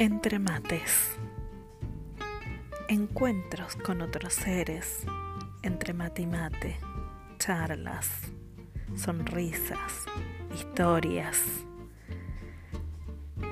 Entre 0.00 0.38
mates. 0.38 1.18
Encuentros 2.88 3.76
con 3.76 4.00
otros 4.00 4.32
seres 4.32 5.04
entre 5.62 5.92
mate 5.92 6.22
y 6.22 6.26
mate. 6.26 6.80
Charlas, 7.38 8.08
sonrisas, 8.96 10.06
historias. 10.54 11.38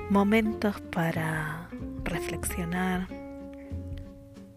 Momentos 0.09 0.81
para 0.91 1.69
reflexionar, 2.03 3.07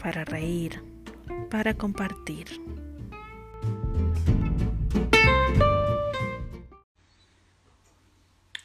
para 0.03 0.25
reír, 0.25 0.83
para 1.51 1.75
compartir. 1.75 2.47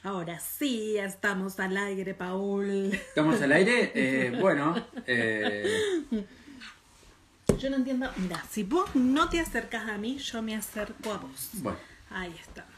Ahora 0.07 0.39
sí, 0.39 0.97
estamos 0.97 1.59
al 1.59 1.75
aire, 1.75 2.13
Paul. 2.13 2.93
¿Estamos 2.93 3.41
al 3.41 3.51
aire? 3.51 3.91
Eh, 3.93 4.31
bueno. 4.39 4.87
Eh... 5.05 6.25
Yo 7.59 7.69
no 7.69 7.75
entiendo. 7.75 8.09
Mira, 8.15 8.41
si 8.49 8.63
vos 8.63 8.95
no 8.95 9.27
te 9.27 9.41
acercas 9.41 9.89
a 9.89 9.97
mí, 9.97 10.17
yo 10.17 10.41
me 10.41 10.55
acerco 10.55 11.11
a 11.11 11.17
vos. 11.17 11.49
Bueno. 11.55 11.77
Ahí 12.09 12.33
estamos. 12.39 12.71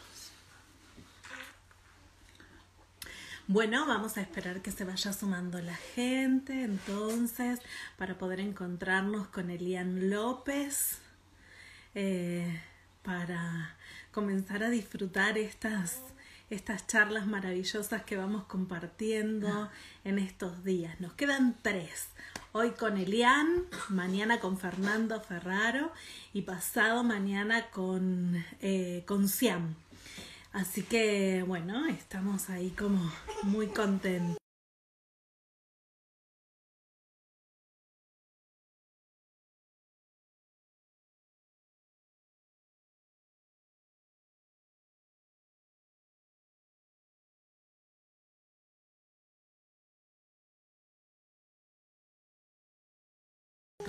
Bueno, 3.46 3.86
vamos 3.86 4.18
a 4.18 4.22
esperar 4.22 4.64
que 4.64 4.72
se 4.72 4.84
vaya 4.84 5.14
sumando 5.14 5.62
la 5.62 5.76
gente, 5.76 6.64
entonces, 6.64 7.60
para 7.96 8.18
poder 8.18 8.40
encontrarnos 8.40 9.28
con 9.28 9.52
Elian 9.52 10.10
López, 10.10 10.98
eh, 11.94 12.60
para 13.04 13.76
comenzar 14.12 14.64
a 14.64 14.72
disfrutar 14.72 15.38
estas 15.38 16.02
estas 16.50 16.88
charlas 16.88 17.28
maravillosas 17.28 18.04
que 18.04 18.18
vamos 18.18 18.46
compartiendo 18.46 19.70
en 20.04 20.20
estos 20.20 20.64
días. 20.64 21.00
Nos 21.00 21.14
quedan 21.14 21.58
tres. 21.62 22.10
Hoy 22.52 22.72
con 22.72 22.98
Elian, 22.98 23.66
mañana 23.90 24.40
con 24.40 24.58
Fernando 24.58 25.22
Ferraro 25.22 25.92
y 26.34 26.42
pasado 26.42 27.04
mañana 27.04 27.70
con, 27.70 28.44
eh, 28.62 29.04
con 29.06 29.28
Siam. 29.28 29.76
Así 30.52 30.82
que 30.82 31.44
bueno, 31.48 31.86
estamos 31.88 32.50
ahí 32.50 32.72
como 32.72 33.12
muy 33.44 33.68
contentos. 33.68 34.49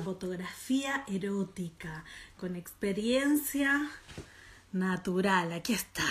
Fotografía 0.01 1.05
erótica 1.07 2.05
con 2.37 2.57
experiencia 2.57 3.91
natural. 4.73 5.53
Aquí 5.53 5.75
está. 5.75 6.05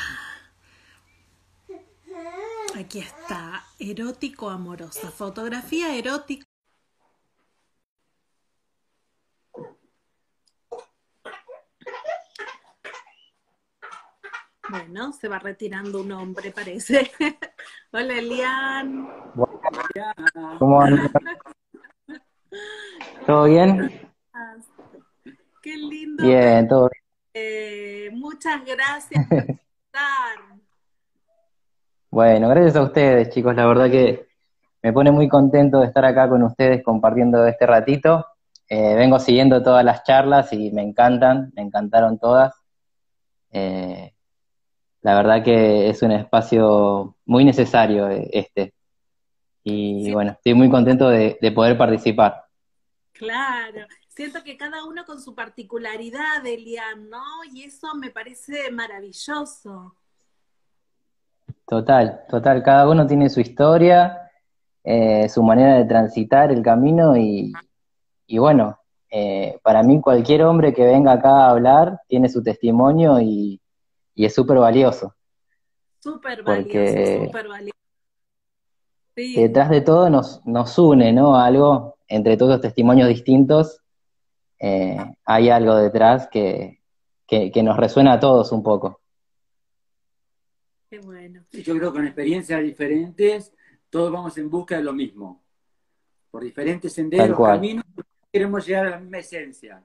Aquí 2.77 2.99
está. 2.99 3.63
Erótico 3.79 4.49
amorosa. 4.49 5.11
Fotografía 5.11 5.95
erótica. 5.95 6.45
Bueno, 14.69 15.13
se 15.13 15.27
va 15.27 15.39
retirando 15.39 16.01
un 16.01 16.11
hombre, 16.11 16.51
parece. 16.51 17.11
Hola, 17.91 18.19
Elian. 18.19 19.09
¿Cómo 20.59 20.81
andas? 20.81 21.11
¿Todo 23.25 23.45
bien? 23.45 23.91
Qué 25.61 25.77
lindo. 25.77 26.23
Bien, 26.23 26.67
todo 26.67 26.89
bien. 26.89 27.03
Eh, 27.33 28.09
muchas 28.13 28.63
gracias 28.65 29.27
por 29.27 29.37
estar. 29.39 30.39
Bueno, 32.09 32.49
gracias 32.49 32.75
a 32.75 32.81
ustedes, 32.83 33.29
chicos. 33.29 33.55
La 33.55 33.67
verdad 33.67 33.89
que 33.89 34.27
me 34.81 34.93
pone 34.93 35.11
muy 35.11 35.27
contento 35.27 35.79
de 35.79 35.87
estar 35.87 36.05
acá 36.05 36.27
con 36.29 36.43
ustedes 36.43 36.83
compartiendo 36.83 37.45
este 37.45 37.65
ratito. 37.65 38.25
Eh, 38.67 38.95
vengo 38.95 39.19
siguiendo 39.19 39.61
todas 39.61 39.83
las 39.83 40.03
charlas 40.03 40.53
y 40.53 40.71
me 40.71 40.81
encantan, 40.81 41.51
me 41.55 41.61
encantaron 41.61 42.17
todas. 42.17 42.53
Eh, 43.51 44.13
la 45.01 45.16
verdad 45.16 45.43
que 45.43 45.89
es 45.89 46.01
un 46.01 46.11
espacio 46.11 47.16
muy 47.25 47.45
necesario 47.45 48.07
este. 48.09 48.73
Y 49.69 50.12
bueno, 50.12 50.31
estoy 50.31 50.53
muy 50.53 50.69
contento 50.69 51.09
de, 51.09 51.38
de 51.40 51.52
poder 51.52 51.78
participar. 51.78 52.46
Claro, 53.12 53.85
siento 54.07 54.44
que 54.44 54.57
cada 54.57 54.85
uno 54.85 55.06
con 55.06 55.22
su 55.22 55.35
particularidad, 55.35 56.46
Elian, 56.46 57.09
¿no? 57.09 57.24
Y 57.53 57.63
eso 57.63 57.94
me 57.96 58.09
parece 58.12 58.72
maravilloso. 58.72 59.96
Total, 61.68 62.24
total, 62.29 62.63
cada 62.63 62.90
uno 62.90 63.06
tiene 63.06 63.29
su 63.29 63.41
historia, 63.41 64.31
eh, 64.84 65.28
su 65.29 65.44
manera 65.44 65.75
de 65.75 65.85
transitar 65.85 66.52
el 66.52 66.63
camino 66.63 67.16
y, 67.16 67.53
y 68.25 68.38
bueno, 68.38 68.79
eh, 69.12 69.59
para 69.62 69.84
mí 69.84 70.02
cualquier 70.02 70.44
hombre 70.44 70.74
que 70.74 70.85
venga 70.85 71.13
acá 71.13 71.29
a 71.29 71.50
hablar 71.50 72.02
tiene 72.08 72.29
su 72.29 72.41
testimonio 72.41 73.19
y, 73.19 73.62
y 74.16 74.25
es 74.25 74.34
súper 74.34 74.58
valioso. 74.58 75.13
Súper 76.00 76.41
valioso, 76.41 77.25
súper 77.25 77.47
valioso. 77.47 77.78
Sí. 79.19 79.35
Detrás 79.35 79.69
de 79.69 79.81
todo 79.81 80.09
nos, 80.09 80.46
nos 80.46 80.78
une, 80.80 81.12
¿no? 81.12 81.35
Algo 81.35 81.97
entre 82.07 82.38
todos 82.38 82.53
los 82.53 82.62
testimonios 82.62 83.09
distintos, 83.09 83.81
eh, 84.57 84.97
hay 85.25 85.50
algo 85.50 85.75
detrás 85.75 86.30
que, 86.30 86.81
que, 87.28 87.52
que, 87.52 87.62
nos 87.62 87.75
resuena 87.75 88.13
a 88.13 88.19
todos 88.22 88.53
un 88.53 88.63
poco. 88.63 89.02
Qué 90.90 91.00
bueno. 91.00 91.44
Sí, 91.52 91.63
yo 91.63 91.75
creo 91.75 91.91
que 91.91 91.97
con 91.97 92.06
experiencias 92.06 92.62
diferentes, 92.63 93.53
todos 93.90 94.09
vamos 94.09 94.38
en 94.38 94.50
busca 94.50 94.78
de 94.78 94.84
lo 94.84 94.94
mismo. 94.94 95.44
Por 96.31 96.44
diferentes 96.44 96.94
senderos, 96.94 97.38
caminos, 97.38 97.84
queremos 98.31 98.66
llegar 98.66 98.88
a 98.88 98.90
la 98.91 99.00
misma 99.00 99.18
esencia. 99.18 99.84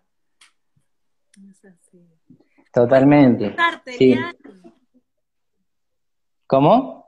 Es 1.51 1.65
así. 1.65 2.07
Totalmente. 2.73 3.57
Sí. 3.99 4.15
¿Cómo? 6.47 7.04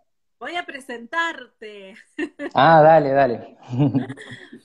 Voy 0.47 0.55
a 0.55 0.65
presentarte. 0.65 1.97
Ah, 2.55 2.81
dale, 2.81 3.11
dale. 3.11 3.57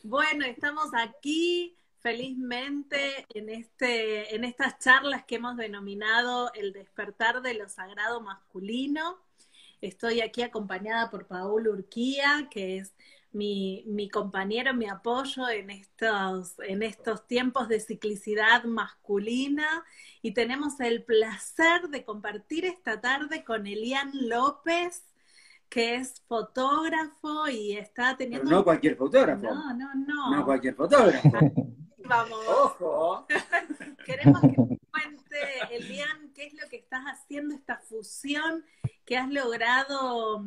Bueno, 0.04 0.46
estamos 0.46 0.92
aquí 0.94 1.76
felizmente 2.02 3.26
en, 3.34 3.50
este, 3.50 4.36
en 4.36 4.44
estas 4.44 4.78
charlas 4.78 5.24
que 5.26 5.38
hemos 5.38 5.58
denominado 5.58 6.54
el 6.54 6.72
despertar 6.72 7.42
de 7.42 7.56
lo 7.56 7.68
sagrado 7.68 8.22
masculino. 8.22 9.18
Estoy 9.82 10.22
aquí 10.22 10.44
acompañada 10.44 11.10
por 11.10 11.26
Paul 11.26 11.68
Urquía, 11.68 12.48
que 12.52 12.78
es 12.78 12.94
mi, 13.32 13.84
mi 13.88 14.08
compañero, 14.08 14.76
mi 14.76 14.88
apoyo 14.88 15.50
en 15.50 15.72
estos, 15.72 16.60
en 16.60 16.84
estos 16.84 17.26
tiempos 17.26 17.68
de 17.70 17.80
ciclicidad 17.80 18.66
masculina. 18.66 19.84
Y 20.22 20.34
tenemos 20.34 20.80
el 20.80 21.04
placer 21.04 21.90
de 21.90 22.06
compartir 22.06 22.66
esta 22.66 23.02
tarde 23.02 23.44
con 23.44 23.66
Elian 23.66 24.12
López, 24.14 25.11
que 25.72 25.96
es 25.96 26.22
fotógrafo 26.28 27.48
y 27.48 27.78
está 27.78 28.18
teniendo... 28.18 28.44
Pero 28.44 28.58
no 28.58 28.64
cualquier 28.66 28.98
fotógrafo. 28.98 29.44
No, 29.44 29.74
no, 29.74 29.96
no. 29.96 30.36
No 30.36 30.46
cualquier 30.46 30.76
fotógrafo. 30.76 31.30
Vamos. 31.98 32.40
Ojo. 32.46 33.26
Queremos 34.06 34.42
que 34.42 34.50
te 34.50 34.80
cuente, 34.92 35.38
Elian, 35.72 36.34
qué 36.36 36.48
es 36.48 36.54
lo 36.62 36.68
que 36.68 36.76
estás 36.76 37.06
haciendo, 37.06 37.56
esta 37.56 37.78
fusión 37.78 38.66
que 39.06 39.16
has 39.16 39.30
logrado 39.30 40.44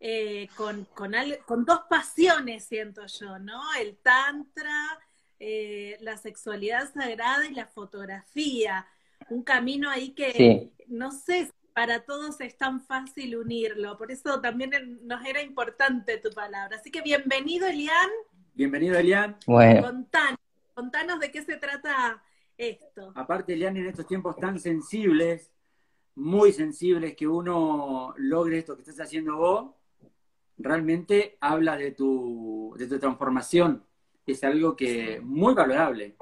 eh, 0.00 0.48
con, 0.56 0.86
con, 0.94 1.12
con, 1.44 1.66
dos 1.66 1.80
pasiones, 1.90 2.64
siento 2.64 3.04
yo, 3.04 3.38
¿no? 3.38 3.60
El 3.78 3.98
tantra, 3.98 4.98
eh, 5.40 5.98
la 6.00 6.16
sexualidad 6.16 6.90
sagrada 6.90 7.46
y 7.46 7.54
la 7.54 7.66
fotografía. 7.66 8.86
Un 9.28 9.42
camino 9.42 9.90
ahí 9.90 10.14
que, 10.14 10.32
sí. 10.32 10.72
no 10.86 11.12
sé, 11.12 11.52
para 11.74 12.04
todos 12.04 12.40
es 12.40 12.56
tan 12.56 12.80
fácil 12.80 13.36
unirlo. 13.36 13.98
Por 13.98 14.12
eso 14.12 14.40
también 14.40 15.00
nos 15.02 15.24
era 15.26 15.42
importante 15.42 16.18
tu 16.18 16.30
palabra. 16.30 16.76
Así 16.76 16.90
que 16.90 17.02
bienvenido, 17.02 17.66
Elian. 17.66 18.10
Bienvenido, 18.54 18.96
Elian. 18.96 19.36
Bueno. 19.46 19.82
Contanos, 19.82 20.38
contanos 20.72 21.20
de 21.20 21.30
qué 21.32 21.42
se 21.42 21.56
trata 21.56 22.22
esto. 22.56 23.12
Aparte, 23.16 23.54
Elian, 23.54 23.76
en 23.76 23.86
estos 23.86 24.06
tiempos 24.06 24.36
tan 24.36 24.60
sensibles, 24.60 25.52
muy 26.14 26.52
sensibles, 26.52 27.16
que 27.16 27.26
uno 27.26 28.14
logre 28.18 28.58
esto 28.58 28.76
que 28.76 28.82
estás 28.82 29.00
haciendo 29.00 29.36
vos, 29.36 29.74
realmente 30.56 31.36
habla 31.40 31.76
de 31.76 31.90
tu, 31.90 32.72
de 32.78 32.86
tu 32.86 33.00
transformación. 33.00 33.84
Es 34.24 34.44
algo 34.44 34.76
que 34.76 35.20
muy 35.20 35.54
valorable. 35.54 36.16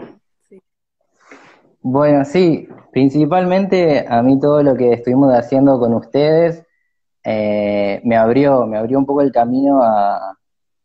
Bueno, 1.85 2.25
sí, 2.25 2.69
principalmente 2.93 4.07
a 4.09 4.23
mí 4.23 4.39
todo 4.39 4.63
lo 4.63 4.77
que 4.77 4.93
estuvimos 4.93 5.35
haciendo 5.35 5.81
con 5.81 5.95
ustedes 5.95 6.65
eh, 7.25 8.01
me 8.05 8.17
abrió, 8.17 8.67
me 8.67 8.79
abrió 8.79 8.99
un 8.99 9.07
poco 9.07 9.21
el 9.21 9.33
camino 9.33 9.83
a, 9.83 10.39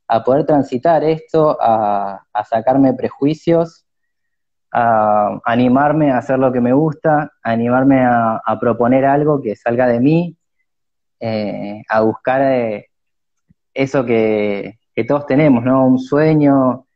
a 0.07 0.23
poder 0.23 0.45
transitar 0.45 1.03
esto, 1.03 1.57
a, 1.61 2.25
sacarme 2.49 2.93
prejuicios, 2.93 3.85
a 4.71 5.39
animarme 5.45 6.11
a 6.11 6.17
hacer 6.17 6.39
lo 6.39 6.51
que 6.51 6.61
me 6.61 6.73
gusta, 6.73 7.31
a 7.43 7.51
animarme 7.51 8.03
a, 8.03 8.41
proponer 8.59 9.05
algo 9.05 9.41
que 9.41 9.55
salga 9.55 9.87
de 9.87 9.99
mí, 9.99 10.35
eh, 11.19 11.83
a 11.89 12.01
buscar 12.01 12.41
eh, 12.41 12.87
eso 13.73 14.03
que, 14.05 14.79
todos 15.07 15.27
tenemos, 15.27 15.63
¿no? 15.63 15.85
Un 15.85 15.99
sueño, 15.99 16.87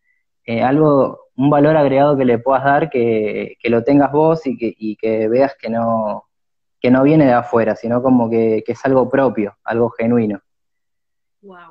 algo, 0.63 1.21
un 1.38 1.50
valor 1.50 1.78
agregado 1.78 2.18
que 2.18 2.25
le 2.25 2.39
puedas 2.39 2.63
dar, 2.63 2.89
que, 2.89 3.57
lo 3.63 3.83
tengas 3.83 4.12
vos 4.12 4.45
y 4.45 4.57
que, 4.57 4.74
y 4.78 4.95
que 4.95 5.28
veas 5.28 5.56
que 5.60 5.69
no, 5.69 6.25
que 6.81 6.89
no 6.89 7.04
viene 7.04 7.25
de 7.25 7.33
afuera, 7.33 7.75
sino 7.75 8.01
como 8.01 8.30
que, 8.30 8.63
es 8.66 8.86
algo 8.86 9.07
propio, 9.10 9.56
algo 9.63 9.92
genuino. 9.92 10.42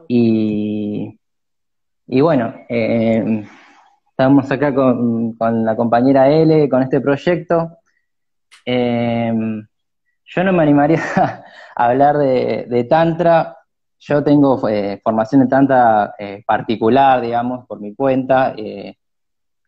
Y, 0.08 1.18
y 2.06 2.20
bueno, 2.20 2.54
eh, 2.68 3.44
estamos 4.08 4.50
acá 4.50 4.72
con, 4.72 5.36
la 5.38 5.76
compañera 5.76 6.30
L, 6.30 6.68
con 6.68 6.82
este 6.82 7.00
proyecto. 7.00 7.78
Eh, 8.64 9.32
yo 10.24 10.44
no 10.44 10.52
me 10.52 10.62
animaría 10.62 11.00
a 11.76 11.84
hablar 11.84 12.16
de, 12.16 12.86
Tantra. 12.88 13.56
Yo 13.98 14.22
tengo 14.22 14.66
eh, 14.68 15.00
formación 15.02 15.42
de 15.42 15.48
Tantra 15.48 16.14
particular, 16.46 17.20
digamos, 17.20 17.66
por 17.66 17.80
mi 17.80 17.94
cuenta, 17.94 18.54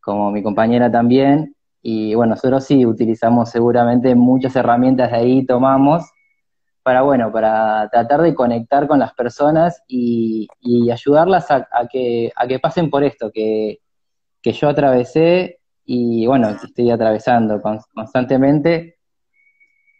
como 0.02 0.30
mi 0.30 0.42
compañera 0.42 0.90
también. 0.90 1.54
Y 1.80 2.14
bueno, 2.14 2.34
nosotros 2.34 2.64
sí 2.64 2.84
utilizamos 2.84 3.50
seguramente 3.50 4.14
muchas 4.14 4.54
herramientas 4.54 5.10
de 5.10 5.16
ahí, 5.16 5.46
tomamos, 5.46 6.04
para 6.82 7.02
bueno, 7.02 7.32
para 7.32 7.88
tratar 7.90 8.22
de 8.22 8.34
conectar 8.34 8.86
con 8.86 8.98
las 8.98 9.14
personas 9.14 9.82
y, 9.86 10.48
ayudarlas 10.90 11.50
a, 11.50 11.66
que, 11.90 12.32
a 12.36 12.46
que 12.46 12.58
pasen 12.58 12.90
por 12.90 13.04
esto 13.04 13.30
que, 13.32 13.78
yo 14.42 14.68
atravesé 14.68 15.60
y 15.84 16.26
bueno, 16.26 16.48
que 16.60 16.66
estoy 16.66 16.90
atravesando 16.90 17.60
constantemente. 17.60 18.98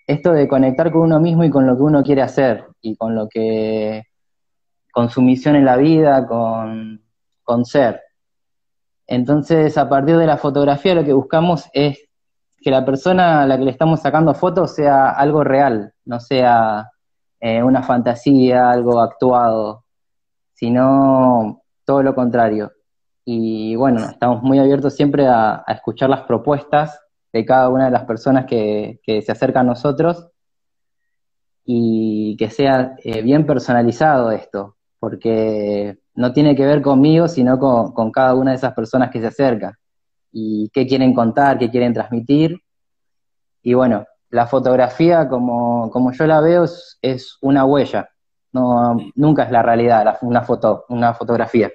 Esto 0.06 0.32
de 0.32 0.48
conectar 0.48 0.90
con 0.90 1.02
uno 1.02 1.20
mismo 1.20 1.44
y 1.44 1.50
con 1.50 1.66
lo 1.66 1.76
que 1.76 1.82
uno 1.82 2.02
quiere 2.02 2.22
hacer 2.22 2.66
y 2.81 2.96
con 2.96 3.14
lo 3.14 3.28
que, 3.28 4.02
con 4.93 5.10
su 5.10 5.22
misión 5.22 5.55
en 5.56 5.64
la 5.64 5.76
vida, 5.76 6.26
con, 6.26 7.02
con 7.44 7.64
ser. 7.64 8.00
Entonces, 9.06 9.76
a 9.78 9.88
partir 9.88 10.16
de 10.16 10.26
la 10.26 10.37
fotografía 10.37 10.94
lo 10.94 11.04
que 11.04 11.12
buscamos 11.12 11.69
es 11.72 12.08
que 12.60 12.70
la 12.70 12.84
persona 12.84 13.43
a 13.43 13.46
la 13.46 13.58
que 13.58 13.64
le 13.64 13.70
estamos 13.70 14.00
sacando 14.00 14.34
fotos 14.34 14.75
sea 14.75 15.10
algo 15.10 15.43
real, 15.44 15.93
no 16.04 16.20
sea 16.20 16.90
eh, 17.40 17.62
una 17.62 17.82
fantasía, 17.82 18.70
algo 18.70 19.00
actuado, 19.00 19.84
sino 20.54 21.62
todo 21.84 22.02
lo 22.02 22.14
contrario. 22.14 22.72
Y 23.25 23.75
bueno, 23.76 24.04
estamos 24.10 24.43
muy 24.43 24.58
abiertos 24.58 24.94
siempre 24.94 25.26
a, 25.26 25.64
escuchar 25.69 26.10
las 26.10 26.22
propuestas 26.22 27.00
de 27.32 27.44
cada 27.44 27.69
una 27.69 27.87
de 27.87 27.90
las 27.90 28.05
personas 28.05 28.46
que, 28.46 29.00
se 29.05 29.32
acercan 29.32 29.66
a 29.66 29.70
nosotros 29.70 30.28
y 31.64 32.37
que 32.37 32.50
sea 32.50 32.94
eh, 33.02 33.22
bien 33.22 33.46
personalizado 33.46 34.31
esto, 34.31 34.76
porque 35.02 35.99
no 36.14 36.32
tiene 36.32 36.54
que 36.54 36.64
ver 36.64 36.81
conmigo, 36.81 37.26
sino 37.26 37.58
con, 37.58 38.12
cada 38.12 38.37
una 38.37 38.52
de 38.52 38.56
esas 38.58 38.72
personas 38.72 39.10
que 39.10 39.19
se 39.20 39.26
acerca 39.26 39.76
y 40.31 40.70
qué 40.72 40.87
quieren 40.87 41.12
contar, 41.12 41.58
qué 41.58 41.69
quieren 41.72 41.93
transmitir. 41.93 42.60
Y 43.64 43.75
bueno, 43.75 44.06
la 44.31 44.46
fotografía, 44.46 45.28
como, 45.28 45.90
como 45.90 46.12
yo 46.12 46.25
la 46.28 46.40
veo, 46.40 46.66
es, 47.02 47.37
una 47.40 47.64
huella, 47.64 48.10
no, 48.52 48.96
nunca 49.16 49.43
es 49.43 49.50
la 49.50 49.64
realidad, 49.64 50.19
una 50.22 50.43
foto, 50.43 50.84
una 50.88 51.14
fotografía. 51.14 51.69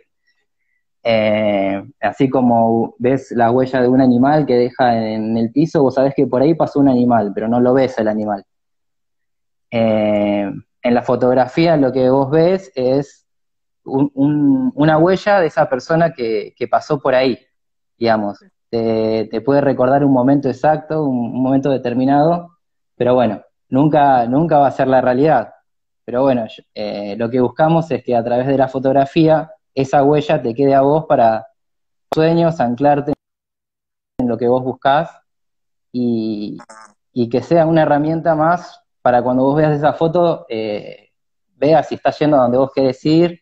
Eh, 1.04 1.84
así 2.00 2.30
como 2.30 2.96
ves 2.98 3.32
la 3.32 3.52
huella 3.52 3.82
de 3.82 3.90
un 3.90 4.00
animal 4.00 4.46
que 4.46 4.56
deja 4.56 5.06
en 5.06 5.36
el 5.36 5.52
piso, 5.52 5.84
vos 5.84 5.96
sabés 5.96 6.14
que 6.16 6.28
por 6.28 6.42
ahí 6.42 6.56
pasó 6.56 6.80
un 6.80 6.88
animal, 6.88 7.34
pero 7.36 7.50
no 7.50 7.60
lo 7.60 7.74
ves 7.74 7.98
el 7.98 8.08
animal. 8.08 8.46
Eh, 9.70 10.50
en 10.82 10.94
la 10.94 11.02
fotografía 11.02 11.78
lo 11.78 11.92
que 11.92 12.10
vos 12.10 12.30
ves 12.30 12.72
es 12.76 13.26
una 13.84 14.98
huella 14.98 15.40
de 15.40 15.48
esa 15.48 15.70
persona 15.70 16.14
que, 16.14 16.54
pasó 16.70 17.00
por 17.00 17.16
ahí, 17.16 17.40
digamos. 17.98 18.40
Te, 18.70 19.42
puede 19.46 19.62
recordar 19.62 20.04
un 20.04 20.12
momento 20.12 20.50
exacto, 20.50 21.04
un, 21.06 21.42
momento 21.42 21.70
determinado, 21.70 22.58
pero 22.96 23.16
bueno, 23.16 23.42
nunca, 23.70 24.26
nunca 24.26 24.58
va 24.58 24.68
a 24.68 24.72
ser 24.72 24.88
la 24.88 25.02
realidad. 25.02 25.54
Pero 26.04 26.22
bueno, 26.22 26.46
eh, 26.74 27.16
lo 27.18 27.30
que 27.30 27.40
buscamos 27.40 27.90
es 27.92 28.04
que 28.04 28.16
a 28.16 28.24
través 28.24 28.48
de 28.48 28.58
la 28.58 28.68
fotografía 28.68 29.52
esa 29.74 30.04
huella 30.04 30.42
te 30.42 30.54
quede 30.54 30.74
a 30.74 30.82
vos 30.82 31.06
para 31.06 31.48
sueños, 32.14 32.60
anclarte 32.60 33.14
en 34.18 34.28
lo 34.28 34.38
que 34.38 34.48
vos 34.48 34.64
buscás 34.64 35.12
y, 35.92 36.58
que 37.30 37.42
sea 37.42 37.66
una 37.66 37.84
herramienta 37.84 38.36
más 38.36 38.82
para 39.08 39.24
cuando 39.24 39.44
vos 39.44 39.56
veas 39.56 39.78
esa 39.78 39.94
foto, 39.94 40.46
eh, 40.50 41.14
veas 41.56 41.88
si 41.88 41.96
estás 41.96 42.20
yendo 42.20 42.36
a 42.36 42.42
donde 42.42 42.58
vos 42.58 42.74
querés 42.76 43.06
ir 43.06 43.42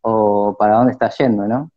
o 0.00 0.56
para 0.58 0.76
dónde 0.76 0.92
está 0.92 1.10
yendo, 1.10 1.46
¿no? 1.46 1.70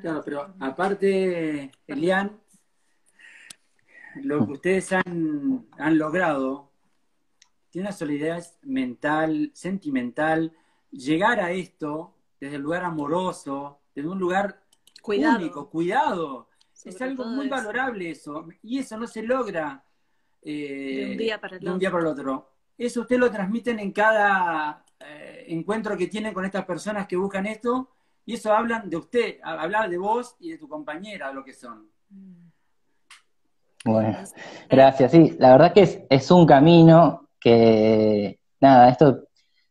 Claro, 0.00 0.22
pero 0.24 0.54
aparte, 0.60 1.72
Elian, 1.84 2.40
lo 4.22 4.46
que 4.46 4.52
ustedes 4.52 4.92
han, 4.92 5.66
logrado 5.98 6.70
tiene 7.70 7.88
una 7.88 7.96
solidez 7.96 8.56
mental, 8.62 9.50
sentimental, 9.52 10.52
llegar 10.92 11.40
a 11.40 11.50
esto 11.50 12.14
desde 12.38 12.54
el 12.54 12.62
lugar 12.62 12.84
amoroso, 12.84 13.80
desde 13.96 14.08
un 14.08 14.20
lugar 14.20 14.62
cuidado. 15.02 15.38
único, 15.38 15.70
cuidado. 15.70 16.50
es 16.84 17.02
algo 17.02 17.24
muy 17.24 17.48
valorable 17.48 18.10
eso, 18.10 18.46
y 18.62 18.78
eso 18.78 18.96
no 18.96 19.08
se 19.08 19.24
logra 19.24 19.82
de 20.52 21.08
un 21.12 21.16
día 21.16 21.40
para 21.40 21.56
el, 21.56 21.78
día 21.78 21.90
para 21.90 22.02
el 22.02 22.08
otro. 22.08 22.50
Eso 22.78 23.00
ustedes 23.02 23.20
lo 23.20 23.30
transmiten 23.30 23.78
en 23.78 23.92
cada 23.92 24.84
eh, 25.00 25.44
encuentro 25.48 25.96
que 25.96 26.06
tienen 26.06 26.32
con 26.32 26.44
estas 26.44 26.64
personas 26.64 27.06
que 27.06 27.16
buscan 27.16 27.46
esto, 27.46 27.90
y 28.24 28.34
eso 28.34 28.52
hablan 28.52 28.90
de 28.90 28.96
usted, 28.96 29.36
hablar 29.42 29.88
de 29.88 29.98
vos 29.98 30.36
y 30.40 30.50
de 30.50 30.58
tu 30.58 30.68
compañera, 30.68 31.32
lo 31.32 31.44
que 31.44 31.52
son. 31.52 31.88
Bueno, 33.84 34.18
gracias. 34.68 35.12
Sí, 35.12 35.36
la 35.38 35.52
verdad 35.52 35.72
que 35.72 36.06
es, 36.08 36.30
un 36.32 36.44
camino 36.44 37.28
que, 37.38 38.40
nada, 38.60 38.88
esto, 38.88 39.28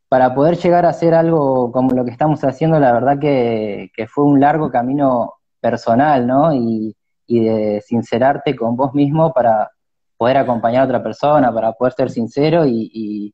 para 0.08 0.34
poder 0.34 0.56
llegar 0.56 0.86
a 0.86 0.90
hacer 0.90 1.14
algo 1.14 1.70
como 1.72 1.92
lo 1.92 2.06
que 2.06 2.12
estamos 2.12 2.42
haciendo, 2.46 2.80
la 2.80 2.94
verdad 2.94 3.20
que, 3.20 3.92
fue 4.08 4.24
un 4.24 4.40
largo 4.40 4.72
camino 4.72 5.34
personal, 5.60 6.26
¿no? 6.26 6.54
Y, 6.54 6.96
de 7.28 7.82
sincerarte 7.86 8.56
con 8.56 8.78
vos 8.78 8.94
mismo 8.94 9.34
para 9.34 9.72
poder 10.18 10.38
acompañar 10.38 10.84
a 10.84 10.86
otra 10.86 11.04
persona, 11.04 11.54
para 11.54 11.74
poder 11.74 11.94
ser 11.94 12.10
sincero 12.10 12.66
y 12.66 13.34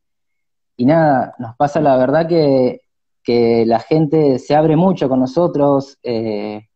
y 0.81 0.85
nada, 0.85 1.35
nos 1.37 1.55
pasa 1.57 1.79
la 1.79 1.95
verdad 1.95 2.27
que, 2.27 2.79
la 3.67 3.79
gente 3.79 4.39
se 4.39 4.55
abre 4.55 4.75
mucho 4.75 5.07
con 5.07 5.19
nosotros. 5.19 5.99
Eh, 6.01 6.67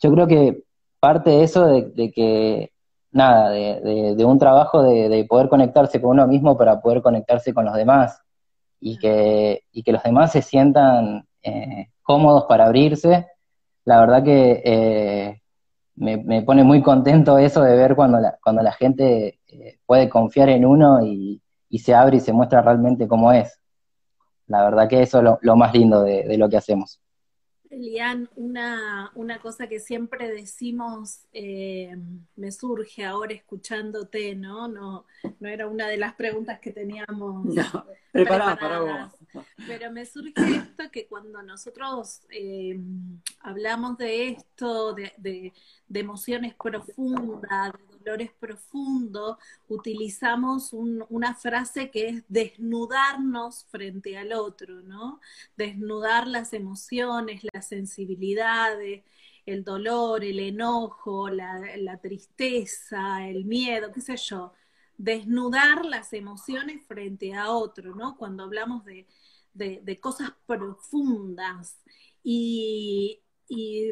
yo 0.00 0.12
creo 0.12 0.28
que 0.28 0.62
parte 1.00 1.30
de 1.30 1.42
eso 1.42 1.66
de, 1.66 2.12
que, 2.12 2.70
nada, 3.10 3.50
de, 3.50 4.24
un 4.24 4.38
trabajo 4.38 4.84
de, 4.84 5.26
poder 5.28 5.48
conectarse 5.48 6.00
con 6.00 6.12
uno 6.12 6.28
mismo 6.28 6.56
para 6.56 6.80
poder 6.80 7.02
conectarse 7.02 7.52
con 7.52 7.64
los 7.64 7.74
demás 7.74 8.22
y 8.78 8.98
que, 8.98 9.64
y 9.72 9.82
que 9.82 9.92
los 9.92 10.04
demás 10.04 10.30
se 10.30 10.42
sientan 10.42 11.26
eh, 11.42 11.88
cómodos 12.02 12.44
para 12.44 12.66
abrirse. 12.66 13.26
La 13.84 13.98
verdad 13.98 14.22
que 14.22 14.62
eh, 14.64 15.39
me, 16.00 16.42
pone 16.42 16.64
muy 16.64 16.82
contento 16.82 17.38
eso 17.38 17.62
de 17.62 17.76
ver 17.76 17.94
cuando 17.94 18.18
la, 18.18 18.38
cuando 18.42 18.62
la 18.62 18.72
gente 18.72 19.38
puede 19.86 20.08
confiar 20.08 20.48
en 20.48 20.64
uno 20.64 21.04
y, 21.04 21.42
y 21.68 21.78
se 21.78 21.94
abre 21.94 22.16
y 22.16 22.20
se 22.20 22.32
muestra 22.32 22.62
realmente 22.62 23.06
cómo 23.06 23.32
es. 23.32 23.60
La 24.46 24.64
verdad 24.64 24.88
que 24.88 25.02
eso 25.02 25.18
es 25.18 25.24
lo, 25.42 25.56
más 25.56 25.72
lindo 25.72 26.02
de, 26.02 26.36
lo 26.36 26.48
que 26.48 26.56
hacemos. 26.56 27.00
Elian, 27.70 28.28
una, 28.34 29.12
una 29.14 29.38
cosa 29.38 29.68
que 29.68 29.78
siempre 29.78 30.28
decimos, 30.28 31.20
eh, 31.32 31.96
me 32.34 32.50
surge 32.50 33.04
ahora 33.04 33.32
escuchándote, 33.32 34.34
¿no? 34.34 34.66
¿no? 34.66 35.06
No 35.38 35.48
era 35.48 35.68
una 35.68 35.86
de 35.86 35.96
las 35.96 36.14
preguntas 36.14 36.58
que 36.58 36.72
teníamos 36.72 37.44
no, 37.44 37.86
preparadas, 38.12 38.58
para 38.58 38.80
vos. 38.80 39.44
Pero 39.68 39.92
me 39.92 40.04
surge 40.04 40.32
esto 40.56 40.90
que 40.90 41.06
cuando 41.06 41.42
nosotros 41.42 42.22
eh, 42.30 42.76
hablamos 43.38 43.96
de 43.98 44.30
esto, 44.30 44.92
de, 44.92 45.12
de, 45.16 45.52
de 45.86 46.00
emociones 46.00 46.54
profundas, 46.56 47.72
dolores 48.00 48.32
profundos, 48.38 49.36
utilizamos 49.68 50.72
una 50.72 51.34
frase 51.34 51.90
que 51.90 52.08
es 52.08 52.24
desnudarnos 52.28 53.66
frente 53.70 54.16
al 54.16 54.32
otro, 54.32 54.82
¿no? 54.82 55.20
Desnudar 55.56 56.26
las 56.26 56.52
emociones, 56.52 57.42
las 57.52 57.68
sensibilidades, 57.68 59.04
el 59.46 59.64
dolor, 59.64 60.24
el 60.24 60.40
enojo, 60.40 61.28
la, 61.28 61.98
tristeza, 62.02 63.26
el 63.28 63.44
miedo, 63.44 63.92
qué 63.92 64.00
sé 64.00 64.16
yo. 64.16 64.52
Desnudar 64.96 65.84
las 65.84 66.12
emociones 66.12 66.84
frente 66.86 67.34
a 67.34 67.50
otro, 67.50 67.94
¿no? 67.94 68.16
Cuando 68.16 68.44
hablamos 68.44 68.84
de, 68.84 69.06
cosas 70.00 70.32
profundas. 70.46 71.78
Y 72.22 73.20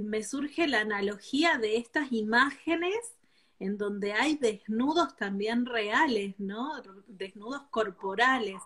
me 0.02 0.22
surge 0.22 0.68
la 0.68 0.80
analogía 0.80 1.58
de 1.58 1.76
estas 1.76 2.12
imágenes 2.12 3.17
en 3.60 3.76
donde 3.76 4.12
hay 4.12 4.36
desnudos 4.36 5.16
también 5.16 5.66
reales, 5.66 6.34
¿no? 6.38 6.70
Desnudos 7.06 7.62
corporales. 7.70 8.56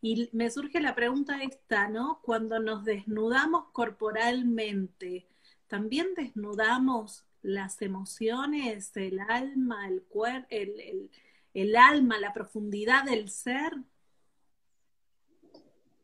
Y 0.00 0.28
me 0.32 0.50
surge 0.50 0.80
la 0.80 0.94
pregunta 0.94 1.42
esta, 1.42 1.88
¿no? 1.88 2.20
Cuando 2.22 2.60
nos 2.60 2.84
desnudamos 2.84 3.64
corporalmente, 3.72 5.26
¿también 5.66 6.08
desnudamos 6.16 7.24
las 7.42 7.82
emociones, 7.82 8.96
el 8.96 9.20
alma, 9.20 9.86
el 9.88 10.02
cuerpo, 10.02 10.46
el, 10.50 11.76
alma, 11.76 12.18
la 12.18 12.32
profundidad 12.32 13.04
del 13.04 13.28
ser? 13.28 13.72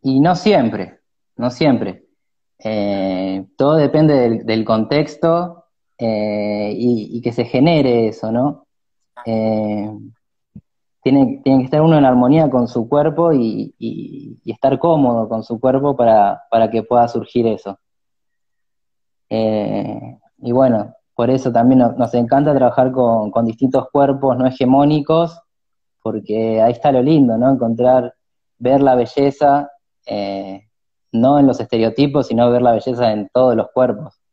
Y 0.03 0.21
no 0.21 0.35
siempre, 0.35 1.01
no 1.37 1.51
siempre. 1.51 2.05
Eh, 2.59 3.47
todo 3.57 3.77
depende 3.77 4.43
del, 4.45 4.65
contexto 4.65 5.63
eh, 5.99 6.75
y, 6.77 7.21
que 7.23 7.33
se 7.33 7.45
genere 7.45 8.09
eso, 8.09 8.33
¿no? 8.33 8.67
Eh, 9.25 9.91
tiene, 11.03 11.41
que 11.45 11.63
estar 11.63 11.83
uno 11.83 11.97
en 11.97 12.05
armonía 12.05 12.51
con 12.51 12.67
su 12.67 12.89
cuerpo 12.89 13.33
y, 13.33 13.75
estar 14.45 14.79
cómodo 14.79 15.29
con 15.29 15.45
su 15.45 15.61
cuerpo 15.61 15.97
para, 15.97 16.41
que 16.71 16.83
pueda 16.83 17.07
surgir 17.09 17.47
eso. 17.47 17.79
Eh, 19.31 20.19
y 20.39 20.53
bueno, 20.53 20.95
por 21.15 21.31
eso 21.31 21.53
también 21.53 21.81
nos, 21.97 22.15
encanta 22.15 22.55
trabajar 22.55 22.91
con, 22.93 23.31
distintos 23.45 23.89
cuerpos 23.93 24.37
no 24.37 24.47
hegemónicos, 24.47 25.41
porque 26.03 26.61
ahí 26.61 26.73
está 26.73 26.93
lo 26.93 27.03
lindo, 27.03 27.39
¿no? 27.39 27.53
Encontrar, 27.53 28.15
ver 28.59 28.83
la 28.83 28.95
belleza, 28.97 29.71
no 31.13 31.39
en 31.39 31.47
los 31.47 31.61
estereotipos, 31.61 32.27
sino 32.27 32.51
ver 32.51 32.63
la 32.63 32.73
belleza 32.73 33.13
en 33.13 33.29
todos 33.33 33.55
los 33.55 33.69
cuerpos. 33.73 34.24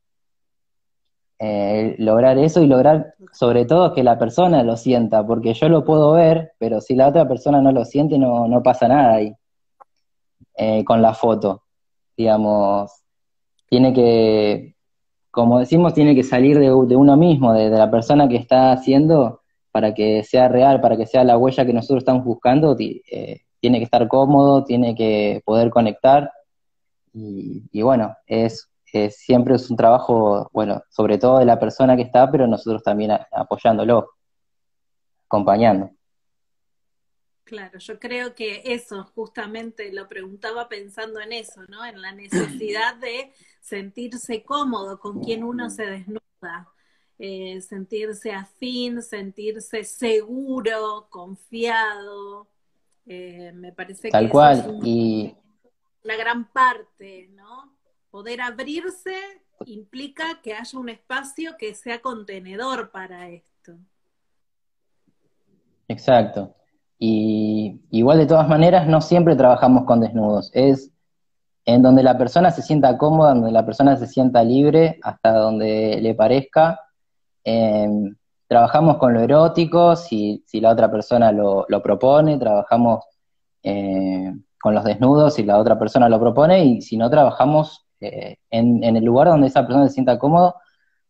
Eh, 1.43 1.95
lograr 1.97 2.37
eso 2.37 2.61
y 2.61 2.67
lograr 2.67 3.15
sobre 3.31 3.65
todo 3.65 3.95
que 3.95 4.03
la 4.03 4.19
persona 4.19 4.61
lo 4.61 4.77
sienta, 4.77 5.25
porque 5.25 5.55
yo 5.55 5.69
lo 5.69 5.83
puedo 5.83 6.11
ver, 6.11 6.51
pero 6.59 6.81
si 6.81 6.93
la 6.93 7.07
otra 7.07 7.27
persona 7.27 7.59
no 7.63 7.71
lo 7.71 7.83
siente, 7.83 8.19
no, 8.19 8.47
no 8.47 8.61
pasa 8.61 8.87
nada 8.87 9.15
ahí 9.15 9.33
eh, 10.55 10.83
con 10.85 11.01
la 11.01 11.15
foto. 11.15 11.63
Digamos, 12.15 12.91
tiene 13.67 13.91
que, 13.91 14.75
como 15.31 15.57
decimos, 15.57 15.95
tiene 15.95 16.13
que 16.13 16.21
salir 16.21 16.59
de, 16.59 16.71
uno 16.71 17.17
mismo, 17.17 17.53
de, 17.53 17.71
la 17.71 17.89
persona 17.89 18.29
que 18.29 18.35
está 18.35 18.71
haciendo, 18.71 19.41
para 19.71 19.95
que 19.95 20.23
sea 20.23 20.47
real, 20.47 20.79
para 20.79 20.95
que 20.95 21.07
sea 21.07 21.23
la 21.23 21.39
huella 21.39 21.65
que 21.65 21.73
nosotros 21.73 22.01
estamos 22.01 22.23
buscando, 22.23 22.77
eh, 22.79 23.41
tiene 23.59 23.79
que 23.79 23.85
estar 23.85 24.07
cómodo, 24.07 24.63
tiene 24.63 24.93
que 24.93 25.41
poder 25.43 25.71
conectar. 25.71 26.31
Y, 27.15 27.63
y 27.71 27.81
bueno, 27.81 28.15
es 28.27 28.70
siempre 29.09 29.55
es 29.55 29.69
un 29.69 29.77
trabajo, 29.77 30.49
bueno, 30.53 30.83
sobre 30.89 31.17
todo 31.17 31.39
de 31.39 31.45
la 31.45 31.59
persona 31.59 31.95
que 31.95 32.03
está, 32.03 32.29
pero 32.31 32.47
nosotros 32.47 32.83
también 32.83 33.11
apoyándolo, 33.31 34.11
acompañando. 35.25 35.91
Claro, 37.43 37.79
yo 37.79 37.99
creo 37.99 38.33
que 38.33 38.61
eso, 38.65 39.03
justamente 39.15 39.91
lo 39.91 40.07
preguntaba 40.07 40.69
pensando 40.69 41.19
en 41.19 41.33
eso, 41.33 41.61
¿no? 41.67 41.83
En 41.85 42.01
la 42.01 42.13
necesidad 42.13 42.95
de 42.95 43.33
sentirse 43.59 44.43
cómodo 44.43 44.99
con 44.99 45.21
quien 45.21 45.43
uno 45.43 45.69
se 45.69 45.85
desnuda, 45.85 46.69
eh, 47.19 47.59
sentirse 47.61 48.31
afín, 48.31 49.01
sentirse 49.01 49.83
seguro, 49.83 51.07
confiado. 51.09 52.47
Eh, 53.05 53.51
me 53.53 53.73
parece 53.73 54.09
Tal 54.09 54.25
que 54.25 54.31
cual. 54.31 54.57
es 54.59 54.85
y 54.87 55.35
una 56.03 56.15
gran 56.15 56.45
parte, 56.51 57.29
¿no? 57.33 57.73
Poder 58.11 58.41
abrirse 58.41 59.15
implica 59.65 60.41
que 60.43 60.53
haya 60.53 60.77
un 60.77 60.89
espacio 60.89 61.55
que 61.57 61.73
sea 61.73 62.01
contenedor 62.01 62.91
para 62.91 63.29
esto. 63.29 63.77
Exacto. 65.87 66.53
Y 66.99 67.79
igual 67.89 68.17
de 68.17 68.25
todas 68.25 68.49
maneras 68.49 68.85
no 68.85 68.99
siempre 68.99 69.35
trabajamos 69.35 69.85
con 69.85 70.01
desnudos. 70.01 70.51
Es 70.53 70.91
en 71.65 71.81
donde 71.81 72.03
la 72.03 72.17
persona 72.17 72.51
se 72.51 72.61
sienta 72.61 72.97
cómoda, 72.97 73.33
donde 73.33 73.51
la 73.51 73.65
persona 73.65 73.95
se 73.95 74.07
sienta 74.07 74.43
libre, 74.43 74.99
hasta 75.03 75.33
donde 75.33 75.99
le 76.01 76.13
parezca. 76.13 76.79
Em, 77.45 78.15
trabajamos 78.47 78.97
con 78.97 79.13
lo 79.13 79.21
erótico, 79.21 79.95
si, 79.95 80.43
la 80.53 80.71
otra 80.71 80.91
persona 80.91 81.31
lo, 81.31 81.65
propone, 81.81 82.37
trabajamos 82.37 83.05
eh, 83.63 84.33
con 84.59 84.75
los 84.75 84.83
desnudos 84.83 85.35
si 85.35 85.43
la 85.43 85.57
otra 85.57 85.79
persona 85.79 86.09
lo 86.09 86.19
propone, 86.19 86.65
y 86.65 86.81
si 86.81 86.97
no, 86.97 87.09
trabajamos 87.09 87.85
eh, 88.01 88.37
en, 88.49 88.83
el 88.83 89.03
lugar 89.03 89.27
donde 89.27 89.47
esa 89.47 89.65
persona 89.65 89.87
se 89.87 89.93
sienta 89.93 90.19
cómodo, 90.19 90.55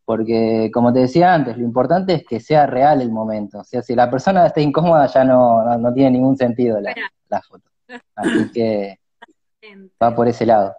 porque 0.06 0.70
como 0.74 0.92
te 0.92 1.00
decía 1.00 1.34
antes, 1.34 1.58
lo 1.58 1.64
importante 1.64 2.14
es 2.14 2.26
que 2.26 2.40
sea 2.40 2.66
real 2.66 3.02
el 3.02 3.12
momento. 3.12 3.60
O 3.60 3.64
sea, 3.64 3.82
si 3.82 3.96
la 3.96 4.10
persona 4.10 4.46
está 4.46 4.62
incómoda 4.62 5.08
ya 5.08 5.24
no, 5.24 5.78
no, 5.78 5.94
tiene 5.94 6.12
ningún 6.12 6.38
sentido 6.38 6.80
la, 6.80 6.94
la, 7.30 7.42
foto. 7.42 7.70
Así 8.16 8.52
que 8.54 9.00
va 10.02 10.16
por 10.16 10.28
ese 10.28 10.46
lado. 10.46 10.76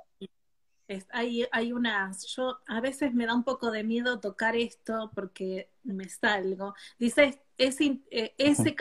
hay, 1.13 1.47
hay 1.51 1.73
unas, 1.73 2.27
yo 2.27 2.59
a 2.67 2.81
veces 2.81 3.15
me 3.15 3.27
da 3.27 3.35
un 3.35 3.45
poco 3.45 3.71
de 3.71 3.85
miedo 3.85 4.21
tocar 4.21 4.55
esto 4.55 5.11
porque 5.15 5.71
me 5.85 6.09
salgo. 6.09 6.75
Dice, 6.99 7.41
ese, 7.57 8.01
eh, 8.11 8.35
ese 8.37 8.75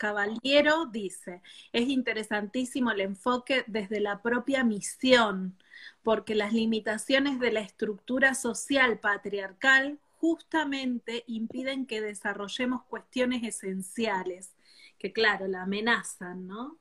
caballero 0.00 0.86
dice, 0.86 1.42
es 1.74 1.86
interesantísimo 1.88 2.90
el 2.90 3.02
enfoque 3.02 3.64
desde 3.66 4.00
la 4.00 4.22
propia 4.22 4.64
misión 4.64 5.58
porque 6.02 6.34
las 6.34 6.54
limitaciones 6.54 7.38
de 7.38 7.52
la 7.52 7.60
estructura 7.60 8.34
social 8.34 8.98
patriarcal 8.98 9.98
justamente 10.16 11.24
impiden 11.26 11.84
que 11.84 12.00
desarrollemos 12.00 12.82
cuestiones 12.84 13.42
esenciales, 13.42 14.54
que 14.98 15.12
claro, 15.12 15.46
la 15.46 15.62
amenazan, 15.62 16.46
¿no? 16.46 16.78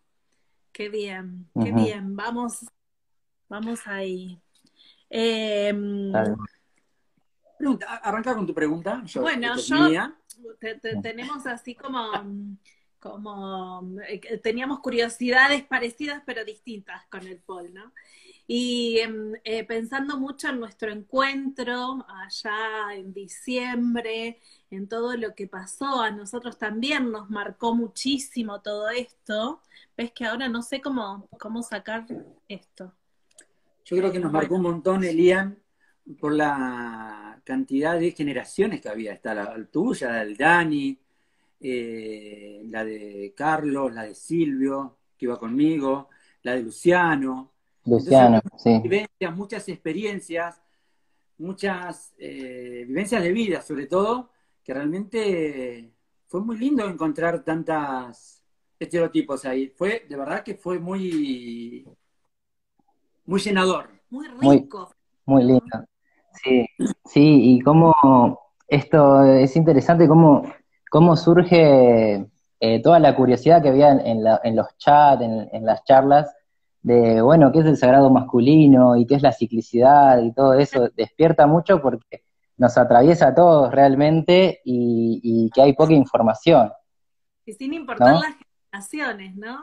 Qué 0.72 0.88
bien, 0.88 1.50
qué 1.62 1.74
bien, 1.74 2.16
vamos, 2.16 2.66
vamos 3.50 3.86
ahí. 3.86 4.40
Em, 5.10 6.14
arranca 7.86 8.34
con 8.34 8.48
tu 8.48 8.54
pregunta. 8.54 9.04
bueno, 9.16 9.58
yo 9.58 9.90
tenemos 11.02 11.46
así 11.46 11.76
como, 11.76 12.12
como 13.00 13.88
eh, 14.08 14.38
teníamos 14.44 14.80
curiosidades 14.80 15.64
parecidas 15.64 16.22
pero 16.26 16.46
distintas 16.46 17.06
con 17.08 17.26
el 17.26 17.38
Paul, 17.38 17.74
¿no? 17.74 17.94
Y 18.52 18.98
em, 19.00 19.34
eh, 19.44 19.64
pensando 19.64 20.18
mucho 20.18 20.50
en 20.50 20.60
nuestro 20.60 20.92
encuentro 20.92 22.04
allá 22.10 22.96
en 22.96 23.14
diciembre, 23.14 24.40
en 24.72 24.88
todo 24.88 25.16
lo 25.16 25.36
que 25.36 25.48
pasó, 25.48 26.02
a 26.02 26.10
nosotros 26.10 26.58
también 26.58 27.12
nos 27.12 27.30
marcó 27.30 27.76
muchísimo 27.76 28.62
todo 28.62 28.90
esto. 28.90 29.62
Ves 29.96 30.12
que 30.14 30.26
ahora 30.26 30.50
no 30.50 30.64
sé 30.64 30.82
cómo, 30.82 31.28
cómo 31.40 31.62
sacar 31.62 32.08
esto. 32.48 32.92
Yo 33.86 33.98
creo 33.98 34.12
que 34.12 34.20
nos 34.20 34.32
marcó 34.32 34.56
un 34.56 34.64
montón, 34.64 35.04
Elian, 35.04 35.58
por 36.20 36.34
la 36.34 37.40
cantidad 37.44 38.00
de 38.00 38.12
generaciones 38.12 38.82
que 38.82 38.90
había. 38.90 39.14
Está 39.14 39.34
la, 39.34 39.66
tuya, 39.66 40.10
la 40.10 40.26
del 40.26 40.38
Dani, 40.38 40.98
eh, 41.60 42.62
la 42.66 42.84
de 42.84 43.34
Carlos, 43.36 43.94
la 43.94 44.04
de 44.04 44.16
Silvio, 44.16 44.98
que 45.18 45.26
iba 45.26 45.38
conmigo, 45.38 46.10
la 46.44 46.56
de 46.56 46.64
Luciano 46.64 47.52
Luciano, 47.90 48.42
sí. 48.58 48.80
Vivencias, 48.84 49.36
muchas 49.36 49.68
experiencias, 49.70 50.62
muchas 51.38 52.14
eh, 52.18 52.84
vivencias 52.88 53.24
de 53.24 53.32
vida, 53.32 53.62
sobre 53.62 53.88
todo, 53.88 54.30
que 54.64 54.74
realmente 54.74 55.92
fue 56.28 56.42
muy 56.42 56.58
lindo 56.58 56.88
encontrar 56.88 57.44
tantas 57.44 58.44
estereotipos 58.80 59.46
ahí. 59.46 59.70
Fue, 59.70 60.06
de 60.08 60.16
verdad 60.16 60.44
que 60.44 60.56
fue 60.56 60.80
muy, 60.80 61.88
muy 63.26 63.40
llenador. 63.40 63.90
Muy 64.10 64.28
rico. 64.28 64.92
Muy, 65.26 65.44
lindo. 65.44 65.86
Sí, 66.44 66.66
sí, 67.06 67.56
y 67.56 67.62
cómo 67.62 68.40
esto 68.68 69.24
es 69.24 69.56
interesante, 69.56 70.08
cómo, 70.08 70.44
cómo 70.90 71.16
surge 71.16 72.26
eh, 72.60 72.82
toda 72.82 73.00
la 73.00 73.16
curiosidad 73.16 73.62
que 73.62 73.70
había 73.70 73.92
en, 73.92 74.26
en 74.44 74.56
los 74.56 74.78
chats, 74.78 75.22
en, 75.22 75.66
las 75.66 75.84
charlas, 75.86 76.36
de, 76.82 77.22
bueno, 77.22 77.52
qué 77.52 77.60
es 77.60 77.66
el 77.66 77.78
sagrado 77.78 78.10
masculino 78.10 78.96
y 78.96 79.06
qué 79.06 79.16
es 79.16 79.22
la 79.22 79.32
ciclicidad 79.32 80.22
y 80.22 80.34
todo 80.34 80.54
eso, 80.54 80.90
despierta 80.96 81.48
mucho 81.48 81.82
porque 81.82 82.24
nos 82.58 82.78
atraviesa 82.78 83.30
a 83.30 83.36
todos 83.36 83.72
realmente 83.72 84.62
y, 84.66 85.50
que 85.54 85.62
hay 85.62 85.74
poca 85.74 85.94
información. 85.94 86.72
Y 87.46 87.54
sin 87.54 87.74
importar 87.74 88.16
las 88.16 88.36
generaciones, 88.72 89.36
¿no? 89.38 89.58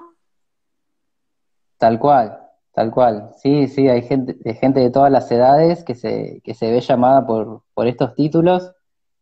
Tal 1.76 1.98
cual, 1.98 2.40
tal 2.72 2.90
cual. 2.90 3.30
Sí, 3.36 3.68
sí, 3.68 3.88
hay 3.88 4.02
gente, 4.02 4.36
gente 4.54 4.80
de 4.80 4.90
todas 4.90 5.12
las 5.12 5.30
edades 5.30 5.84
que 5.84 5.94
se, 5.94 6.40
que 6.42 6.54
se 6.54 6.70
ve 6.70 6.80
llamada 6.80 7.26
por, 7.26 7.62
por 7.74 7.86
estos 7.86 8.14
títulos 8.14 8.72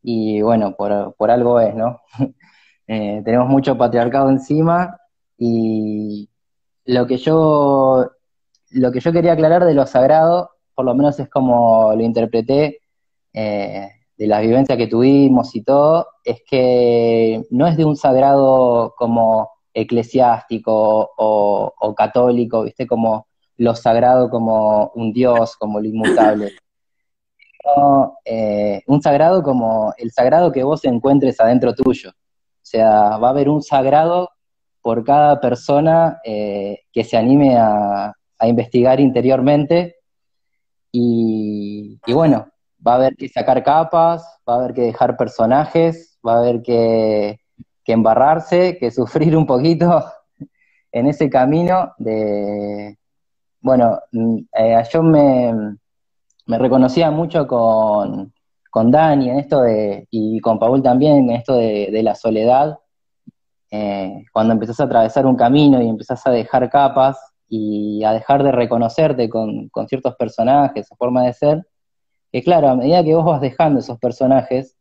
y 0.04 0.42
bueno, 0.42 0.76
por, 0.76 1.14
por 1.16 1.30
algo 1.30 1.60
es, 1.60 1.74
¿no? 1.74 2.00
Eh, 2.86 3.22
tenemos 3.24 3.48
mucho 3.48 3.78
patriarcado 3.78 4.28
encima 4.28 4.98
y, 5.38 6.28
lo 6.84 7.06
que 7.06 7.16
yo 7.16 8.10
lo 8.70 8.92
que 8.92 9.00
yo 9.00 9.12
quería 9.12 9.32
aclarar 9.32 9.64
de 9.64 9.74
lo 9.74 9.86
sagrado, 9.86 10.50
por 10.74 10.84
lo 10.84 10.94
menos 10.94 11.18
es 11.20 11.28
como 11.28 11.94
lo 11.94 12.02
interpreté 12.02 12.80
eh, 13.32 13.88
de 14.16 14.26
la 14.26 14.40
vivencia 14.40 14.76
que 14.76 14.88
tuvimos 14.88 15.54
y 15.54 15.62
todo, 15.62 16.08
es 16.24 16.42
que 16.48 17.42
no 17.50 17.66
es 17.66 17.76
de 17.76 17.84
un 17.84 17.96
sagrado 17.96 18.94
como 18.96 19.50
eclesiástico 19.72 21.10
o, 21.16 21.94
católico, 21.96 22.64
¿viste? 22.64 22.86
Como 22.86 23.28
lo 23.56 23.74
sagrado 23.74 24.28
como 24.30 24.90
un 24.94 25.12
dios, 25.12 25.56
como 25.56 25.80
lo 25.80 25.88
inmutable. 25.88 26.52
Eh, 28.24 28.82
un 28.86 29.02
sagrado 29.02 29.42
como 29.42 29.94
el 29.96 30.10
sagrado 30.10 30.52
que 30.52 30.62
vos 30.62 30.84
encuentres 30.84 31.40
adentro 31.40 31.74
tuyo. 31.74 32.10
O 32.10 32.66
sea, 32.66 33.16
va 33.18 33.28
a 33.28 33.30
haber 33.30 33.48
un 33.48 33.62
sagrado 33.62 34.30
por 34.82 35.04
cada 35.04 35.40
persona 35.40 36.20
eh, 36.24 36.80
que 36.92 37.04
se 37.04 37.16
anime 37.16 37.56
a, 37.58 38.12
investigar 38.42 39.00
interiormente. 39.00 39.96
Y, 40.92 41.98
bueno, 42.06 42.46
va 42.86 42.92
a 42.92 42.96
haber 42.96 43.16
que 43.16 43.26
sacar 43.30 43.64
capas, 43.64 44.22
va 44.46 44.54
a 44.54 44.56
haber 44.58 44.74
que 44.74 44.82
dejar 44.82 45.16
personajes, 45.16 46.18
va 46.26 46.34
a 46.34 46.38
haber 46.40 46.60
que, 46.60 47.40
embarrarse, 47.86 48.76
que 48.76 48.90
sufrir 48.90 49.34
un 49.34 49.46
poquito 49.46 50.04
en 50.92 51.06
ese 51.06 51.30
camino 51.30 51.94
de, 51.96 52.98
bueno, 53.62 53.98
mm, 54.12 54.38
eh, 54.58 54.82
yo 54.92 55.02
me, 55.02 55.78
reconocía 56.46 57.10
mucho 57.10 57.46
con, 57.46 58.32
con 58.70 58.90
Dani 58.90 59.30
en 59.30 59.38
esto 59.38 59.62
de, 59.62 60.06
y 60.10 60.40
con 60.40 60.58
Paul 60.58 60.82
también 60.82 61.28
en 61.28 61.30
esto 61.30 61.56
de 61.56 62.00
la 62.02 62.14
soledad, 62.14 62.78
eh, 63.76 64.24
cuando 64.32 64.52
empezás 64.52 64.78
a 64.78 64.84
atravesar 64.84 65.26
un 65.26 65.34
camino 65.34 65.82
y 65.82 65.88
empezás 65.88 66.24
a 66.28 66.30
dejar 66.30 66.70
capas 66.70 67.18
y 67.48 68.04
a 68.04 68.12
dejar 68.12 68.44
de 68.44 68.52
reconocerte 68.52 69.28
con, 69.28 69.68
ciertos 69.88 70.14
personajes, 70.14 70.86
esa 70.86 70.94
forma 70.94 71.24
de 71.24 71.32
ser, 71.32 71.66
que 72.30 72.40
claro, 72.40 72.68
a 72.68 72.76
medida 72.76 73.02
que 73.02 73.16
vos 73.16 73.24
vas 73.24 73.40
dejando 73.40 73.80
esos 73.80 73.98
personajes, 73.98 74.76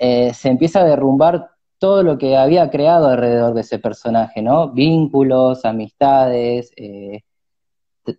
eh, 0.00 0.34
se 0.34 0.48
empieza 0.48 0.80
a 0.80 0.84
derrumbar 0.84 1.50
todo 1.78 2.02
lo 2.02 2.18
que 2.18 2.36
había 2.36 2.68
creado 2.68 3.06
alrededor 3.06 3.54
de 3.54 3.60
ese 3.60 3.78
personaje, 3.78 4.42
¿no? 4.42 4.72
Vínculos, 4.72 5.64
amistades, 5.64 6.72
eh, 6.76 7.20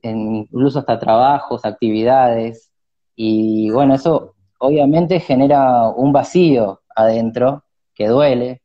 incluso 0.01 0.79
hasta 0.79 0.99
trabajos, 0.99 1.65
actividades, 1.65 2.71
y 3.15 3.69
bueno, 3.71 3.95
eso 3.95 4.35
obviamente 4.59 5.19
genera 5.19 5.89
un 5.89 6.11
vacío 6.11 6.81
adentro 6.95 7.63
que 7.93 8.07
duele, 8.07 8.61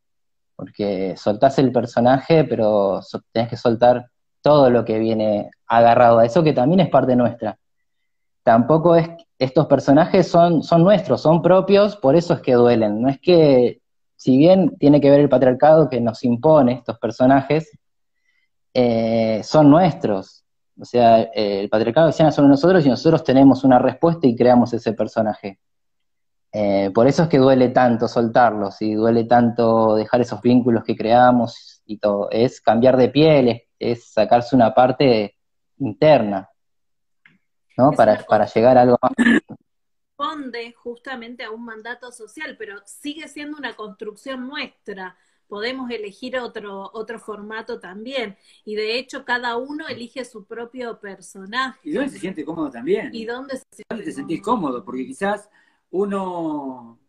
porque 0.56 1.16
soltás 1.16 1.58
el 1.58 1.72
personaje, 1.72 2.44
pero 2.44 3.00
tenés 3.32 3.48
que 3.48 3.56
soltar 3.56 4.10
todo 4.42 4.70
lo 4.70 4.84
que 4.84 4.98
viene 4.98 5.50
agarrado 5.66 6.18
a 6.18 6.26
eso, 6.26 6.42
que 6.42 6.52
también 6.52 6.80
es 6.80 6.88
parte 6.88 7.16
nuestra. 7.16 7.58
Tampoco 8.42 8.96
es, 8.96 9.08
estos 9.38 9.66
personajes 9.66 10.28
son, 10.28 10.62
son 10.62 10.82
nuestros, 10.82 11.20
son 11.22 11.42
propios, 11.42 11.96
por 11.96 12.16
eso 12.16 12.34
es 12.34 12.40
que 12.40 12.54
duelen. 12.54 13.00
No 13.00 13.08
es 13.08 13.20
que, 13.20 13.80
si 14.16 14.36
bien 14.36 14.76
tiene 14.78 15.00
que 15.00 15.10
ver 15.10 15.20
el 15.20 15.28
patriarcado 15.28 15.88
que 15.88 16.00
nos 16.00 16.24
impone 16.24 16.72
estos 16.74 16.98
personajes, 16.98 17.70
eh, 18.74 19.40
son 19.44 19.70
nuestros. 19.70 20.44
O 20.80 20.84
sea, 20.84 21.22
el 21.22 21.68
patriarcado 21.68 22.06
decía 22.06 22.32
sobre 22.32 22.49
nosotros 22.49 22.87
y 22.87 22.88
nosotros 22.88 23.22
tenemos 23.22 23.64
una 23.64 23.78
respuesta 23.78 24.26
y 24.26 24.34
creamos 24.34 24.72
ese 24.72 24.94
personaje. 24.94 25.60
Eh, 26.52 26.90
por 26.94 27.06
eso 27.06 27.25
es 27.25 27.28
que 27.28 27.38
duele 27.38 27.68
tanto 27.68 28.08
soltarlos 28.08 28.80
y 28.80 28.94
duele 28.94 29.25
tanto 29.25 29.94
dejar 29.94 30.22
esos 30.22 30.40
vínculos 30.40 30.82
que 30.82 30.96
creamos 30.96 31.82
y 31.84 31.99
todo. 31.99 32.30
Es 32.30 32.62
cambiar 32.62 32.96
de 32.96 33.10
piel, 33.10 33.62
es, 33.78 34.10
sacarse 34.10 34.56
una 34.56 34.75
parte 34.75 35.37
interna, 35.78 36.48
¿no? 37.76 37.92
Para, 37.92 38.16
para 38.24 38.46
llegar 38.46 38.78
a 38.78 38.83
algo 38.83 38.98
más. 39.02 39.12
Responde 39.16 40.72
justamente 40.72 41.44
a 41.44 41.50
un 41.50 41.64
mandato 41.64 42.11
social, 42.11 42.57
pero 42.59 42.81
sigue 42.87 43.28
siendo 43.28 43.59
una 43.59 43.74
construcción 43.74 44.48
nuestra. 44.48 45.16
Podemos 45.50 45.90
elegir 45.90 46.38
otro, 46.38 46.90
otro 46.94 47.18
formato 47.18 47.80
también. 47.80 48.36
Y 48.64 48.76
de 48.76 48.96
hecho, 48.96 49.24
cada 49.24 49.56
uno 49.56 49.88
elige 49.88 50.24
su 50.24 50.44
propio 50.44 51.00
personaje. 51.00 51.80
¿Y 51.82 51.92
dónde 51.92 52.12
se 52.12 52.20
siente 52.20 52.44
cómodo 52.44 52.70
también? 52.70 53.10
¿Y 53.12 53.24
dónde 53.24 53.56
se 53.56 53.64
siente 53.72 53.84
¿Dónde 53.90 54.04
te 54.04 54.12
sentís 54.12 54.40
cómodo? 54.40 54.84
Porque 54.84 55.04
quizás 55.04 55.50
uno, 55.90 57.00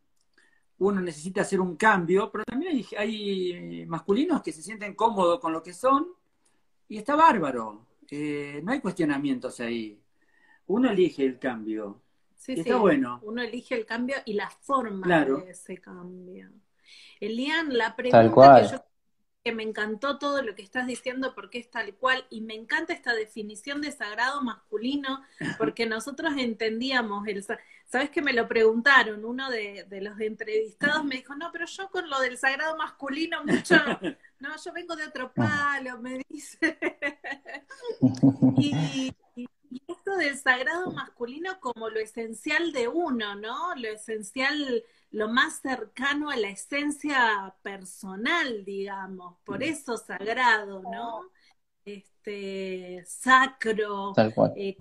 uno 0.79 1.01
necesita 1.01 1.41
hacer 1.41 1.61
un 1.61 1.75
cambio, 1.75 2.31
pero 2.31 2.43
también 2.43 2.83
hay, 2.97 3.85
masculinos 3.85 4.41
que 4.41 4.51
se 4.51 4.63
sienten 4.63 4.95
cómodos 4.95 5.39
con 5.39 5.53
lo 5.53 5.61
que 5.61 5.73
son 5.73 6.07
y 6.89 6.97
está 6.97 7.15
bárbaro. 7.15 7.85
Eh, 8.09 8.59
no 8.63 8.71
hay 8.71 8.81
cuestionamientos 8.81 9.59
ahí. 9.59 10.01
Uno 10.65 10.89
elige 10.89 11.23
el 11.23 11.37
cambio. 11.37 12.01
Sí, 12.35 12.53
está 12.53 12.77
bueno. 12.77 13.19
Uno 13.21 13.43
elige 13.43 13.75
el 13.75 13.85
cambio 13.85 14.15
y 14.25 14.33
la 14.33 14.49
forma 14.49 15.25
de 15.25 15.51
ese 15.51 15.77
cambio. 15.77 16.49
Elian, 17.21 17.77
la 17.77 17.95
pregunta 17.95 18.61
que 18.61 18.67
yo 18.67 18.83
que 19.43 19.51
me 19.51 19.63
encantó 19.63 20.19
todo 20.19 20.41
lo 20.43 20.53
que 20.55 20.61
estás 20.61 20.85
diciendo 20.85 21.33
porque 21.33 21.57
es 21.59 21.69
tal 21.71 21.95
cual 21.95 22.25
y 22.29 22.41
me 22.41 22.53
encanta 22.53 22.93
esta 22.93 23.13
definición 23.13 23.81
de 23.81 23.91
sagrado 23.91 24.43
masculino 24.43 25.21
porque 25.57 25.85
nosotros 25.85 26.33
entendíamos 26.37 27.27
el 27.27 27.43
sabes 27.87 28.09
que 28.11 28.21
me 28.21 28.33
lo 28.33 28.47
preguntaron 28.47 29.25
uno 29.25 29.49
de, 29.49 29.87
los 30.01 30.19
entrevistados 30.19 31.03
me 31.03 31.15
dijo 31.15 31.35
no 31.35 31.51
pero 31.51 31.65
yo 31.65 31.89
con 31.89 32.09
lo 32.09 32.19
del 32.19 32.37
sagrado 32.37 32.77
masculino 32.77 33.43
mucho 33.43 33.75
no 34.39 34.49
yo 34.63 34.73
vengo 34.73 34.95
de 34.95 35.05
otro 35.05 35.31
palo 35.35 35.99
me 35.99 36.21
dice. 36.29 36.77
Y, 38.57 39.13
y 39.35 39.47
esto 40.11 40.17
del 40.17 40.37
sagrado 40.37 40.91
masculino 40.91 41.59
como 41.59 41.89
lo 41.89 41.99
esencial 41.99 42.71
de 42.71 42.87
uno 42.87 43.35
no 43.35 43.75
lo 43.75 43.87
esencial 43.87 44.83
lo 45.11 45.27
más 45.27 45.59
cercano 45.59 46.29
a 46.29 46.37
la 46.37 46.49
esencia 46.49 47.53
personal, 47.61 48.63
digamos, 48.63 49.35
por 49.43 49.61
eso 49.61 49.97
sagrado, 49.97 50.81
¿no? 50.83 51.23
Este, 51.83 53.03
sacro, 53.05 54.13
eh, 54.55 54.77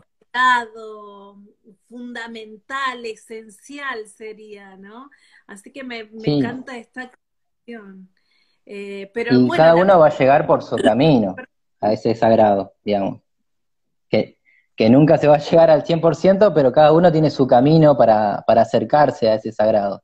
fundamental, 1.89 3.05
esencial 3.05 4.07
sería, 4.07 4.77
¿no? 4.77 5.11
Así 5.49 5.73
que 5.73 5.83
me, 5.83 6.09
encanta 6.13 6.79
esta 6.79 7.11
cuestión. 7.11 8.09
Eh, 8.65 9.11
pero 9.13 9.35
y 9.35 9.49
cada 9.49 9.75
uno 9.75 9.99
va 9.99 10.07
a 10.07 10.17
llegar 10.17 10.47
por 10.47 10.63
su 10.63 10.77
camino 10.77 11.35
a 11.81 11.93
ese 11.93 12.15
sagrado, 12.15 12.75
digamos. 12.85 13.21
Que, 14.09 14.40
que 14.81 14.89
nunca 14.89 15.19
se 15.19 15.29
va 15.29 15.35
a 15.35 15.41
llegar 15.41 15.69
al 15.69 15.85
100%, 15.85 16.55
pero 16.55 16.73
cada 16.73 16.93
uno 16.93 17.13
tiene 17.13 17.29
su 17.29 17.47
camino 17.47 17.99
para, 17.99 18.43
para 18.47 18.63
acercarse 18.63 19.29
a 19.29 19.35
ese 19.35 19.53
sagrado. 19.53 20.01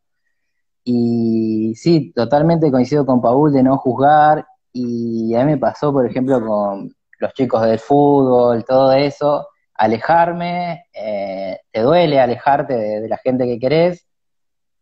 Y 0.84 1.72
sí, 1.76 2.12
totalmente 2.14 2.70
coincido 2.70 3.06
con 3.06 3.22
Paul 3.22 3.54
de 3.54 3.62
no 3.62 3.78
juzgar. 3.78 4.46
Y 4.74 5.34
a 5.34 5.46
mí 5.46 5.52
me 5.52 5.56
pasó, 5.56 5.94
por 5.94 6.04
ejemplo, 6.04 6.46
con 6.46 6.94
los 7.18 7.32
chicos 7.32 7.62
del 7.62 7.78
fútbol, 7.78 8.66
todo 8.66 8.92
eso, 8.92 9.48
alejarme, 9.72 10.84
eh, 10.92 11.58
te 11.72 11.80
duele 11.80 12.20
alejarte 12.20 12.74
de, 12.74 13.08
la 13.08 13.16
gente 13.16 13.46
que 13.46 13.58
querés, 13.58 14.06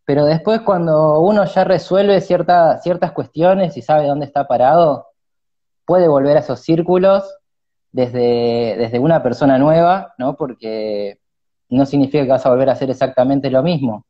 pero 0.03 0.25
después 0.25 0.59
cuando 0.59 1.21
uno 1.21 1.45
ya 1.45 1.63
resuelve 1.63 2.19
ciertas 2.19 3.11
cuestiones 3.13 3.77
y 3.77 3.81
sabe 3.81 4.07
dónde 4.07 4.25
está 4.25 4.45
parado, 4.45 5.07
puede 5.85 6.09
volver 6.09 6.35
a 6.35 6.41
esos 6.41 6.59
círculos 6.59 7.23
desde, 7.95 8.75
desde 8.77 8.99
una 8.99 9.23
persona 9.23 9.57
nueva, 9.57 10.13
¿no? 10.17 10.35
Porque 10.35 11.17
no 11.69 11.85
significa 11.85 12.25
que 12.25 12.29
vas 12.29 12.45
a 12.45 12.49
volver 12.49 12.67
a 12.67 12.73
hacer 12.73 12.89
exactamente 12.89 13.49
lo 13.49 13.63
mismo, 13.63 14.05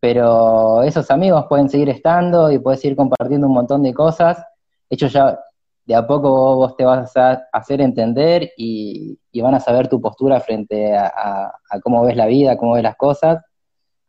pero 0.00 0.82
esos 0.82 1.08
amigos 1.08 1.46
pueden 1.48 1.68
seguir 1.68 1.88
estando 1.88 2.50
y 2.50 2.58
puedes 2.58 2.80
seguir 2.80 2.96
compartiendo 2.96 3.46
un 3.46 3.54
montón 3.54 3.84
de 3.84 3.94
cosas. 3.94 4.44
Ellos 4.90 5.12
ya 5.12 5.38
de 5.84 5.94
a 5.94 6.04
poco 6.04 6.56
vos 6.56 6.76
te 6.76 6.84
vas 6.84 7.16
a 7.16 7.44
hacer 7.52 7.80
entender 7.80 8.50
y, 8.56 9.16
van 9.40 9.54
a 9.54 9.60
saber 9.60 9.86
tu 9.86 10.00
postura 10.00 10.40
frente 10.40 10.96
a, 10.96 11.52
cómo 11.80 12.04
ves 12.04 12.16
la 12.16 12.26
vida, 12.26 12.56
cómo 12.56 12.74
ves 12.74 12.82
las 12.82 12.96
cosas. 12.96 13.40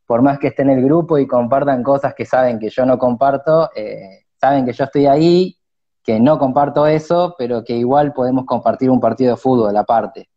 Por 0.08 0.23
más 0.23 0.39
que 0.39 0.47
estén 0.47 0.71
en 0.71 0.80
el 0.80 0.86
grupo 0.86 1.19
y 1.19 1.28
compartan 1.28 1.84
cosas 1.84 2.15
que 2.15 2.26
saben 2.26 2.58
que 2.58 2.69
yo 2.69 2.84
no 2.84 2.97
comparto, 2.97 3.69
eh, 3.76 4.26
saben 4.38 4.65
que 4.65 4.73
yo 4.73 4.86
estoy 4.86 5.06
ahí, 5.06 5.56
que 6.04 6.20
no 6.20 6.38
comparto 6.38 6.86
eso, 6.88 7.36
pero 7.38 7.63
que 7.63 7.78
igual 7.78 8.13
podemos 8.13 8.46
compartir 8.46 8.89
un 8.89 9.00
partido 9.00 9.32
de 9.32 9.38
fútbol 9.38 9.76
aparte, 9.78 10.30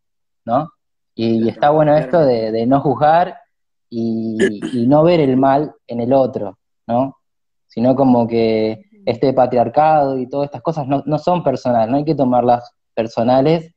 ¿no? 0.45 0.71
Y, 1.15 1.49
está 1.49 1.71
bueno 1.71 1.97
esto 1.97 2.21
de 2.21 2.67
no 2.67 2.81
juzgar 2.81 3.37
y, 3.91 4.87
no 4.87 5.03
ver 5.03 5.21
el 5.21 5.37
mal 5.37 5.75
en 5.87 6.01
el 6.01 6.13
otro, 6.13 6.59
¿no? 6.87 7.17
Sino 7.67 7.95
como 7.95 8.27
que 8.27 8.85
este 9.05 9.33
patriarcado 9.33 10.19
y 10.19 10.29
todas 10.29 10.47
estas 10.47 10.63
cosas 10.63 10.87
no, 10.87 11.03
no 11.07 11.19
son 11.19 11.45
personales, 11.45 11.91
no 11.91 11.97
hay 11.99 12.05
que 12.05 12.15
tomarlas 12.15 12.73
personales, 12.95 13.73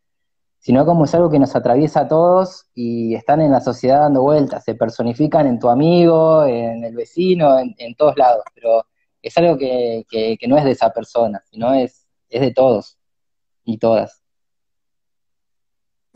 sino 0.60 0.86
como 0.86 1.06
es 1.06 1.16
algo 1.16 1.30
que 1.30 1.40
nos 1.40 1.56
atraviesa 1.56 2.02
a 2.02 2.08
todos 2.08 2.66
y 2.74 3.16
están 3.16 3.42
en 3.42 3.52
la 3.52 3.62
sociedad 3.62 4.02
dando 4.02 4.22
vueltas, 4.22 4.64
se 4.64 4.76
personifican 4.76 5.48
en 5.48 5.60
tu 5.60 5.70
amigo, 5.70 6.44
en 6.46 6.84
el 6.84 6.96
vecino, 6.96 7.58
en, 7.60 7.96
todos 7.96 8.18
lados, 8.18 8.44
pero 8.54 8.86
es 9.22 9.38
algo 9.38 9.58
que, 9.58 10.06
que, 10.10 10.48
no 10.48 10.58
es 10.58 10.64
de 10.64 10.72
esa 10.72 10.92
persona, 10.92 11.44
sino 11.50 11.74
es, 11.74 12.08
es 12.30 12.42
de 12.42 12.52
todos 12.52 12.98
y 13.64 13.78
todas. 13.78 14.24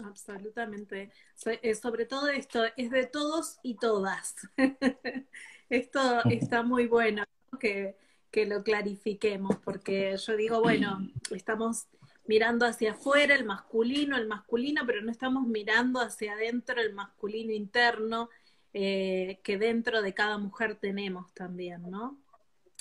absolutamente. 0.04 1.12
Eh, 1.46 1.76
sobre 1.76 2.06
todo 2.06 2.28
esto, 2.28 2.64
es 2.78 2.92
de 2.92 3.06
todos 3.06 3.60
y 3.64 3.76
todas. 3.76 4.36
esto 5.70 6.22
está 6.30 6.64
muy 6.64 6.88
bueno 6.88 7.24
que, 7.60 7.96
que 8.32 8.46
lo 8.46 8.64
clarifiquemos, 8.64 9.58
porque 9.58 10.18
yo 10.18 10.36
digo, 10.36 10.62
bueno, 10.62 11.08
estamos 11.32 11.88
mirando 12.26 12.66
hacia 12.66 12.94
afuera 12.94 13.36
el 13.36 13.46
masculino, 13.46 14.18
el 14.18 14.28
masculino, 14.28 14.84
pero 14.86 15.02
no 15.02 15.12
estamos 15.12 15.46
mirando 15.48 16.00
hacia 16.00 16.34
adentro 16.34 16.80
el 16.80 16.94
masculino 16.94 17.52
interno 17.54 18.30
eh, 18.74 19.40
que 19.44 19.58
dentro 19.58 20.02
de 20.02 20.14
cada 20.14 20.38
mujer 20.38 20.76
tenemos 20.76 21.32
también, 21.34 21.90
¿no? 21.92 22.23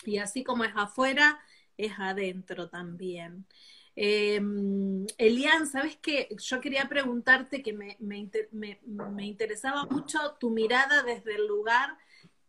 Y 0.04 0.18
así 0.18 0.44
como 0.44 0.64
es 0.64 0.72
afuera, 0.74 1.40
es 1.76 1.92
adentro 1.98 2.68
también. 2.68 3.46
Eh, 3.94 4.40
Elian, 5.18 5.66
¿sabes 5.66 5.96
qué? 6.00 6.28
Yo 6.38 6.60
quería 6.60 6.88
preguntarte 6.88 7.62
que 7.62 7.72
me, 7.72 7.96
me, 8.00 9.26
interesaba 9.26 9.84
mucho 9.84 10.18
tu 10.40 10.50
mirada 10.50 11.02
desde 11.02 11.34
el 11.34 11.46
lugar 11.46 11.98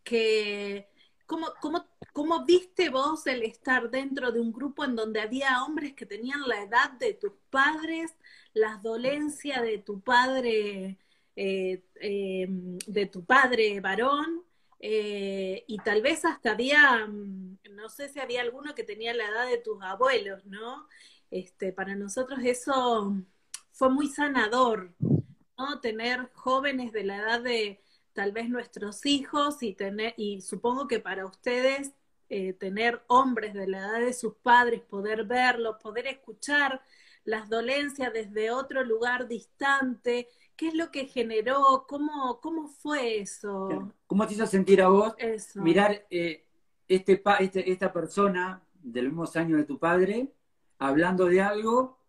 que, 0.03 0.87
¿cómo, 1.25 1.47
cómo, 1.61 1.85
cómo 2.13 2.45
viste 2.45 2.89
vos 2.89 3.27
el 3.27 3.43
estar 3.43 3.89
dentro 3.89 4.31
de 4.31 4.39
un 4.39 4.53
grupo 4.53 4.85
en 4.85 4.95
donde 4.95 5.21
había 5.21 5.63
hombres 5.63 5.93
que 5.93 6.05
tenían 6.05 6.47
la 6.47 6.61
edad 6.63 6.91
de 6.91 7.13
tus 7.13 7.33
padres, 7.49 8.15
las 8.53 8.81
dolencias 8.81 9.61
de 9.63 9.79
tu 9.79 9.99
padre, 10.01 10.97
eh, 11.35 11.83
eh, 11.95 12.47
de 12.87 13.05
tu 13.07 13.25
padre 13.25 13.81
varón? 13.81 14.43
Eh, 14.85 15.63
y 15.65 15.77
tal 15.77 16.01
vez 16.01 16.25
hasta 16.25 16.51
había, 16.51 17.07
mm, 17.07 17.59
no 17.71 17.87
sé 17.87 18.09
si 18.09 18.19
había 18.19 18.41
alguno 18.41 18.75
que 18.75 18.83
tenía 18.83 19.13
la 19.13 19.29
edad 19.29 19.47
de 19.47 19.57
tus 19.57 19.81
abuelos, 19.81 20.45
¿no? 20.45 20.89
Este, 21.31 21.71
para 21.71 21.95
nosotros 21.95 22.39
eso 22.43 23.15
fue 23.71 23.89
muy 23.89 24.07
sanador, 24.09 24.93
¿no? 25.57 25.79
Tener 25.79 26.29
jóvenes 26.33 26.91
de 26.91 27.05
la 27.05 27.15
edad 27.17 27.41
de 27.41 27.81
tal 28.11 28.33
vez 28.33 28.49
nuestros 28.49 29.05
hijos 29.05 29.63
y 29.63 29.73
tener, 29.73 30.15
y 30.17 30.41
supongo 30.41 30.85
que 30.89 30.99
para 30.99 31.25
ustedes 31.25 31.93
eh, 32.27 32.51
tener 32.51 33.03
hombres 33.07 33.53
de 33.53 33.67
la 33.67 33.77
edad 33.79 33.99
de 34.01 34.11
sus 34.11 34.35
padres, 34.35 34.81
poder 34.81 35.23
verlos, 35.23 35.77
poder 35.81 36.07
escuchar 36.07 36.81
las 37.23 37.47
dolencias 37.47 38.11
desde 38.11 38.51
otro 38.51 38.83
lugar 38.83 39.29
distante, 39.29 40.27
¿qué 40.55 40.69
es 40.69 40.73
lo 40.73 40.91
que 40.91 41.05
generó? 41.05 41.85
¿Cómo, 41.87 42.39
cómo 42.41 42.67
fue 42.67 43.19
eso? 43.19 43.93
¿Cómo 44.07 44.27
te 44.27 44.33
hizo 44.33 44.45
sentir 44.47 44.81
a 44.81 44.87
vos 44.87 45.15
mirar 45.55 46.05
eh, 46.09 46.45
este, 46.87 47.21
este, 47.39 47.71
esta 47.71 47.91
persona 47.91 48.61
de 48.81 49.01
los 49.01 49.11
mismos 49.11 49.35
años 49.35 49.57
de 49.57 49.65
tu 49.65 49.79
padre 49.79 50.33
hablando 50.79 51.25
de 51.25 51.41
algo 51.41 51.99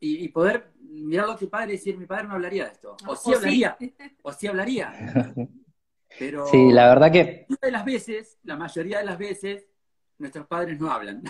y, 0.00 0.28
poder 0.28 0.72
mirarlo 0.80 1.32
a 1.32 1.38
tu 1.38 1.48
padre 1.48 1.72
y 1.72 1.76
decir, 1.76 1.96
mi 1.96 2.04
padre 2.04 2.28
no 2.28 2.34
hablaría 2.34 2.64
de 2.64 2.72
esto. 2.72 2.94
O 3.06 3.16
sí 3.16 3.32
hablaría, 3.32 3.78
o 4.22 4.32
sí 4.32 4.46
hablaría. 4.46 4.92
Pero 6.18 6.46
sí, 6.46 6.72
la 6.72 6.88
verdad 6.88 7.10
que... 7.10 7.46
De 7.62 7.70
las 7.70 7.86
veces, 7.86 8.38
la 8.42 8.56
mayoría 8.56 8.98
de 8.98 9.04
las 9.04 9.16
veces, 9.16 9.66
nuestros 10.18 10.46
padres 10.46 10.78
no 10.78 10.90
hablan. 10.90 11.22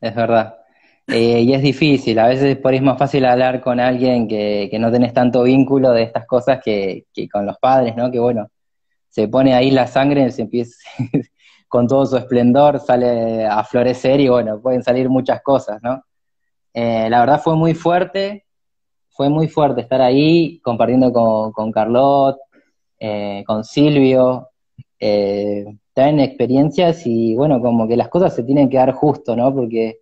Es 0.00 0.14
verdad. 0.14 0.65
Eh, 1.08 1.42
y 1.42 1.52
es 1.54 1.62
difícil, 1.62 2.18
a 2.18 2.26
veces 2.28 2.56
por 2.58 2.72
ahí 2.72 2.78
es 2.78 2.82
más 2.82 2.98
fácil 2.98 3.24
hablar 3.26 3.60
con 3.60 3.78
alguien 3.78 4.26
que, 4.26 4.68
no 4.80 4.90
tenés 4.90 5.12
tanto 5.12 5.44
vínculo 5.44 5.92
de 5.92 6.02
estas 6.02 6.26
cosas 6.26 6.60
que, 6.64 7.06
que, 7.14 7.28
con 7.28 7.46
los 7.46 7.58
padres, 7.58 7.94
¿no? 7.96 8.10
Que 8.10 8.18
bueno, 8.18 8.48
se 9.08 9.28
pone 9.28 9.54
ahí 9.54 9.70
la 9.70 9.86
sangre, 9.86 10.30
se 10.32 10.42
empieza, 10.42 10.76
con 11.68 11.86
todo 11.86 12.06
su 12.06 12.16
esplendor 12.16 12.80
sale 12.80 13.46
a 13.46 13.62
florecer 13.64 14.20
y 14.20 14.28
bueno, 14.28 14.60
pueden 14.60 14.82
salir 14.82 15.08
muchas 15.08 15.42
cosas, 15.42 15.80
¿no? 15.82 16.02
Eh, 16.74 17.08
la 17.08 17.20
verdad 17.20 17.40
fue 17.42 17.56
muy 17.56 17.74
fuerte, 17.74 18.44
fue 19.08 19.30
muy 19.30 19.48
fuerte 19.48 19.80
estar 19.80 20.02
ahí 20.02 20.60
compartiendo 20.60 21.12
con, 21.12 21.52
con 21.52 21.72
Carlot, 21.72 22.36
eh, 22.98 23.44
con 23.46 23.64
Silvio, 23.64 24.50
eh, 24.98 25.64
traen 25.94 26.20
experiencias 26.20 27.06
y 27.06 27.34
bueno, 27.34 27.60
como 27.60 27.88
que 27.88 27.96
las 27.96 28.08
cosas 28.08 28.34
se 28.34 28.42
tienen 28.42 28.68
que 28.68 28.76
dar 28.76 28.92
justo, 28.92 29.34
¿no? 29.36 29.54
Porque 29.54 30.00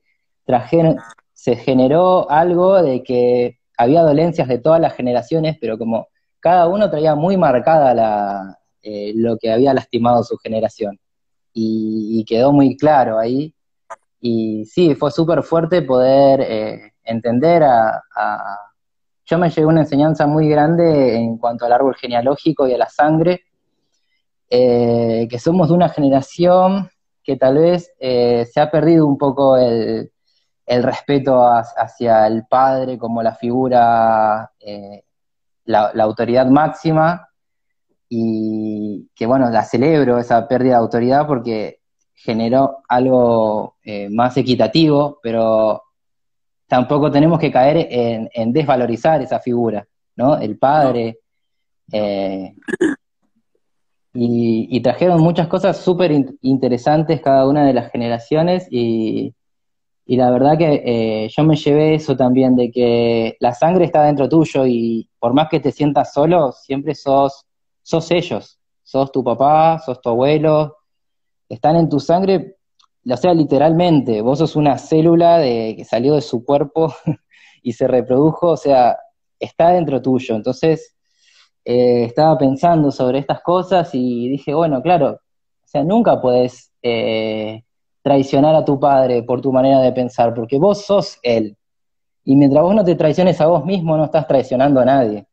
se 1.33 1.57
generó 1.57 2.31
algo 2.31 2.83
de 2.83 3.03
que 3.03 3.59
había 3.77 4.03
dolencias 4.03 4.49
de 4.49 4.59
todas 4.59 4.81
las 4.81 4.95
generaciones, 4.95 5.57
pero 5.61 5.79
como 5.79 6.09
cada 6.41 6.69
uno 6.69 6.91
traía 6.91 7.15
muy 7.15 7.37
marcada 7.37 7.95
la, 7.95 8.59
lo 9.15 9.37
que 9.39 9.53
había 9.53 9.75
lastimado 9.75 10.23
su 10.23 10.37
generación 10.37 10.99
y, 11.55 12.25
quedó 12.27 12.53
muy 12.53 12.77
claro 12.77 13.19
ahí. 13.19 13.55
Y 14.21 14.65
sí, 14.67 14.95
fue 14.95 15.11
súper 15.11 15.43
fuerte 15.43 15.83
poder 15.83 16.41
eh, 16.41 16.93
entender 17.05 17.63
a, 17.63 18.03
Yo 19.27 19.39
me 19.39 19.51
llevé 19.51 19.67
una 19.67 19.83
enseñanza 19.83 20.27
muy 20.27 20.49
grande 20.49 21.17
en 21.17 21.39
cuanto 21.39 21.65
al 21.67 21.73
árbol 21.73 21.95
genealógico 21.97 22.67
y 22.67 22.75
a 22.75 22.79
la 22.79 22.89
sangre, 22.89 23.43
eh, 24.51 25.27
que 25.31 25.39
somos 25.39 25.69
de 25.69 25.75
una 25.75 25.89
generación 25.89 26.91
que 27.23 27.37
tal 27.37 27.57
vez 27.59 27.91
eh, 27.99 28.47
se 28.53 28.61
ha 28.61 28.71
perdido 28.71 29.07
un 29.07 29.17
poco 29.17 29.57
el, 29.57 30.11
respeto 30.67 31.47
hacia 31.47 32.27
el 32.27 32.47
padre 32.47 32.99
como 32.99 33.23
la 33.23 33.35
figura, 33.35 34.51
la, 35.65 35.91
autoridad 36.03 36.47
máxima, 36.47 37.29
y 38.09 39.09
que 39.15 39.27
bueno, 39.27 39.51
la 39.51 39.65
celebro 39.65 40.19
esa 40.19 40.47
pérdida 40.47 40.75
de 40.75 40.79
autoridad 40.79 41.27
porque 41.27 41.81
generó 42.15 42.79
algo 42.89 43.77
eh, 43.83 44.09
más 44.09 44.37
equitativo, 44.37 45.19
pero 45.23 45.83
tampoco 46.67 47.11
tenemos 47.11 47.39
que 47.39 47.51
caer 47.51 47.89
en, 47.91 48.53
desvalorizar 48.53 49.21
esa 49.23 49.41
figura, 49.41 49.87
¿no? 50.17 50.39
El 50.39 50.59
padre. 50.59 51.19
Eh, 51.93 52.55
y, 54.15 54.81
trajeron 54.81 55.21
muchas 55.21 55.49
cosas 55.49 55.77
súper 55.79 56.13
interesantes 56.41 57.21
cada 57.21 57.47
una 57.49 57.67
de 57.67 57.75
las 57.75 57.91
generaciones 57.91 58.69
y, 58.71 59.35
la 60.07 60.31
verdad 60.31 60.59
que 60.59 60.83
eh, 60.85 61.29
yo 61.35 61.45
me 61.45 61.57
llevé 61.57 61.95
eso 61.95 62.17
también, 62.17 62.57
de 62.57 62.71
que 62.71 63.37
la 63.41 63.55
sangre 63.55 63.87
está 63.87 64.03
dentro 64.05 64.29
tuyo 64.29 64.67
y 64.67 65.09
por 65.19 65.33
más 65.33 65.49
que 65.49 65.61
te 65.61 65.73
sientas 65.73 66.13
solo, 66.13 66.53
siempre 66.53 66.95
sos 66.95 67.47
sos 67.85 68.11
ellos, 68.11 68.59
sos 68.83 69.13
tu 69.13 69.23
papá, 69.23 69.79
sos 69.79 70.01
tu 70.01 70.09
abuelo, 70.09 70.79
están 71.49 71.77
en 71.77 71.89
tu 71.89 72.01
sangre, 72.01 72.57
o 73.09 73.17
sea, 73.17 73.35
literalmente, 73.35 74.23
vos 74.23 74.39
sos 74.39 74.57
una 74.57 74.79
célula 74.79 75.39
de, 75.39 75.75
que 75.77 75.85
salió 75.85 76.15
de 76.15 76.23
su 76.23 76.45
cuerpo 76.45 76.95
y 77.63 77.73
se 77.75 77.87
reprodujo, 77.87 78.49
o 78.49 78.57
sea, 78.57 78.99
está 79.39 79.71
dentro 79.71 80.01
tuyo. 80.01 80.35
Entonces, 80.35 80.97
eh, 81.65 82.05
estaba 82.05 82.39
pensando 82.39 82.91
sobre 82.91 83.19
estas 83.19 83.43
cosas 83.43 83.91
y 83.93 84.31
dije, 84.31 84.55
bueno, 84.55 84.83
claro, 84.83 85.11
o 85.13 85.67
sea, 85.67 85.85
nunca 85.85 86.21
puedes 86.21 86.73
eh, 86.83 87.65
traicionar 88.05 88.55
a 88.55 88.67
tu 88.67 88.79
padre 88.79 89.23
por 89.23 89.41
tu 89.41 89.51
manera 89.51 89.81
de 89.81 89.91
pensar, 89.91 90.35
porque 90.35 90.59
vos 90.59 90.85
sos 90.85 91.19
él. 91.23 91.57
Y 92.23 92.37
mientras 92.37 92.63
vos 92.63 92.75
no 92.75 92.85
te 92.85 92.97
traiciones 92.97 93.41
a 93.41 93.47
vos 93.47 93.65
mismo, 93.65 93.97
no 93.97 94.05
estás 94.05 94.27
traicionando 94.27 94.79
a 94.81 94.85
nadie. 94.85 95.27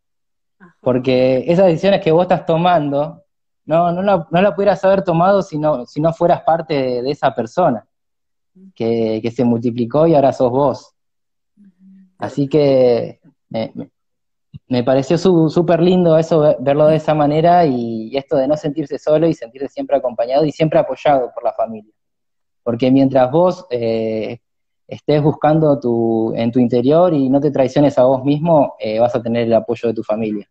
Porque 0.80 1.44
esas 1.48 1.66
decisiones 1.66 2.00
que 2.00 2.14
vos 2.14 2.22
estás 2.24 2.46
tomando, 2.46 3.26
no, 3.66 3.92
no, 3.92 4.02
la, 4.02 4.26
no 4.32 4.42
la 4.42 4.56
pudieras 4.56 4.82
haber 4.86 5.04
tomado 5.04 5.42
si 5.42 5.60
no, 5.60 5.86
si 5.86 6.00
no 6.00 6.14
fueras 6.14 6.44
parte 6.44 7.02
de, 7.02 7.12
esa 7.12 7.36
persona 7.36 7.86
que, 8.74 9.32
se 9.36 9.44
multiplicó 9.44 10.08
y 10.08 10.16
ahora 10.16 10.32
sos 10.32 10.50
vos. 10.50 10.96
Así 12.20 12.48
que 12.48 13.20
me, 13.50 14.84
pareció 14.86 15.18
súper 15.18 15.82
lindo 15.82 16.18
eso, 16.18 16.56
verlo 16.62 16.88
de 16.88 16.96
esa 16.96 17.14
manera 17.14 17.66
y, 17.66 18.16
esto 18.16 18.38
de 18.38 18.48
no 18.48 18.56
sentirse 18.56 18.98
solo 18.98 19.28
y 19.28 19.34
sentirse 19.34 19.68
siempre 19.68 19.98
acompañado 19.98 20.46
y 20.46 20.54
siempre 20.54 20.80
apoyado 20.80 21.34
por 21.34 21.44
la 21.44 21.52
familia. 21.52 21.94
Porque 22.64 22.92
mientras 22.92 23.32
vos 23.32 23.66
eh, 23.70 24.40
estés 24.88 25.22
buscando 25.22 25.80
tu, 25.80 26.34
en 26.36 26.52
tu 26.52 26.60
interior 26.60 27.14
y 27.14 27.30
no 27.30 27.40
te 27.40 27.52
traiciones 27.52 27.98
a 27.98 28.04
vos 28.04 28.24
mismo, 28.24 28.76
eh, 28.80 29.00
vas 29.00 29.16
a 29.16 29.22
tener 29.22 29.44
el 29.44 29.54
apoyo 29.54 29.88
de 29.88 29.96
tu 29.96 30.04
familia. 30.04 30.50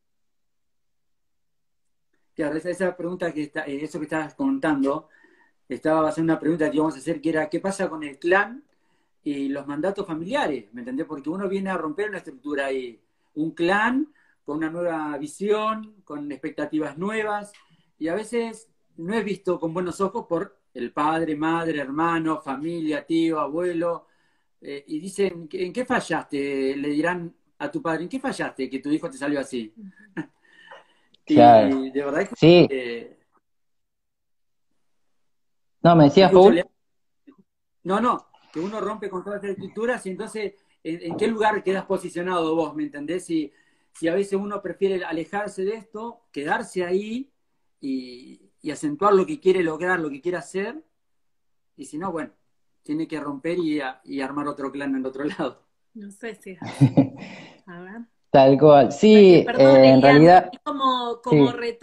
Claro, 2.35 2.57
esa, 2.57 2.97
pregunta 2.97 3.33
que 3.33 3.43
está, 3.43 3.67
eh, 3.67 3.85
eso 3.85 3.99
que 3.99 4.05
estabas 4.05 4.35
contando, 4.35 5.09
estaba 5.69 6.09
haciendo 6.09 6.33
una 6.33 6.41
pregunta 6.41 6.71
que 6.71 6.77
íbamos 6.77 6.95
a 6.95 6.99
hacer, 6.99 7.21
que 7.21 7.29
era, 7.29 7.49
¿qué 7.51 7.61
pasa 7.61 7.89
con 7.91 8.03
el 8.03 8.19
clan 8.19 8.65
y 9.23 9.49
los 9.49 9.67
mandatos 9.67 10.07
familiares? 10.07 10.73
¿Me 10.73 10.81
entendés? 10.81 11.07
Porque 11.07 11.29
uno 11.29 11.49
viene 11.49 11.69
a 11.69 11.77
romper 11.77 12.09
una 12.09 12.19
estructura 12.19 12.67
ahí, 12.67 12.99
un 13.35 13.51
clan 13.51 14.09
con 14.45 14.57
una 14.57 14.71
nueva 14.71 15.19
visión, 15.19 15.97
con 16.03 16.33
expectativas 16.33 16.97
nuevas, 16.97 17.53
y 17.99 18.09
a 18.09 18.15
veces 18.15 18.71
no 18.97 19.15
es 19.15 19.25
visto 19.25 19.61
con 19.61 19.75
buenos 19.75 20.01
ojos 20.01 20.27
por 20.27 20.60
el 20.75 20.93
padre, 20.93 21.35
madre, 21.37 21.81
hermano, 21.81 22.41
familia, 22.41 23.05
tío, 23.05 23.41
abuelo, 23.41 24.07
eh, 24.61 24.85
y 24.87 25.01
dicen, 25.01 25.49
¿en 25.53 25.73
qué 25.73 25.85
fallaste? 25.85 26.77
Le 26.77 26.89
dirán 26.89 27.35
a 27.59 27.71
tu 27.71 27.83
padre, 27.83 28.05
¿en 28.05 28.09
qué 28.09 28.21
fallaste 28.21 28.69
que 28.69 28.79
tu 28.79 28.91
hijo 28.91 29.11
te 29.11 29.19
salió 29.19 29.41
así? 29.41 29.73
y 31.27 31.35
de 31.91 32.05
verdad 32.05 32.29
que... 32.29 32.37
Sí. 32.37 32.69
no, 35.83 35.97
me 35.97 36.05
decías, 36.05 36.31
Paul. 36.31 36.65
No, 37.83 38.01
no, 38.01 38.29
que 38.53 38.61
uno 38.61 38.81
rompe 38.81 39.09
con 39.09 39.25
todas 39.25 39.43
las 39.43 39.53
estructuras 39.53 40.05
y 40.07 40.11
entonces, 40.11 40.55
¿en, 40.85 41.17
qué 41.17 41.27
lugar 41.27 41.63
quedas 41.63 41.87
posicionado 41.87 42.55
vos, 42.55 42.75
me 42.75 42.83
entendés? 42.85 43.25
Si, 43.25 43.53
si 43.93 44.09
a 44.09 44.15
veces 44.15 44.35
uno 44.35 44.61
prefiere 44.61 45.05
alejarse 45.05 45.65
de 45.65 45.77
esto, 45.77 46.23
quedarse 46.31 46.85
ahí 46.85 47.31
y, 47.81 48.50
acentuar 48.71 49.15
lo 49.15 49.25
que 49.25 49.41
quiere 49.41 49.63
lograr, 49.63 50.01
lo 50.01 50.11
que 50.11 50.21
quiere 50.21 50.37
hacer, 50.37 50.85
y 51.77 51.87
si 51.87 51.97
no, 51.97 52.13
bueno, 52.13 52.33
tiene 52.83 53.09
que 53.09 53.21
romper 53.21 53.59
y, 53.59 54.21
armar 54.21 54.49
otro 54.49 54.71
clan 54.71 54.91
en 54.91 54.97
el 54.97 55.07
otro 55.07 55.25
lado. 55.39 55.63
No 55.95 56.11
sé 56.11 56.35
si 56.35 56.57
A 57.67 57.81
ver. 57.81 58.03
Tal 58.31 58.59
cual. 58.59 58.93
Sí, 58.93 59.45
eh, 59.47 59.47
en 59.59 60.03
realidad. 60.03 60.51
Como, 60.63 61.21
como 61.23 61.51
sí. 61.51 61.79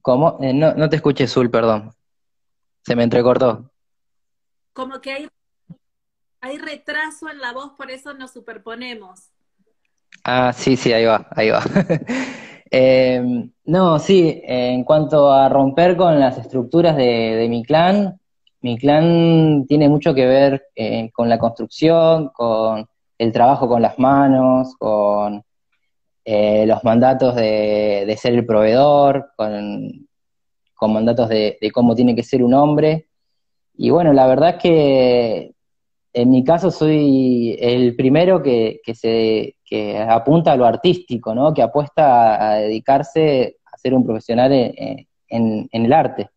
¿Cómo? 0.00 0.38
Eh, 0.40 0.52
no, 0.52 0.74
no 0.74 0.88
te 0.88 0.96
escuché, 0.96 1.26
Zul, 1.26 1.50
perdón. 1.50 1.94
Se 2.82 2.94
me 2.94 3.04
entrecortó. 3.04 3.70
Como 4.72 5.00
que 5.00 5.12
hay, 5.12 5.28
hay 6.40 6.58
retraso 6.58 7.30
en 7.30 7.40
la 7.40 7.52
voz, 7.52 7.72
por 7.72 7.90
eso 7.90 8.12
nos 8.12 8.32
superponemos. 8.32 9.30
Ah, 10.22 10.52
sí, 10.52 10.76
sí, 10.76 10.92
ahí 10.92 11.04
va, 11.04 11.26
ahí 11.30 11.50
va. 11.50 11.62
Em, 12.76 13.52
no, 13.66 14.00
sí, 14.00 14.42
en 14.42 14.82
cuanto 14.82 15.32
a 15.32 15.48
romper 15.48 15.96
con 15.96 16.18
las 16.18 16.38
estructuras 16.38 16.96
de, 16.96 17.46
mi 17.48 17.62
clan, 17.62 18.18
mi 18.62 18.76
clan 18.78 19.64
tiene 19.68 19.88
mucho 19.88 20.12
que 20.12 20.26
ver 20.26 20.64
eh, 20.74 21.08
con 21.12 21.28
la 21.28 21.38
construcción, 21.38 22.30
con 22.30 22.84
el 23.18 23.32
trabajo 23.32 23.68
con 23.68 23.80
las 23.80 23.98
manos, 23.98 24.74
con 24.76 25.44
eh, 26.24 26.64
los 26.66 26.82
mandatos 26.84 27.34
de, 27.36 28.16
ser 28.18 28.34
el 28.34 28.46
proveedor, 28.46 29.32
con, 29.36 30.08
mandatos 30.92 31.28
de, 31.28 31.58
cómo 31.72 31.94
tiene 31.94 32.14
que 32.14 32.22
ser 32.22 32.42
un 32.42 32.54
hombre. 32.54 33.08
Y 33.76 33.90
bueno, 33.90 34.12
la 34.12 34.26
verdad 34.26 34.56
es 34.56 34.62
que 34.62 35.54
en 36.12 36.30
mi 36.30 36.44
caso 36.44 36.70
soy 36.70 37.56
el 37.60 37.96
primero 37.96 38.42
que, 38.42 38.80
se 38.94 39.53
que 39.64 39.98
apunta 39.98 40.52
a 40.52 40.56
lo 40.56 40.66
artístico, 40.66 41.34
¿no? 41.34 41.54
que 41.54 41.62
apuesta 41.62 42.52
a, 42.52 42.54
dedicarse 42.56 43.58
a 43.64 43.76
ser 43.78 43.94
un 43.94 44.04
profesional 44.04 44.52
en, 44.52 45.68
el 45.72 45.92
arte. 45.92 46.30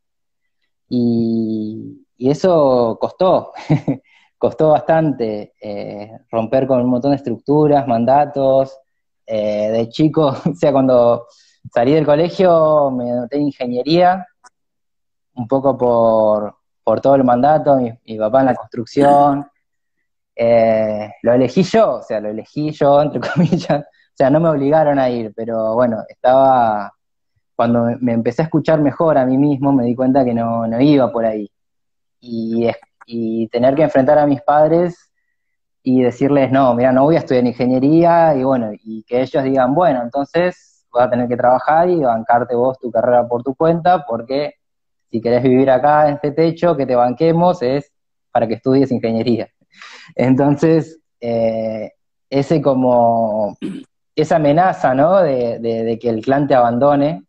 Y, 0.90 2.04
eso 2.18 2.98
costó, 3.00 3.54
costó 4.40 4.70
bastante 4.70 5.54
eh, 5.62 6.12
romper 6.32 6.66
con 6.66 6.82
un 6.82 6.90
montón 6.90 7.12
de 7.12 7.18
estructuras, 7.18 7.88
mandatos, 7.88 8.76
eh, 9.26 9.70
de 9.72 9.90
chico, 9.90 10.28
o 10.46 10.56
sea, 10.56 10.72
cuando 10.72 11.28
salí 11.72 11.94
del 11.94 12.06
colegio 12.06 12.90
me 12.92 13.12
noté 13.12 13.38
en 13.38 13.44
ingeniería, 13.44 14.26
un 15.36 15.48
poco 15.48 15.78
por, 15.78 17.02
todo 17.02 17.16
el 17.16 17.24
mandato, 17.24 17.76
mi, 17.76 18.18
papá 18.18 18.40
en 18.40 18.46
la 18.48 18.56
construcción. 18.56 19.46
Eh, 20.40 21.10
lo 21.24 21.34
elegí 21.34 21.64
yo, 21.64 21.96
o 21.96 22.02
sea, 22.04 22.20
lo 22.20 22.30
elegí 22.30 22.72
yo, 22.72 23.02
entre 23.02 23.20
comillas. 23.34 23.82
O 23.82 24.16
sea, 24.16 24.30
no 24.30 24.40
me 24.40 24.50
obligaron 24.50 25.00
a 25.00 25.10
ir, 25.10 25.34
pero 25.36 25.74
bueno, 25.74 26.04
estaba. 26.08 26.94
Cuando 27.56 27.88
me 28.02 28.14
empecé 28.14 28.44
a 28.44 28.46
escuchar 28.46 28.80
mejor 28.82 29.18
a 29.18 29.26
mí 29.26 29.38
mismo, 29.38 29.74
me 29.74 29.86
di 29.86 29.96
cuenta 29.96 30.24
que 30.24 30.34
no, 30.34 30.68
iba 30.80 31.12
por 31.12 31.26
ahí. 31.26 31.50
Y, 32.20 32.68
y 33.08 33.48
tener 33.48 33.76
que 33.76 33.84
enfrentar 33.84 34.20
a 34.20 34.28
mis 34.28 34.42
padres 34.44 35.12
y 35.82 36.04
decirles, 36.04 36.52
no, 36.52 36.76
mira, 36.76 36.92
no 36.92 37.06
voy 37.06 37.16
a 37.16 37.20
estudiar 37.20 37.46
ingeniería, 37.46 38.36
y 38.36 38.44
bueno, 38.44 38.72
y 38.74 39.04
que 39.04 39.22
ellos 39.22 39.44
digan, 39.44 39.74
bueno, 39.74 40.02
entonces 40.04 40.86
vas 40.92 41.08
a 41.08 41.10
tener 41.10 41.28
que 41.28 41.38
trabajar 41.38 41.90
y 41.90 42.02
bancarte 42.02 42.56
vos 42.56 42.78
tu 42.80 42.92
carrera 42.92 43.28
por 43.28 43.44
tu 43.44 43.56
cuenta, 43.56 44.06
porque 44.06 44.56
si 45.10 45.22
querés 45.22 45.44
vivir 45.44 45.72
acá 45.72 46.10
en 46.10 46.16
este 46.16 46.32
techo, 46.32 46.76
que 46.76 46.86
te 46.86 46.96
banquemos, 46.96 47.62
es 47.62 47.92
para 48.32 48.48
que 48.48 48.56
estudies 48.56 48.92
ingeniería. 48.92 49.48
Entonces, 50.16 51.00
eh, 51.20 51.92
ese 52.30 52.62
como, 52.62 53.58
esa 54.16 54.38
amenaza, 54.38 54.94
¿no? 54.94 55.22
De, 55.22 55.98
que 56.02 56.10
el 56.10 56.22
clan 56.22 56.48
te 56.48 56.56
abandone 56.56 57.24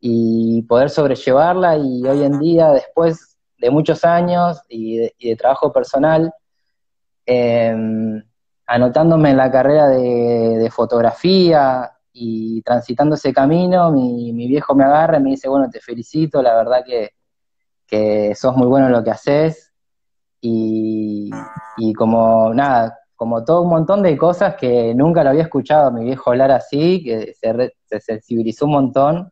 y 0.00 0.62
poder 0.62 0.90
sobrellevarla 0.90 1.76
y 1.78 2.04
hoy 2.06 2.22
en 2.24 2.38
día, 2.38 2.70
después 2.70 3.36
de 3.58 3.70
muchos 3.70 4.04
años 4.04 4.60
y 4.68 4.98
de 4.98 5.36
trabajo 5.36 5.72
personal, 5.72 6.32
Em, 7.26 8.22
anotándome 8.66 9.30
en 9.30 9.36
la 9.36 9.50
carrera 9.50 9.88
de, 9.88 10.70
fotografía 10.70 11.92
y 12.12 12.62
transitando 12.62 13.16
ese 13.16 13.32
camino, 13.32 13.90
mi, 13.90 14.32
viejo 14.48 14.74
me 14.74 14.84
agarra 14.84 15.18
y 15.18 15.22
me 15.22 15.30
dice, 15.30 15.48
bueno, 15.48 15.68
te 15.70 15.80
felicito, 15.80 16.40
la 16.42 16.54
verdad 16.54 16.84
que, 16.84 18.34
sos 18.34 18.56
muy 18.56 18.66
bueno 18.66 18.86
en 18.86 18.92
lo 18.92 19.02
que 19.04 19.10
haces. 19.10 19.65
Y, 20.48 21.92
como 21.94 22.52
nada, 22.54 22.98
como 23.14 23.44
todo 23.44 23.62
un 23.62 23.70
montón 23.70 24.02
de 24.02 24.16
cosas 24.16 24.54
que 24.56 24.94
nunca 24.94 25.24
lo 25.24 25.30
había 25.30 25.42
escuchado 25.42 25.88
a 25.88 25.90
mi 25.90 26.04
viejo 26.04 26.30
hablar 26.30 26.50
así, 26.50 27.02
que 27.02 27.34
se, 27.34 28.00
sensibilizó 28.00 28.66
un 28.66 28.72
montón. 28.72 29.30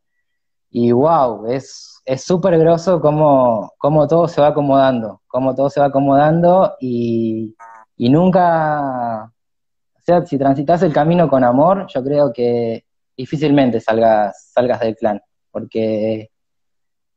Y 0.71 0.93
wow, 0.93 1.47
es 1.47 2.03
súper 2.19 2.59
groso 2.59 3.01
cómo, 3.01 3.73
cómo 3.79 4.07
todo 4.09 4.29
se 4.29 4.41
va 4.41 4.49
acomodando, 4.49 5.23
cómo 5.29 5.55
todo 5.55 5.71
se 5.71 5.81
va 5.81 5.87
acomodando 5.87 6.75
y, 6.81 7.55
y 7.97 8.11
nunca, 8.11 9.25
o 9.25 10.01
sea, 10.01 10.25
si 10.27 10.39
transitas 10.39 10.83
el 10.83 10.93
camino 10.93 11.29
con 11.29 11.45
amor, 11.45 11.87
yo 11.89 12.03
creo 12.03 12.33
que 12.33 12.85
difícilmente 13.17 13.81
salgas, 13.81 14.51
salgas 14.53 14.81
del 14.81 14.97
clan, 14.97 15.21
porque, 15.51 16.31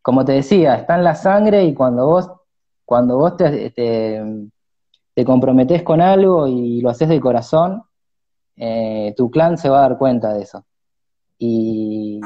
como 0.02 0.24
te 0.24 0.34
decía, 0.34 0.76
está 0.76 0.96
en 0.96 1.04
la 1.04 1.16
sangre 1.16 1.64
y 1.66 1.74
cuando 1.74 2.06
vos, 2.08 2.32
cuando 2.88 3.18
vos 3.18 3.36
te, 3.36 3.70
te, 3.72 5.26
comprometés 5.26 5.84
con 5.84 6.00
algo 6.00 6.48
y 6.48 6.80
lo 6.80 6.90
haces 6.90 7.10
de 7.10 7.20
corazón, 7.20 7.84
eh, 8.56 9.14
tu 9.18 9.30
clan 9.30 9.58
se 9.58 9.68
va 9.68 9.80
a 9.80 9.90
dar 9.90 9.98
cuenta 9.98 10.34
de 10.34 10.44
eso. 10.44 10.66
Y, 11.38 12.22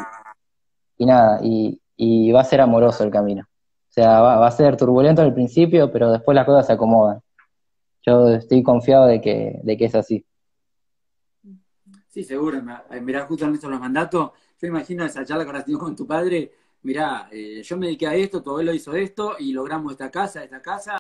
y 0.98 1.06
nada, 1.08 1.40
y, 1.42 1.82
y, 1.98 2.32
va 2.32 2.42
a 2.42 2.44
ser 2.44 2.62
amoroso 2.62 3.04
el 3.04 3.10
camino. 3.10 3.42
O 3.42 3.92
sea, 3.92 4.22
va, 4.22 4.46
a 4.46 4.52
ser 4.52 4.78
turbulento 4.78 5.24
al 5.24 5.34
principio, 5.34 5.92
pero 5.92 6.12
después 6.12 6.36
las 6.36 6.46
cosas 6.46 6.68
se 6.68 6.74
acomodan. 6.74 7.22
Yo 8.06 8.30
estoy 8.30 8.62
confiado 8.62 9.08
de 9.08 9.20
que, 9.20 9.60
de 9.64 9.78
que 9.78 9.86
es 9.86 9.96
así. 9.96 10.24
Sí, 12.08 12.24
seguro. 12.24 12.62
Mirá, 13.02 13.26
justo 13.26 13.46
en 13.46 13.54
los 13.54 13.80
mandatos, 13.80 14.30
yo 14.62 14.68
imagino 14.68 15.04
esa 15.06 15.26
charla 15.26 15.44
que 15.44 15.58
has 15.58 15.66
tenido 15.66 15.80
con 15.80 15.96
tu 15.96 16.06
padre. 16.06 16.52
Mirá, 16.84 17.30
eh, 17.32 17.62
yo 17.64 17.78
me 17.78 17.88
dediqué 17.88 18.08
a 18.08 18.16
esto, 18.16 18.42
tu 18.42 18.50
abuelo 18.50 18.74
hizo 18.74 18.94
esto 18.94 19.36
y 19.40 19.54
logramos 19.54 19.92
esta 19.92 20.10
casa, 20.10 20.44
esta 20.44 20.62
casa. 20.62 20.98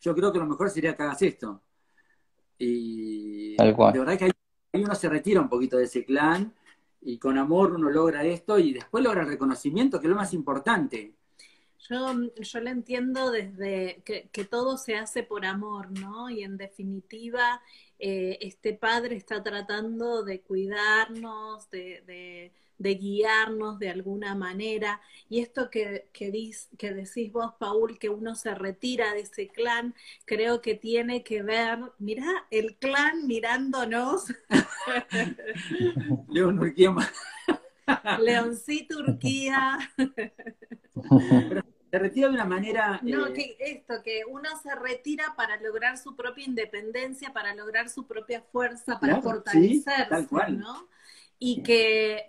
Yo 0.00 0.14
creo 0.14 0.32
que 0.32 0.38
lo 0.38 0.46
mejor 0.46 0.70
sería 0.70 0.94
que 0.94 1.02
hagas 1.02 1.22
esto. 1.22 1.62
Y 2.58 3.56
Tal 3.56 3.74
cual. 3.74 3.92
de 3.92 3.98
verdad 3.98 4.18
que 4.18 4.24
ahí 4.24 4.82
uno 4.82 4.94
se 4.94 5.08
retira 5.08 5.40
un 5.40 5.48
poquito 5.48 5.78
de 5.78 5.84
ese 5.84 6.04
clan 6.04 6.52
y 7.00 7.18
con 7.18 7.38
amor 7.38 7.74
uno 7.74 7.90
logra 7.90 8.24
esto 8.24 8.58
y 8.58 8.72
después 8.72 9.02
logra 9.02 9.22
el 9.22 9.28
reconocimiento, 9.28 10.00
que 10.00 10.06
es 10.06 10.10
lo 10.10 10.16
más 10.16 10.32
importante. 10.34 11.14
Yo, 11.88 12.14
yo 12.40 12.60
le 12.60 12.70
entiendo 12.70 13.30
desde 13.30 14.02
que, 14.04 14.44
todo 14.44 14.76
se 14.76 14.96
hace 14.96 15.24
por 15.24 15.44
amor, 15.44 15.90
¿no? 15.98 16.30
Y 16.30 16.44
en 16.44 16.56
definitiva, 16.56 17.60
eh, 17.98 18.38
este 18.40 18.72
padre 18.74 19.16
está 19.16 19.42
tratando 19.42 20.22
de 20.22 20.40
cuidarnos, 20.42 21.68
de, 21.70 22.52
guiarnos 22.90 23.78
de 23.78 23.90
alguna 23.90 24.34
manera. 24.34 25.00
Y 25.28 25.40
esto 25.40 25.70
que, 25.70 26.08
que, 26.12 26.52
que 26.76 26.94
decís 26.94 27.32
vos, 27.32 27.54
Paul, 27.58 27.98
que 27.98 28.08
uno 28.08 28.34
se 28.34 28.54
retira 28.54 29.14
de 29.14 29.20
ese 29.20 29.48
clan, 29.48 29.94
creo 30.24 30.60
que 30.60 30.74
tiene 30.74 31.22
que 31.22 31.42
ver, 31.42 31.78
mirá, 31.98 32.46
el 32.50 32.76
clan 32.76 33.26
mirándonos. 33.26 34.24
León 36.28 36.58
Urquía. 36.58 36.94
Leoncito 38.20 39.04
Turquía. 39.04 39.78
se 41.90 41.98
retira 41.98 42.28
de 42.28 42.34
una 42.34 42.44
manera... 42.44 43.00
No, 43.02 43.26
eh, 43.26 43.32
que 43.32 43.56
esto, 43.58 44.02
que 44.02 44.22
uno 44.28 44.48
se 44.62 44.74
retira 44.74 45.34
para 45.36 45.60
lograr 45.60 45.98
su 45.98 46.16
propia 46.16 46.44
independencia, 46.46 47.32
para 47.32 47.54
lograr 47.54 47.88
su 47.88 48.06
propia 48.06 48.42
fuerza, 48.42 48.98
para 48.98 49.20
fortalecerse, 49.20 50.26
¿no? 50.52 50.88
Y 51.38 51.62
que, 51.62 52.26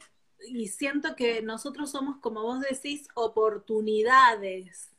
y 0.48 0.68
siento 0.68 1.16
que 1.16 1.42
nosotros 1.42 1.92
somos, 1.92 2.18
como 2.18 2.42
vos 2.42 2.62
decís, 2.62 3.08
oportunidades. 3.16 4.92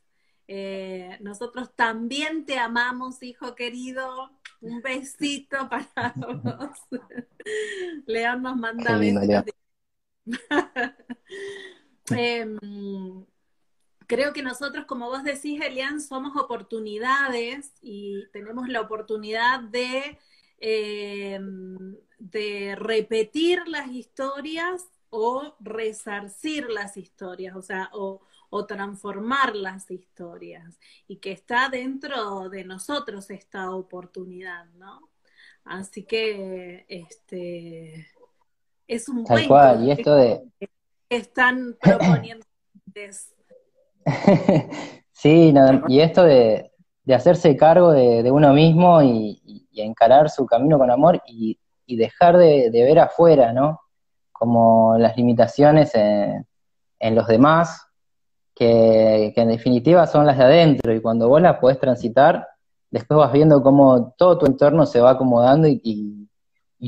Eh, 0.46 1.16
nosotros 1.20 1.74
también 1.74 2.44
te 2.44 2.58
amamos, 2.58 3.22
hijo 3.22 3.54
querido. 3.54 4.30
Un 4.60 4.80
besito 4.80 5.68
para 5.68 6.14
vos. 6.16 6.78
León 8.06 8.42
nos 8.42 8.56
manda 8.56 8.98
besos. 8.98 9.44
Em, 12.10 13.24
creo 14.06 14.34
que 14.34 14.42
nosotros, 14.42 14.84
como 14.84 15.08
vos 15.08 15.24
decís, 15.24 15.60
Elian, 15.62 16.02
somos 16.02 16.36
oportunidades 16.36 17.72
y 17.80 18.26
tenemos 18.30 18.68
la 18.68 18.82
oportunidad 18.82 19.60
de, 19.60 20.18
em, 20.58 21.96
de 22.18 22.76
repetir 22.76 23.66
las 23.68 23.88
historias 23.88 24.84
o 25.16 25.54
resarcir 25.60 26.68
las 26.68 26.96
historias, 26.96 27.54
o 27.54 27.62
sea, 27.62 27.88
o, 27.92 28.20
o 28.50 28.66
transformar 28.66 29.54
las 29.54 29.90
historias 29.90 30.78
y 31.06 31.16
que 31.18 31.30
está 31.32 31.68
dentro 31.68 32.48
de 32.48 32.64
nosotros 32.64 33.30
esta 33.30 33.70
oportunidad, 33.70 34.64
¿no? 34.74 35.08
Así 35.64 36.04
que 36.04 36.84
este 36.88 38.08
es 38.88 39.08
un 39.08 39.24
Tal 39.24 39.46
cual, 39.46 39.84
y 39.86 39.90
esto 39.92 40.14
de 40.16 40.42
que 40.58 40.68
están 41.08 41.76
proponiendo 41.80 42.44
sí, 45.12 45.54
y 45.88 46.00
esto 46.00 46.24
de, 46.24 46.70
hacerse 47.14 47.56
cargo 47.56 47.92
de, 47.92 48.30
uno 48.30 48.52
mismo 48.52 49.02
y, 49.02 49.40
encarar 49.76 50.30
su 50.30 50.46
camino 50.46 50.78
con 50.78 50.90
amor 50.90 51.22
y, 51.26 51.58
dejar 51.86 52.36
de, 52.36 52.70
ver 52.72 52.98
afuera, 52.98 53.52
¿no? 53.52 53.80
Como 54.44 54.98
las 54.98 55.16
limitaciones 55.16 55.92
en, 55.94 57.14
los 57.14 57.26
demás, 57.26 57.88
que, 58.54 59.32
en 59.34 59.48
definitiva 59.48 60.06
son 60.06 60.26
las 60.26 60.36
de 60.36 60.44
adentro, 60.44 60.92
y 60.92 61.00
cuando 61.00 61.30
vos 61.30 61.40
las 61.40 61.56
podés 61.56 61.80
transitar, 61.80 62.46
después 62.90 63.16
vas 63.16 63.32
viendo 63.32 63.62
cómo 63.62 64.12
todo 64.18 64.36
tu 64.36 64.44
entorno 64.44 64.84
se 64.84 65.00
va 65.00 65.12
acomodando 65.12 65.66
y, 65.66 66.28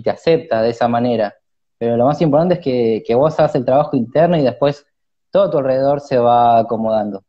te 0.04 0.10
acepta 0.10 0.60
de 0.60 0.68
esa 0.68 0.86
manera. 0.86 1.34
Pero 1.78 1.96
lo 1.96 2.04
más 2.04 2.20
importante 2.20 2.56
es 2.56 2.60
que, 2.60 3.02
que 3.06 3.14
vos 3.14 3.40
hagas 3.40 3.54
el 3.54 3.64
trabajo 3.64 3.96
interno 3.96 4.36
y 4.36 4.42
después 4.42 4.84
todo 5.30 5.48
tu 5.48 5.56
alrededor 5.56 6.02
se 6.02 6.18
va 6.18 6.58
acomodando. 6.58 7.24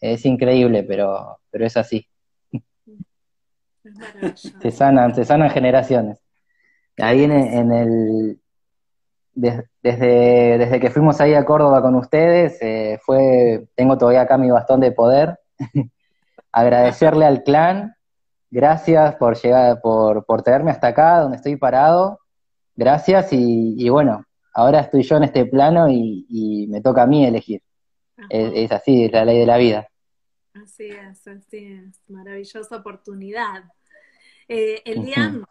Es 0.00 0.24
increíble, 0.24 0.84
pero, 0.84 1.38
pero 1.50 1.66
es 1.66 1.76
así. 1.76 2.08
se 4.58 4.70
sanan, 4.70 5.14
se 5.14 5.26
sanan 5.26 5.50
generaciones. 5.50 6.18
Ahí 6.96 7.24
en, 7.24 7.32
en 7.32 7.72
el 7.72 8.40
desde, 9.36 10.58
desde 10.58 10.80
que 10.80 10.90
fuimos 10.90 11.20
ahí 11.20 11.34
a 11.34 11.44
Córdoba 11.44 11.82
con 11.82 11.94
ustedes, 11.94 12.58
eh, 12.62 12.98
fue, 13.04 13.68
tengo 13.74 13.98
todavía 13.98 14.22
acá 14.22 14.38
mi 14.38 14.50
bastón 14.50 14.80
de 14.80 14.92
poder. 14.92 15.38
Agradecerle 16.52 17.26
al 17.26 17.42
clan, 17.42 17.94
gracias 18.50 19.14
por 19.16 19.36
llegar, 19.36 19.80
por, 19.82 20.24
por 20.24 20.42
traerme 20.42 20.70
hasta 20.70 20.88
acá, 20.88 21.20
donde 21.20 21.36
estoy 21.36 21.56
parado. 21.56 22.20
Gracias, 22.74 23.32
y, 23.32 23.74
y 23.76 23.88
bueno, 23.90 24.24
ahora 24.56 24.80
estoy 24.80 25.02
yo 25.02 25.18
en 25.18 25.24
este 25.24 25.44
plano 25.44 25.88
y, 25.88 26.66
me 26.68 26.80
toca 26.80 27.02
a 27.02 27.06
mí 27.06 27.24
elegir. 27.24 27.62
Es, 28.30 28.72
así, 28.72 29.04
es 29.04 29.12
la 29.12 29.24
ley 29.24 29.38
de 29.38 29.46
la 29.46 29.58
vida. 29.58 29.88
Así 30.54 30.86
es, 30.86 31.26
así 31.28 31.58
es, 31.58 32.00
maravillosa 32.08 32.76
oportunidad. 32.76 33.64
Eh, 34.48 34.80
Elian, 34.86 35.44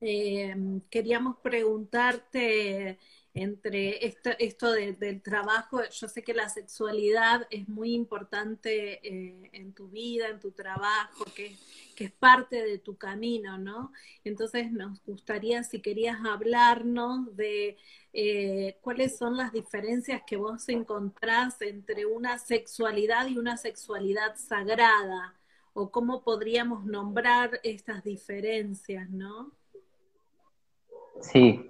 eh, 0.00 0.54
queríamos 0.90 1.36
preguntarte 1.42 2.98
entre 3.32 4.04
esto, 4.06 4.30
esto 4.38 4.72
del 4.72 5.22
trabajo, 5.22 5.80
yo 5.88 6.08
sé 6.08 6.22
que 6.24 6.34
la 6.34 6.48
sexualidad 6.48 7.46
es 7.50 7.68
muy 7.68 7.94
importante 7.94 9.06
eh, 9.06 9.50
en 9.52 9.72
tu 9.72 9.88
vida, 9.88 10.28
en 10.28 10.40
tu 10.40 10.50
trabajo, 10.50 11.24
que, 11.36 11.56
que, 11.94 12.04
es 12.06 12.12
parte 12.12 12.64
de 12.64 12.78
tu 12.78 12.96
camino, 12.96 13.56
¿no? 13.56 13.92
Entonces 14.24 14.72
nos 14.72 15.00
gustaría, 15.04 15.62
si 15.62 15.80
querías 15.80 16.18
hablarnos 16.24 17.36
de 17.36 17.76
eh, 18.12 18.78
cuáles 18.80 19.16
son 19.16 19.36
las 19.36 19.52
diferencias 19.52 20.22
que 20.26 20.36
vos 20.36 20.68
encontrás 20.68 21.62
entre 21.62 22.06
una 22.06 22.38
sexualidad 22.38 23.28
y 23.28 23.38
una 23.38 23.56
sexualidad 23.56 24.36
sagrada, 24.36 25.36
o 25.72 25.90
cómo 25.92 26.24
podríamos 26.24 26.84
nombrar 26.84 27.60
estas 27.62 28.02
diferencias, 28.02 29.08
¿no? 29.08 29.52
Sí. 31.20 31.66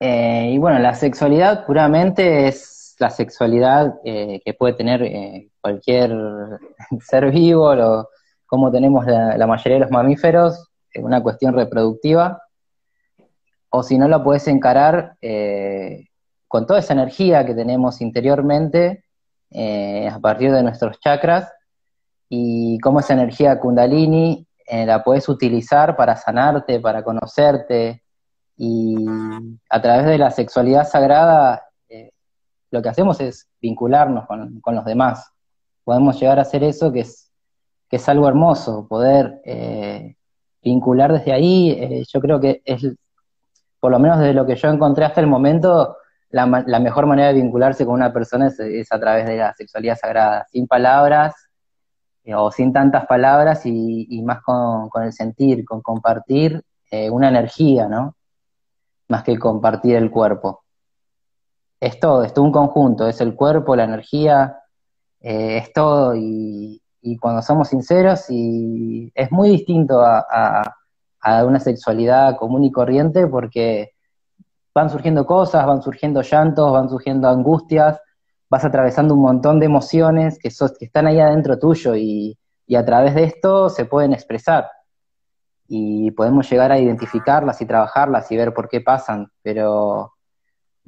Eh, 0.00 0.50
y 0.52 0.58
bueno, 0.58 0.78
la 0.78 0.94
sexualidad 0.94 1.66
puramente 1.66 2.48
es 2.48 2.96
la 2.98 3.10
sexualidad 3.10 3.94
eh, 4.04 4.40
que 4.44 4.54
puede 4.54 4.74
tener 4.74 5.48
cualquier 5.60 6.12
ser 7.00 7.30
vivo, 7.30 8.06
como 8.46 8.70
tenemos 8.70 9.06
la, 9.06 9.36
la 9.36 9.46
mayoría 9.46 9.74
de 9.74 9.80
los 9.80 9.90
mamíferos, 9.90 10.68
una 10.96 11.22
cuestión 11.22 11.54
reproductiva 11.54 12.40
o 13.70 13.82
si 13.82 13.98
no 13.98 14.08
lo 14.08 14.22
puedes 14.22 14.48
encarar 14.48 15.16
eh, 15.20 16.06
con 16.46 16.66
toda 16.66 16.80
esa 16.80 16.94
energía 16.94 17.44
que 17.44 17.54
tenemos 17.54 18.00
interiormente 18.00 19.04
eh, 19.50 20.08
a 20.08 20.18
partir 20.18 20.52
de 20.52 20.62
nuestros 20.62 20.98
chakras 21.00 21.52
y 22.28 22.78
cómo 22.80 23.00
esa 23.00 23.14
energía 23.14 23.58
kundalini 23.58 24.46
eh, 24.66 24.86
la 24.86 25.02
puedes 25.02 25.28
utilizar 25.28 25.96
para 25.96 26.16
sanarte, 26.16 26.80
para 26.80 27.02
conocerte 27.02 28.02
y 28.58 28.96
a 29.70 29.80
través 29.80 30.06
de 30.06 30.18
la 30.18 30.30
sexualidad 30.30 30.86
sagrada 30.86 31.62
lo 32.70 32.82
que 32.82 32.88
hacemos 32.90 33.18
es 33.20 33.48
vincularnos 33.62 34.26
con, 34.26 34.60
con, 34.60 34.74
los 34.74 34.84
demás. 34.84 35.32
Podemos 35.84 36.20
llegar 36.20 36.38
a 36.38 36.42
hacer 36.42 36.62
eso 36.64 36.92
que 36.92 37.00
es, 37.00 37.32
que 37.88 37.96
es 37.96 38.08
algo 38.10 38.28
hermoso, 38.28 38.86
poder 38.86 39.40
vincular 40.62 41.12
desde 41.12 41.32
ahí, 41.32 42.04
yo 42.12 42.20
creo 42.20 42.40
que 42.40 42.60
es 42.64 42.84
por 43.80 43.90
lo 43.92 43.98
menos 43.98 44.18
desde 44.18 44.34
lo 44.34 44.46
que 44.46 44.56
yo 44.56 44.68
encontré 44.68 45.04
hasta 45.04 45.20
el 45.20 45.26
momento, 45.26 45.96
la, 46.30 46.46
mejor 46.46 47.06
manera 47.06 47.28
de 47.28 47.40
vincularse 47.40 47.86
con 47.86 47.94
una 47.94 48.12
persona 48.12 48.48
es, 48.48 48.92
a 48.92 49.00
través 49.00 49.26
de 49.26 49.36
la 49.36 49.54
sexualidad 49.54 49.96
sagrada, 49.96 50.46
sin 50.50 50.66
palabras 50.66 51.34
eh, 52.24 52.34
o 52.34 52.50
sin 52.50 52.72
tantas 52.72 53.06
palabras 53.06 53.62
y, 53.64 54.22
más 54.22 54.42
con, 54.42 54.90
el 55.02 55.12
sentir, 55.12 55.64
con 55.64 55.80
compartir 55.80 56.62
eh, 56.90 57.08
una 57.08 57.28
energía, 57.28 57.88
¿no? 57.88 58.14
Más 59.08 59.22
que 59.22 59.38
compartir 59.38 59.96
el 59.96 60.10
cuerpo. 60.10 60.64
Es 61.80 62.00
todo, 62.00 62.24
es 62.24 62.32
todo 62.34 62.44
un 62.44 62.52
conjunto, 62.52 63.08
es 63.08 63.20
el 63.20 63.34
cuerpo, 63.34 63.76
la 63.76 63.84
energía, 63.84 64.58
eh, 65.20 65.58
es 65.58 65.72
todo 65.72 66.14
y, 66.16 66.82
cuando 67.20 67.40
somos 67.40 67.68
sinceros 67.68 68.26
y 68.28 69.10
es 69.14 69.32
muy 69.32 69.48
distinto 69.48 70.02
a 70.02 70.74
una 71.46 71.58
sexualidad 71.58 72.36
común 72.36 72.64
y 72.64 72.72
corriente 72.72 73.26
porque 73.26 73.92
van 74.78 74.90
surgiendo 74.90 75.26
cosas, 75.26 75.66
van 75.66 75.82
surgiendo 75.82 76.22
llantos, 76.22 76.72
van 76.72 76.88
surgiendo 76.88 77.28
angustias, 77.28 78.00
vas 78.48 78.64
atravesando 78.64 79.14
un 79.14 79.22
montón 79.22 79.58
de 79.58 79.66
emociones 79.66 80.38
que, 80.38 80.50
que 80.50 80.84
están 80.84 81.06
ahí 81.08 81.18
adentro 81.18 81.58
tuyo 81.58 81.96
y, 81.96 82.38
a 82.76 82.84
través 82.84 83.14
de 83.14 83.24
esto 83.24 83.70
se 83.70 83.86
pueden 83.86 84.12
expresar 84.12 84.68
y 85.68 86.10
podemos 86.12 86.50
llegar 86.50 86.72
a 86.72 86.78
identificarlas 86.78 87.60
y 87.60 87.66
trabajarlas 87.66 88.30
y 88.32 88.36
ver 88.36 88.54
por 88.54 88.68
qué 88.68 88.80
pasan, 88.80 89.30
pero 89.42 90.14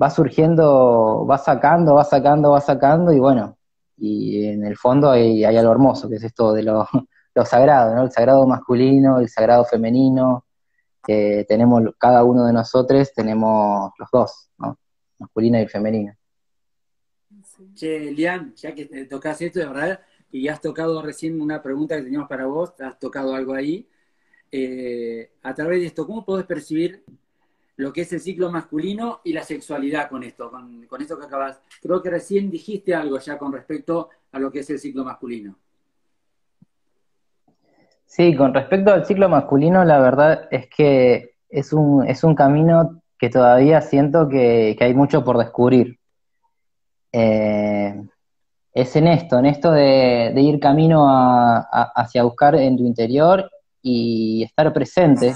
va 0.00 0.10
surgiendo, 0.10 1.26
va 1.28 1.36
sacando, 1.36 1.94
va 1.94 2.04
sacando, 2.04 2.52
va 2.52 2.60
sacando 2.60 3.12
y 3.12 3.20
bueno, 3.20 3.58
y 3.98 4.46
en 4.46 4.64
el 4.64 4.76
fondo 4.76 5.10
hay, 5.10 5.44
hay 5.44 5.56
algo 5.58 5.72
hermoso, 5.72 6.08
que 6.08 6.16
es 6.16 6.24
esto 6.24 6.54
de 6.54 6.62
lo, 6.62 6.88
lo 7.34 7.44
sagrado, 7.44 7.94
¿no? 7.94 8.04
El 8.04 8.10
sagrado 8.10 8.46
masculino, 8.46 9.18
el 9.18 9.28
sagrado 9.28 9.64
femenino, 9.66 10.46
que 11.04 11.44
tenemos 11.46 11.82
cada 11.98 12.24
uno 12.24 12.46
de 12.46 12.52
nosotros, 12.54 13.12
tenemos 13.14 13.92
los 13.98 14.08
dos, 14.10 14.50
¿no? 14.58 14.78
Masculino 15.18 15.60
y 15.60 15.66
femenino. 15.68 16.14
Che, 17.74 18.10
Lian, 18.10 18.54
ya 18.54 18.74
que 18.74 18.86
tocas 19.04 19.40
esto, 19.42 19.60
de 19.60 19.66
verdad, 19.66 20.00
y 20.32 20.48
has 20.48 20.60
tocado 20.60 21.02
recién 21.02 21.40
una 21.40 21.62
pregunta 21.62 21.96
que 21.96 22.02
teníamos 22.02 22.28
para 22.28 22.46
vos, 22.46 22.72
has 22.80 22.98
tocado 22.98 23.34
algo 23.34 23.52
ahí. 23.52 23.86
Eh, 24.52 25.30
a 25.42 25.54
través 25.54 25.80
de 25.80 25.86
esto, 25.86 26.06
¿cómo 26.06 26.24
podés 26.24 26.46
percibir 26.46 27.04
lo 27.76 27.92
que 27.92 28.02
es 28.02 28.12
el 28.12 28.20
ciclo 28.20 28.50
masculino 28.50 29.20
y 29.24 29.32
la 29.32 29.44
sexualidad 29.44 30.08
con 30.08 30.22
esto, 30.24 30.50
con, 30.50 31.00
esto 31.00 31.18
que 31.18 31.26
acabas? 31.26 31.60
Creo 31.80 32.02
que 32.02 32.10
recién 32.10 32.50
dijiste 32.50 32.94
algo 32.94 33.18
ya 33.18 33.38
con 33.38 33.52
respecto 33.52 34.10
a 34.32 34.38
lo 34.38 34.50
que 34.50 34.60
es 34.60 34.70
el 34.70 34.78
ciclo 34.78 35.04
masculino. 35.04 35.56
Sí, 38.04 38.34
con 38.34 38.52
respecto 38.52 38.92
al 38.92 39.06
ciclo 39.06 39.28
masculino, 39.28 39.84
la 39.84 40.00
verdad 40.00 40.48
es 40.50 40.68
que 40.68 41.36
es 41.48 41.72
un, 41.72 42.08
es 42.08 42.24
un 42.24 42.34
camino 42.34 43.02
que 43.16 43.30
todavía 43.30 43.80
siento 43.82 44.28
que, 44.28 44.76
hay 44.80 44.94
mucho 44.94 45.22
por 45.22 45.38
descubrir. 45.38 46.00
Eh, 47.12 48.02
es 48.72 48.96
en 48.96 49.06
esto, 49.06 49.38
en 49.38 49.46
esto 49.46 49.70
de, 49.72 50.32
ir 50.36 50.58
camino 50.58 51.06
hacia 51.06 52.22
buscar 52.22 52.54
en 52.56 52.76
tu 52.76 52.84
interior 52.84 53.50
y 53.82 54.42
estar 54.44 54.72
presente 54.72 55.34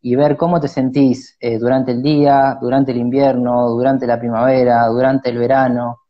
y 0.00 0.16
ver 0.16 0.36
cómo 0.36 0.60
te 0.60 0.68
sentís 0.68 1.36
eh, 1.40 1.58
durante 1.58 1.92
el 1.92 2.02
día, 2.02 2.58
durante 2.60 2.92
el 2.92 2.98
invierno, 2.98 3.70
durante 3.70 4.06
la 4.06 4.18
primavera, 4.18 4.86
durante 4.86 5.30
el 5.30 5.38
verano. 5.38 6.00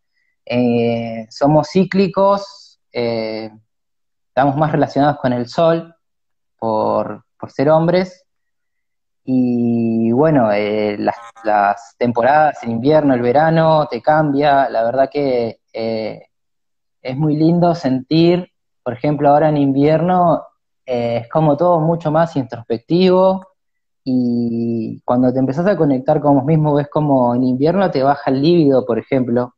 Eh, 0.45 1.27
somos 1.31 1.69
cíclicos, 1.71 2.81
estamos 2.91 4.57
más 4.57 4.73
relacionados 4.73 5.19
con 5.19 5.33
el 5.33 5.49
sol 5.49 5.95
por, 6.59 7.25
ser 7.49 7.69
hombres. 7.69 8.25
Y 9.25 10.11
bueno, 10.13 10.51
eh, 10.53 10.97
las, 10.99 11.97
temporadas, 11.99 12.63
el 12.63 12.71
invierno, 12.71 13.15
el 13.15 13.23
verano, 13.23 13.87
te 13.91 14.01
cambia. 14.01 14.69
La 14.71 14.83
verdad 14.85 15.11
que 15.13 15.61
eh, 15.73 16.23
es 17.03 17.17
muy 17.17 17.37
lindo 17.37 17.75
sentir, 17.75 18.51
por 18.83 18.95
ejemplo, 18.95 19.29
ahora 19.29 19.51
en 19.51 19.59
invierno 19.59 20.43
eh, 20.87 21.19
es 21.23 21.29
como 21.29 21.57
todo 21.57 21.81
mucho 21.81 22.11
más 22.11 22.37
introspectivo. 22.37 23.47
Y 24.05 25.01
cuando 25.05 25.33
te 25.33 25.39
empezás 25.39 25.67
a 25.67 25.77
conectar 25.77 26.21
con 26.21 26.37
vos 26.37 26.45
mismo, 26.45 26.75
ves 26.75 26.89
como 26.89 27.35
en 27.35 27.45
invierno 27.45 27.91
te 27.91 28.03
baja 28.03 28.31
el 28.31 28.43
líbido, 28.43 28.85
por 28.85 28.99
ejemplo, 28.99 29.55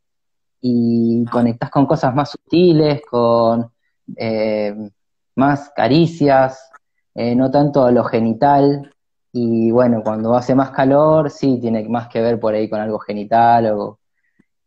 y 0.61 1.25
ah. 1.27 1.31
conectás 1.31 1.71
con 1.71 1.87
cosas 1.87 2.15
más 2.15 2.31
sutiles, 2.31 3.03
con 3.11 3.71
eh, 4.17 4.75
más 5.35 5.71
caricias, 5.75 6.71
eh, 7.15 7.35
no 7.35 7.51
tanto 7.51 7.91
lo 7.91 8.05
genital. 8.05 8.93
Y 9.33 9.71
bueno, 9.71 10.03
cuando 10.03 10.35
hace 10.35 10.55
más 10.55 10.71
calor, 10.71 11.31
sí, 11.31 11.59
tiene 11.61 11.89
más 11.89 12.09
que 12.09 12.21
ver 12.23 12.41
por 12.41 12.55
ahí 12.55 12.71
con 12.71 12.81
algo 12.81 12.99
genital 12.99 13.67
o 13.73 13.99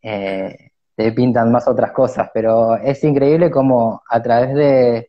eh, 0.01 0.71
te 0.95 1.11
pintan 1.13 1.51
más 1.51 1.67
otras 1.67 1.91
cosas, 1.91 2.29
pero 2.33 2.75
es 2.75 3.03
increíble 3.03 3.49
cómo 3.49 4.01
a 4.09 4.21
través 4.21 4.53
de, 4.53 5.08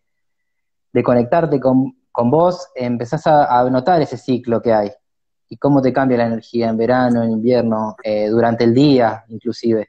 de 0.93 1.03
conectarte 1.03 1.61
con, 1.61 2.01
con 2.12 2.30
vos 2.30 2.68
empezás 2.74 3.26
a, 3.26 3.68
notar 3.70 4.03
ese 4.03 4.16
ciclo 4.16 4.61
que 4.61 4.72
hay 4.72 4.91
y 5.49 5.57
cómo 5.57 5.82
te 5.82 5.93
cambia 5.93 6.18
la 6.18 6.26
energía 6.26 6.68
en 6.68 6.76
verano, 6.76 7.22
en 7.22 7.30
invierno, 7.30 7.97
eh, 8.03 8.28
durante 8.28 8.64
el 8.64 8.74
día 8.74 9.24
inclusive. 9.28 9.88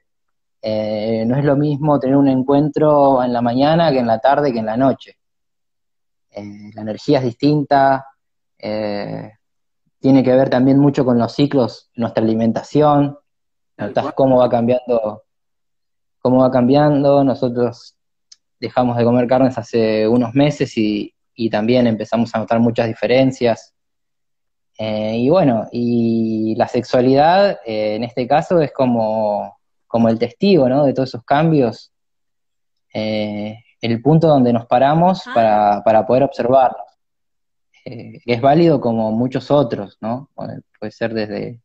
Eh, 0.62 1.24
no 1.26 1.36
es 1.38 1.44
lo 1.44 1.56
mismo 1.56 2.00
tener 2.00 2.16
un 2.16 2.28
encuentro 2.28 3.24
en 3.24 3.34
la 3.34 3.42
mañana 3.42 3.92
que 3.92 4.00
en 4.00 4.08
la 4.08 4.20
tarde 4.20 4.54
que 4.54 4.60
en 4.60 4.66
la 4.66 4.78
noche. 4.78 5.18
Eh, 6.32 6.72
la 6.74 6.82
energía 6.82 7.20
es 7.20 7.26
distinta, 7.26 8.06
tiene 8.58 10.24
que 10.24 10.36
ver 10.36 10.50
también 10.50 10.78
mucho 10.78 11.04
con 11.04 11.18
los 11.18 11.34
ciclos, 11.34 11.90
nuestra 11.96 12.24
alimentación, 12.24 13.18
notas 13.78 14.14
cómo 14.14 14.38
va 14.38 14.50
cambiando, 14.50 15.24
cómo 16.20 16.42
va 16.42 16.52
cambiando. 16.52 17.24
Nosotros 17.24 17.96
dejamos 18.62 18.96
de 18.96 19.04
comer 19.04 19.28
carnes 19.28 19.58
hace 19.58 20.08
unos 20.08 20.34
meses 20.34 20.78
y, 20.78 21.14
y 21.36 21.50
también 21.50 21.88
empezamos 21.88 22.34
a 22.34 22.40
notar 22.40 22.60
muchas 22.60 22.88
diferencias. 22.88 23.74
Eh, 24.78 25.18
y 25.18 25.30
bueno, 25.30 25.68
y 25.72 26.56
la 26.56 26.68
sexualidad 26.68 27.60
eh, 27.66 27.96
en 27.96 28.04
este 28.04 28.28
caso 28.28 28.62
es 28.62 28.72
como, 28.72 29.58
como 29.88 30.08
el 30.08 30.20
testigo 30.20 30.70
¿no? 30.70 30.86
de 30.86 30.94
todos 30.94 31.10
esos 31.10 31.24
cambios, 31.24 31.92
eh, 32.94 33.58
el 33.82 34.02
punto 34.02 34.28
donde 34.28 34.54
nos 34.54 34.68
paramos 34.68 35.28
ah. 35.28 35.32
para, 35.34 35.84
para 35.84 36.06
poder 36.06 36.24
observarlos. 36.24 36.86
es 37.84 38.42
válido 38.42 38.80
como 38.80 39.12
muchos 39.12 39.50
otros, 39.50 39.98
¿no? 40.02 40.30
Puede 40.36 40.92
ser 40.92 41.16
desde, 41.16 41.54
no 41.54 41.60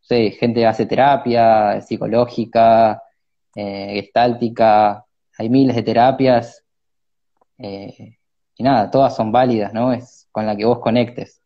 sé, 0.00 0.30
gente 0.32 0.66
hace 0.66 0.86
terapia 0.86 1.80
psicológica, 1.80 3.00
gestáltica, 3.54 5.04
hay 5.42 5.50
miles 5.50 5.74
de 5.74 5.82
terapias 5.82 6.64
y 7.58 8.62
nada, 8.62 8.90
todas 8.90 9.16
son 9.16 9.32
válidas, 9.32 9.72
¿no? 9.74 9.92
Es 9.92 10.28
con 10.30 10.46
la 10.46 10.56
que 10.56 10.64
vos 10.64 10.78
conectes. 10.78 11.42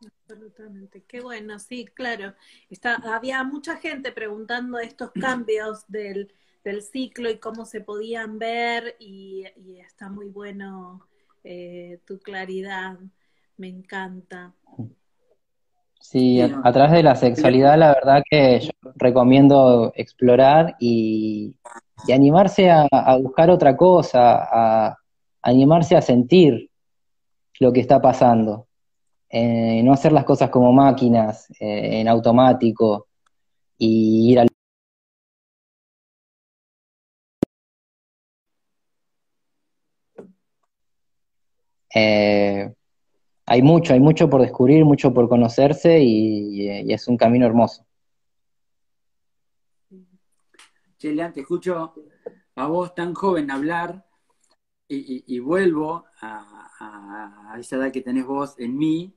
Absolutamente, 0.00 1.02
qué 1.02 1.20
bueno, 1.20 1.58
sí, 1.58 1.84
claro. 1.86 2.34
Está, 2.68 2.94
había 3.12 3.42
mucha 3.42 3.76
gente 3.76 4.12
preguntando 4.12 4.78
estos 4.78 5.10
cambios 5.12 5.84
del, 5.88 6.32
ciclo 6.92 7.28
y 7.28 7.38
cómo 7.38 7.64
se 7.64 7.80
podían 7.80 8.38
ver 8.38 8.94
y, 9.00 9.44
está 9.78 10.08
muy 10.08 10.28
bueno 10.28 11.08
eh, 11.42 12.00
tu 12.04 12.20
claridad, 12.20 12.98
me 13.56 13.66
encanta. 13.66 14.54
Sí, 16.00 16.40
a, 16.40 16.72
través 16.72 16.92
de 16.92 17.02
la 17.02 17.14
sexualidad 17.14 17.78
la 17.78 17.94
verdad 17.94 18.22
que 18.28 18.60
yo 18.60 18.70
recomiendo 18.96 19.92
explorar 19.94 20.74
y, 20.80 21.54
y 22.06 22.12
animarse 22.12 22.70
a, 22.70 22.88
buscar 23.22 23.50
otra 23.50 23.76
cosa, 23.76 24.48
a, 24.50 24.96
animarse 25.42 25.96
a 25.96 26.02
sentir 26.02 26.70
lo 27.60 27.72
que 27.72 27.80
está 27.80 28.00
pasando. 28.00 28.66
Eh, 29.28 29.82
no 29.84 29.92
hacer 29.92 30.12
las 30.12 30.24
cosas 30.24 30.50
como 30.50 30.72
máquinas, 30.72 31.48
eh, 31.60 32.00
en 32.00 32.08
automático, 32.08 33.08
y 33.78 34.32
ir 34.32 34.40
al... 34.40 34.48
Eh, 41.94 42.72
hay 43.50 43.62
mucho, 43.62 43.94
hay 43.94 43.98
mucho 43.98 44.30
por 44.30 44.42
descubrir, 44.42 44.84
mucho 44.84 45.12
por 45.12 45.28
conocerse 45.28 45.98
y 46.00 46.92
es 46.92 47.08
un 47.08 47.16
camino 47.16 47.46
hermoso. 47.46 47.84
Chelean, 50.98 51.32
te 51.32 51.40
escucho 51.40 51.94
a 52.54 52.66
vos 52.68 52.94
tan 52.94 53.12
joven 53.12 53.50
hablar 53.50 54.06
y, 54.86 55.40
vuelvo 55.40 56.04
a, 56.20 57.56
esa 57.58 57.74
edad 57.74 57.90
que 57.90 58.02
tenés 58.02 58.24
vos 58.24 58.54
en 58.56 58.78
mí 58.78 59.12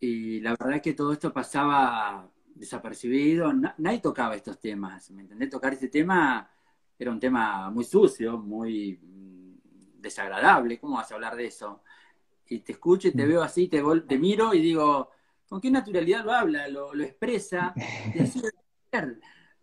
y 0.00 0.40
la 0.40 0.50
verdad 0.50 0.74
es 0.74 0.82
que 0.82 0.92
todo 0.92 1.14
esto 1.14 1.32
pasaba 1.32 2.30
desapercibido, 2.54 3.54
nadie 3.78 4.00
tocaba 4.00 4.36
estos 4.36 4.60
temas, 4.60 5.10
¿me 5.12 5.22
entendés? 5.22 5.48
Tocar 5.48 5.72
este 5.72 5.88
tema 5.88 6.46
era 6.98 7.10
un 7.10 7.20
tema 7.20 7.70
muy 7.70 7.84
sucio, 7.84 8.36
muy 8.36 8.98
mm, 9.02 10.02
desagradable, 10.02 10.78
¿cómo 10.78 10.96
vas 10.96 11.10
a 11.10 11.14
hablar 11.14 11.36
de 11.36 11.46
eso? 11.46 11.80
Y 12.48 12.60
te 12.60 12.72
escucho 12.72 13.08
y 13.08 13.12
te 13.12 13.24
mm. 13.24 13.28
veo 13.28 13.42
así, 13.42 13.68
te, 13.68 13.82
te 14.06 14.18
miro 14.18 14.54
y 14.54 14.60
digo, 14.60 15.10
¿con 15.48 15.60
qué 15.60 15.70
naturalidad 15.70 16.24
lo 16.24 16.32
habla, 16.32 16.68
lo, 16.68 16.94
lo 16.94 17.04
expresa? 17.04 17.74
Y 18.14 18.20
así 18.20 18.40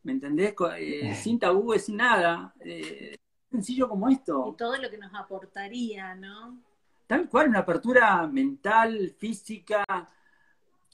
¿me 0.04 0.12
entendés? 0.12 0.54
Eh, 0.78 1.16
sin 1.22 1.40
tabúes, 1.40 1.86
sin 1.86 1.98
nada. 1.98 2.54
Eh, 2.60 3.18
sencillo 3.50 3.90
como 3.90 4.10
esto. 4.10 4.50
Y 4.54 4.58
todo 4.58 4.78
lo 4.78 4.90
que 4.90 4.98
nos 4.98 5.14
aportaría, 5.14 6.16
¿no? 6.16 6.62
Tal 7.08 7.30
cual, 7.30 7.50
una 7.50 7.60
apertura 7.60 8.28
mental, 8.28 9.16
física. 9.18 9.84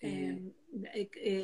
Eh, 0.02 0.54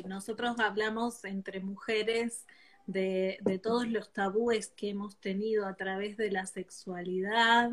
nosotros 0.06 0.58
hablamos 0.60 1.24
entre 1.24 1.60
mujeres 1.60 2.46
de, 2.86 3.60
todos 3.62 3.88
los 3.88 4.12
tabúes 4.12 4.68
que 4.68 4.90
hemos 4.90 5.16
tenido 5.20 5.66
a 5.66 5.74
través 5.74 6.16
de 6.16 6.30
la 6.30 6.46
sexualidad 6.46 7.70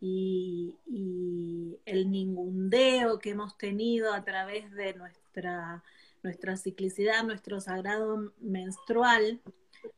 y, 0.00 0.74
el 1.84 2.10
ningundeo 2.10 3.18
que 3.20 3.30
hemos 3.30 3.56
tenido 3.56 4.12
a 4.12 4.24
través 4.24 4.72
de 4.72 4.94
nuestra 4.94 5.84
nuestra 6.26 6.56
ciclicidad, 6.56 7.22
nuestro 7.22 7.60
sagrado 7.60 8.32
menstrual, 8.40 9.40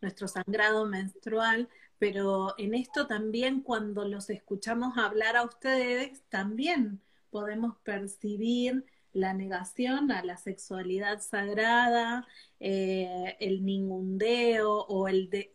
nuestro 0.02 0.28
sangrado 0.28 0.84
menstrual, 0.84 1.68
pero 1.98 2.54
en 2.58 2.74
esto 2.74 3.06
también 3.06 3.62
cuando 3.62 4.04
los 4.06 4.28
escuchamos 4.28 4.98
hablar 4.98 5.36
a 5.36 5.44
ustedes, 5.44 6.22
también 6.28 7.00
podemos 7.30 7.76
percibir 7.82 8.84
la 9.12 9.32
negación 9.32 10.12
a 10.12 10.22
la 10.22 10.36
sexualidad 10.36 11.20
sagrada, 11.20 12.26
eh, 12.60 13.36
el 13.40 13.64
ningundeo 13.64 14.84
o, 14.86 15.08
el 15.08 15.30
de, 15.30 15.50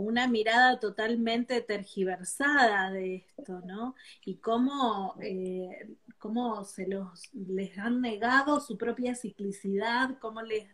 una 0.00 0.28
mirada 0.28 0.78
totalmente 0.80 1.60
tergiversada 1.60 2.90
de 2.90 3.16
esto, 3.16 3.60
¿no? 3.66 3.94
Y 4.24 4.36
cómo, 4.36 5.16
eh, 5.20 5.96
cómo 6.18 6.64
se 6.64 6.86
los, 6.86 7.30
les 7.32 7.76
han 7.78 8.00
negado 8.00 8.60
su 8.60 8.76
propia 8.76 9.14
ciclicidad, 9.14 10.18
cómo 10.18 10.42
les, 10.42 10.68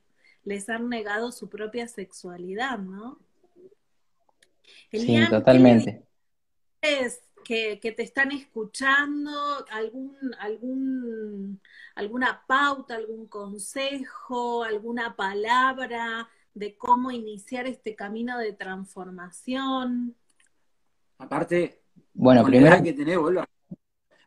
les 0.44 0.68
han 0.68 0.88
negado 0.88 1.32
su 1.32 1.48
propia 1.48 1.88
sexualidad, 1.88 2.78
¿no? 2.78 3.18
sí, 4.90 5.18
totalmente. 5.28 6.06
Es 6.80 7.22
que, 7.44 7.80
que, 7.80 7.92
te 7.92 8.02
están 8.02 8.30
escuchando, 8.30 9.64
algún, 9.70 10.16
algún, 10.38 11.60
alguna 11.94 12.44
pauta, 12.46 12.94
algún 12.94 13.26
consejo, 13.26 14.64
alguna 14.64 15.16
palabra 15.16 16.28
de 16.54 16.76
cómo 16.76 17.10
iniciar 17.10 17.66
este 17.66 17.94
camino 17.94 18.38
de 18.38 18.52
transformación. 18.52 20.14
Aparte, 21.18 21.82
bueno, 22.12 22.44
primero 22.44 22.82
que 22.82 22.92
tener, 22.92 23.18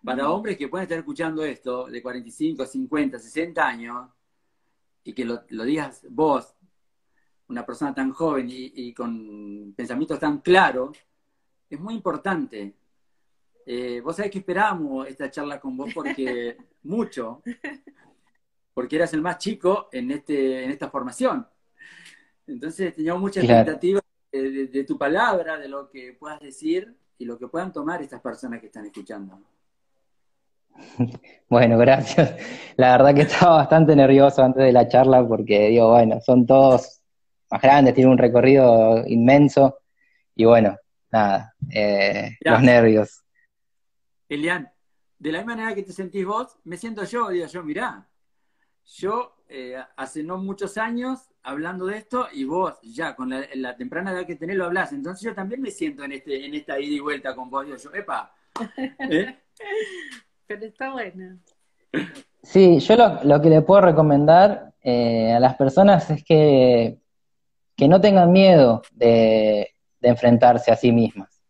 para 0.03 0.29
hombres 0.29 0.57
que 0.57 0.67
pueden 0.67 0.83
estar 0.83 0.99
escuchando 0.99 1.43
esto 1.43 1.87
de 1.87 2.01
45, 2.01 2.65
50, 2.65 3.19
60 3.19 3.67
años 3.67 4.09
y 5.03 5.13
que 5.13 5.25
lo, 5.25 5.41
digas 5.47 6.05
vos, 6.09 6.53
una 7.47 7.65
persona 7.65 7.93
tan 7.95 8.11
joven 8.11 8.47
y, 8.49 8.93
con 8.93 9.73
pensamientos 9.75 10.19
tan 10.19 10.39
claros, 10.39 10.97
es 11.69 11.79
muy 11.79 11.93
importante. 11.93 12.75
Eh, 13.65 14.01
vos 14.01 14.15
sabés 14.15 14.31
que 14.31 14.39
esperamos 14.39 15.07
esta 15.07 15.29
charla 15.29 15.59
con 15.59 15.75
vos 15.75 15.93
porque 15.93 16.57
mucho, 16.83 17.41
porque 18.73 18.95
eras 18.97 19.13
el 19.13 19.21
más 19.21 19.37
chico 19.37 19.89
en, 19.91 20.11
este, 20.11 20.63
en 20.65 20.71
esta 20.71 20.89
formación. 20.89 21.47
Entonces 22.47 22.95
teníamos 22.95 23.21
mucha 23.21 23.41
expectativa 23.41 24.01
de, 24.31 24.83
tu 24.87 24.97
palabra, 24.97 25.57
de 25.57 25.67
lo 25.67 25.89
que 25.89 26.13
puedas 26.13 26.39
decir 26.39 26.95
y 27.17 27.25
lo 27.25 27.37
que 27.37 27.47
puedan 27.47 27.73
tomar 27.73 28.01
estas 28.01 28.21
personas 28.21 28.59
que 28.59 28.67
están 28.67 28.85
escuchando. 28.85 29.39
Bueno, 31.49 31.77
gracias. 31.77 32.35
La 32.75 32.97
verdad 32.97 33.15
que 33.15 33.21
estaba 33.21 33.55
bastante 33.55 33.95
nervioso 33.95 34.43
antes 34.43 34.63
de 34.65 34.73
la 34.73 34.87
charla 34.89 35.25
porque 35.25 35.69
digo, 35.69 35.91
bueno, 35.91 36.19
son 36.19 36.45
todos 36.45 37.01
más 37.49 37.61
grandes, 37.61 37.93
tienen 37.93 38.11
un 38.11 38.17
recorrido 38.17 39.03
inmenso 39.07 39.79
y 40.35 40.43
bueno, 40.43 40.75
nada, 41.09 41.53
eh, 41.73 42.35
los 42.41 42.61
nervios. 42.61 43.23
Elian, 44.27 44.69
de 45.17 45.31
la 45.31 45.39
misma 45.39 45.55
manera 45.55 45.73
que 45.73 45.83
te 45.83 45.93
sentís 45.93 46.25
vos, 46.25 46.57
me 46.65 46.75
siento 46.75 47.05
yo, 47.05 47.29
digo 47.29 47.47
yo, 47.47 47.63
mirá, 47.63 48.07
yo 48.95 49.35
eh, 49.49 49.77
hace 49.95 50.23
no 50.23 50.37
muchos 50.37 50.77
años 50.77 51.29
hablando 51.43 51.85
de 51.85 51.97
esto 51.97 52.27
y 52.33 52.43
vos 52.45 52.73
ya 52.81 53.15
con 53.15 53.29
la, 53.29 53.75
temprana 53.75 54.11
edad 54.11 54.25
que 54.25 54.35
tenés 54.35 54.57
lo 54.57 54.65
hablas. 54.65 54.91
Entonces 54.93 55.23
yo 55.23 55.35
también 55.35 55.61
me 55.61 55.71
siento 55.71 56.03
en, 56.03 56.13
este, 56.13 56.45
en 56.45 56.53
esta 56.53 56.79
ida 56.79 56.95
y 56.95 56.99
vuelta 56.99 57.35
con 57.35 57.49
vos. 57.49 57.65
Yo, 57.65 57.93
epa. 57.93 58.33
¿eh? 59.09 59.37
Pero 60.45 60.65
está 60.65 60.91
bueno. 60.91 61.39
Sí, 62.41 62.79
yo 62.79 63.19
lo, 63.23 63.41
que 63.41 63.49
le 63.49 63.61
puedo 63.61 63.81
recomendar 63.81 64.73
eh, 64.81 65.33
a 65.33 65.39
las 65.39 65.55
personas 65.55 66.09
es 66.09 66.23
que, 66.23 66.97
que 67.75 67.87
no 67.87 67.99
tengan 68.01 68.31
miedo 68.31 68.81
de, 68.91 69.73
enfrentarse 70.01 70.71
a 70.71 70.75
sí 70.75 70.91
mismas. 70.91 71.41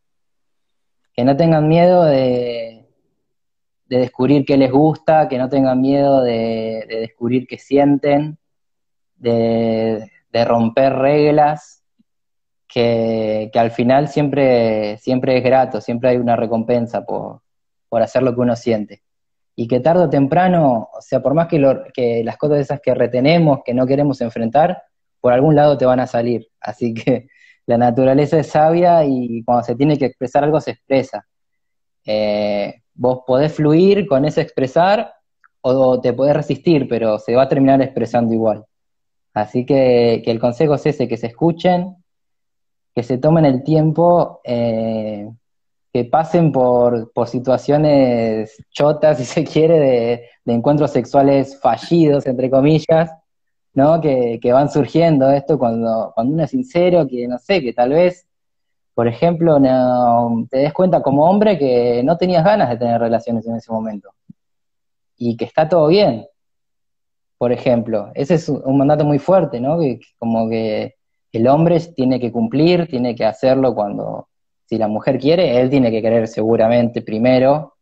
Que 1.14 1.24
no 1.24 1.38
tengan 1.38 1.68
miedo 1.68 2.04
de, 2.04 2.67
de 3.90 4.00
descubrir 4.00 4.46
qué 4.46 4.58
les 4.58 4.72
gusta, 4.72 5.28
que 5.28 5.38
no 5.38 5.50
tengan 5.50 5.80
miedo 5.82 6.22
de, 6.22 6.86
descubrir 6.88 7.48
qué 7.48 7.58
sienten, 7.58 8.38
de, 9.16 10.10
romper 10.46 10.94
reglas, 10.94 11.84
que, 12.68 13.50
al 13.56 13.72
final 13.72 14.08
siempre, 14.08 14.98
siempre 15.00 15.38
es 15.38 15.44
grato, 15.44 15.82
siempre 15.82 16.10
hay 16.10 16.18
una 16.18 16.36
recompensa 16.36 17.06
por, 17.06 17.42
por 17.90 18.04
hacer 18.04 18.22
lo 18.22 18.36
que 18.36 18.42
uno 18.42 18.56
siente 18.56 19.02
y 19.60 19.68
que 19.68 19.80
tarde 19.80 20.04
o 20.04 20.10
temprano, 20.10 20.90
o 20.94 21.02
sea, 21.02 21.20
por 21.20 21.34
más 21.34 21.48
que, 21.48 21.60
que 21.92 22.24
las 22.24 22.38
cosas 22.38 22.60
esas 22.60 22.80
que 22.80 22.94
retenemos, 22.94 23.62
que 23.66 23.74
no 23.74 23.88
queremos 23.88 24.22
enfrentar, 24.22 24.84
por 25.20 25.34
algún 25.34 25.56
lado 25.56 25.80
te 25.80 25.86
van 25.86 26.00
a 26.00 26.06
salir. 26.06 26.48
Así 26.62 26.94
que 26.94 27.28
la 27.66 27.78
naturaleza 27.78 28.38
es 28.38 28.48
sabia 28.48 29.04
y 29.04 29.44
cuando 29.44 29.64
se 29.64 29.76
tiene 29.76 29.98
que 29.98 30.06
expresar 30.06 30.44
algo 30.44 30.62
se 30.62 30.72
expresa. 30.72 31.28
Eh, 32.06 32.82
vos 32.98 33.20
podés 33.26 33.54
fluir 33.54 34.08
con 34.08 34.26
ese 34.26 34.42
expresar 34.42 35.14
o 35.62 36.00
te 36.02 36.14
podés 36.14 36.36
resistir, 36.36 36.88
pero 36.88 37.20
se 37.20 37.36
va 37.36 37.44
a 37.44 37.50
terminar 37.50 37.82
expresando 37.82 38.34
igual. 38.34 38.66
Así 39.34 39.66
que, 39.66 40.24
el 40.26 40.40
consejo 40.40 40.76
es 40.76 40.86
ese, 40.86 41.08
que 41.08 41.18
se 41.18 41.28
escuchen, 41.28 41.96
que 42.96 43.04
se 43.04 43.18
tomen 43.18 43.46
el 43.46 43.64
tiempo 43.64 44.42
eh, 44.44 45.30
que 45.94 46.06
pasen 46.06 46.52
por, 46.52 47.12
situaciones 47.28 48.56
chotas, 48.72 49.18
si 49.18 49.26
se 49.26 49.44
quiere, 49.44 49.80
de, 49.80 50.54
encuentros 50.54 50.92
sexuales 50.92 51.60
fallidos, 51.60 52.26
entre 52.26 52.50
comillas, 52.50 53.12
¿no? 53.74 54.02
Que, 54.02 54.40
van 54.52 54.70
surgiendo 54.70 55.30
esto 55.32 55.60
cuando, 55.60 56.12
cuando 56.16 56.34
uno 56.34 56.44
es 56.44 56.52
sincero, 56.52 57.08
que 57.08 57.28
no 57.28 57.38
sé, 57.38 57.62
que 57.62 57.74
tal 57.74 57.92
vez, 57.92 58.27
por 58.98 59.08
ejemplo, 59.08 59.60
no, 59.60 60.48
te 60.50 60.58
des 60.58 60.74
cuenta 60.74 61.04
como 61.04 61.30
hombre 61.30 61.60
que 61.60 62.02
no 62.04 62.18
tenías 62.18 62.44
ganas 62.44 62.68
de 62.68 62.78
tener 62.78 63.00
relaciones 63.00 63.46
en 63.46 63.58
ese 63.58 63.72
momento 63.72 64.10
y 65.16 65.38
que 65.38 65.46
está 65.46 65.70
todo 65.70 65.90
bien. 65.90 66.26
Por 67.38 67.52
ejemplo, 67.52 68.10
ese 68.16 68.34
es 68.34 68.50
un 68.50 68.76
mandato 68.76 69.06
muy 69.06 69.20
fuerte, 69.20 69.62
¿no? 69.62 69.78
Que, 69.80 70.00
como 70.18 70.50
que 70.50 70.96
el 71.32 71.48
hombre 71.48 71.80
tiene 71.96 72.20
que 72.20 72.32
cumplir, 72.32 72.88
tiene 72.88 73.14
que 73.14 73.24
hacerlo 73.24 73.76
cuando, 73.76 74.30
si 74.66 74.80
la 74.80 74.88
mujer 74.88 75.20
quiere, 75.20 75.62
él 75.62 75.70
tiene 75.70 75.92
que 75.92 76.02
querer 76.02 76.28
seguramente 76.28 77.04
primero 77.04 77.76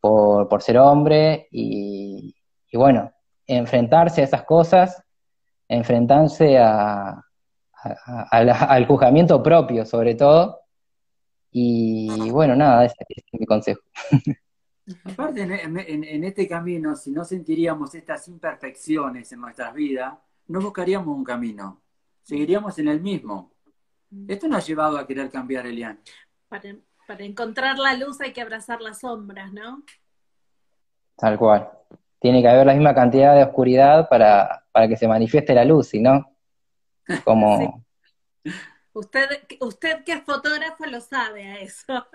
por, 0.00 0.60
ser 0.60 0.78
hombre 0.78 1.46
y, 1.52 2.34
bueno, 2.72 3.12
enfrentarse 3.46 4.22
a 4.22 4.24
esas 4.24 4.42
cosas, 4.42 5.04
enfrentarse 5.68 6.58
a, 6.58 7.22
al 8.30 8.86
juzgamiento 8.86 9.42
propio 9.42 9.84
sobre 9.84 10.14
todo. 10.14 10.60
Y 11.50 12.30
bueno, 12.30 12.56
nada, 12.56 12.84
ese 12.84 12.96
es 13.08 13.24
mi 13.38 13.46
consejo. 13.46 13.82
Aparte, 15.04 15.42
en, 15.42 16.24
este 16.24 16.48
camino, 16.48 16.96
si 16.96 17.12
no 17.12 17.24
sentiríamos 17.24 17.94
estas 17.94 18.26
imperfecciones 18.28 19.30
en 19.32 19.40
nuestras 19.40 19.72
vidas, 19.74 20.14
no 20.48 20.60
buscaríamos 20.60 21.16
un 21.16 21.22
camino, 21.22 21.82
seguiríamos 22.22 22.78
en 22.78 22.88
el 22.88 23.00
mismo. 23.00 23.52
Esto 24.26 24.48
nos 24.48 24.64
ha 24.64 24.66
llevado 24.66 24.98
a 24.98 25.06
querer 25.06 25.30
cambiar, 25.30 25.66
Elian. 25.66 26.00
Para, 26.48 26.74
para 27.06 27.24
encontrar 27.24 27.78
la 27.78 27.94
luz 27.94 28.20
hay 28.20 28.32
que 28.32 28.42
abrazar 28.42 28.80
las 28.80 29.00
sombras, 29.00 29.52
¿no? 29.52 29.84
Tal 31.16 31.38
cual. 31.38 31.70
Tiene 32.18 32.42
que 32.42 32.48
haber 32.48 32.66
la 32.66 32.74
misma 32.74 32.94
cantidad 32.94 33.34
de 33.34 33.44
oscuridad 33.44 34.08
para, 34.08 34.64
que 34.88 34.96
se 34.96 35.08
manifieste 35.08 35.54
la 35.54 35.64
luz, 35.64 35.88
si 35.88 36.00
no, 36.00 36.31
como... 37.24 37.84
Usted, 38.94 39.26
usted 39.60 40.04
que 40.04 40.12
es 40.12 40.22
fotógrafo 40.22 40.84
lo 40.84 41.00
sabe 41.00 41.44
a 41.44 41.60
eso. 41.60 42.06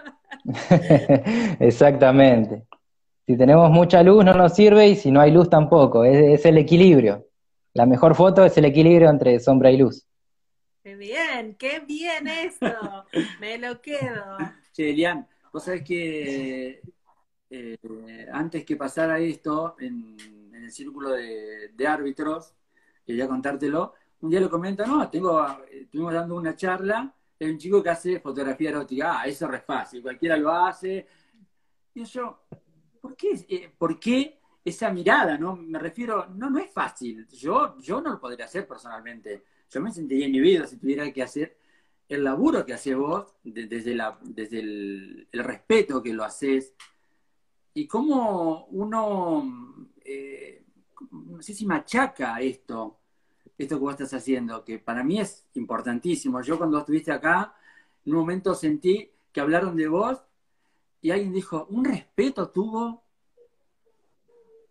Exactamente. 1.60 2.68
Si 3.26 3.36
tenemos 3.36 3.72
mucha 3.72 4.04
luz 4.04 4.24
no 4.24 4.34
nos 4.34 4.54
sirve 4.54 4.88
y 4.88 4.96
si 4.96 5.10
no 5.10 5.20
hay 5.20 5.32
luz 5.32 5.50
tampoco. 5.50 6.06
es, 6.06 6.46
el 6.46 6.60
equilibrio. 6.60 7.28
La 7.74 7.86
mejor 7.86 8.16
foto 8.16 8.46
es 8.46 8.56
el 8.58 8.66
equilibrio 8.66 9.10
entre 9.10 9.40
sombra 9.40 9.72
y 9.72 9.78
luz. 9.78 10.08
Qué 10.84 10.96
bien, 10.96 11.56
qué 11.56 11.80
bien 11.80 12.28
eso. 12.28 13.06
Me 13.42 13.58
lo 13.58 13.82
quedo. 13.82 14.38
Che, 14.72 14.92
Elian, 14.92 15.28
vos 15.52 15.64
sabés 15.64 15.84
que 15.84 16.82
eh, 17.50 17.78
antes 18.32 18.64
que 18.66 18.76
pasara 18.76 19.20
esto 19.20 19.76
en, 19.80 20.18
el 20.54 20.72
círculo 20.72 21.12
de, 21.12 21.88
árbitros, 21.88 22.54
quería 23.06 23.28
contártelo, 23.28 23.94
un 24.22 24.30
día 24.30 24.40
lo 24.40 24.50
comenta, 24.50 24.86
no, 24.86 25.10
tengo, 25.10 25.46
estuvimos 25.72 26.14
dando 26.14 26.36
una 26.36 26.56
charla, 26.56 27.14
hay 27.40 27.50
un 27.50 27.58
chico 27.58 27.84
que 27.84 27.90
hace 27.90 28.20
fotografía 28.20 28.70
erótica, 28.70 29.22
ah, 29.22 29.28
eso 29.28 29.52
es 29.52 29.64
fácil, 29.64 30.02
cualquiera 30.02 30.38
lo 30.38 30.52
hace. 30.52 31.08
Y 31.94 32.04
yo, 32.04 32.44
¿por 33.00 33.16
qué, 33.16 33.46
eh, 33.48 33.74
¿por 33.78 34.00
qué 34.00 34.40
esa 34.64 34.92
mirada? 34.92 35.38
no 35.38 35.56
Me 35.56 35.80
refiero, 35.80 36.28
no, 36.36 36.50
no 36.50 36.60
es 36.60 36.72
fácil. 36.72 37.28
Yo, 37.28 37.78
yo 37.80 38.02
no 38.02 38.12
lo 38.12 38.20
podría 38.20 38.46
hacer 38.46 38.68
personalmente 38.68 39.44
yo 39.70 39.82
me 39.82 39.92
sentiría 39.92 40.28
inhibido 40.28 40.66
si 40.66 40.78
tuviera 40.78 41.12
que 41.12 41.24
hacer 41.24 41.58
el 42.08 42.24
laburo 42.24 42.66
que 42.66 42.74
haces 42.74 42.96
vos, 42.96 43.36
desde, 43.44 43.94
la, 43.94 44.18
desde 44.22 44.60
el, 44.60 45.28
respeto 45.34 46.02
que 46.02 46.14
lo 46.14 46.24
haces, 46.24 46.74
y 47.74 47.86
cómo 47.86 48.66
uno, 48.68 49.90
eh, 50.06 50.64
no 51.12 51.42
sé 51.42 51.54
si 51.54 51.66
machaca 51.66 52.40
esto, 52.40 53.00
esto 53.58 53.76
que 53.76 53.82
vos 53.82 53.94
estás 53.94 54.14
haciendo, 54.14 54.64
que 54.64 54.80
para 54.80 55.04
mí 55.04 55.20
es 55.20 55.46
importantísimo. 55.56 56.42
Yo 56.42 56.58
cuando 56.58 56.80
estuviste 56.80 57.12
acá, 57.12 57.56
en 58.06 58.14
un 58.14 58.20
momento 58.20 58.54
sentí 58.54 59.12
que 59.32 59.42
hablaron 59.42 59.76
de 59.76 59.88
vos 59.88 60.22
y 61.02 61.12
alguien 61.12 61.34
dijo, 61.34 61.68
un 61.70 61.86
respeto 61.86 62.50
tuvo. 62.50 63.04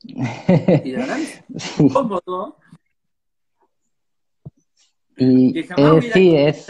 Y 0.02 0.14
de 0.90 0.96
verdad, 0.96 1.18
cómodo, 1.92 2.58
y 5.16 5.58
eh, 5.58 6.02
sí, 6.12 6.36
es... 6.36 6.66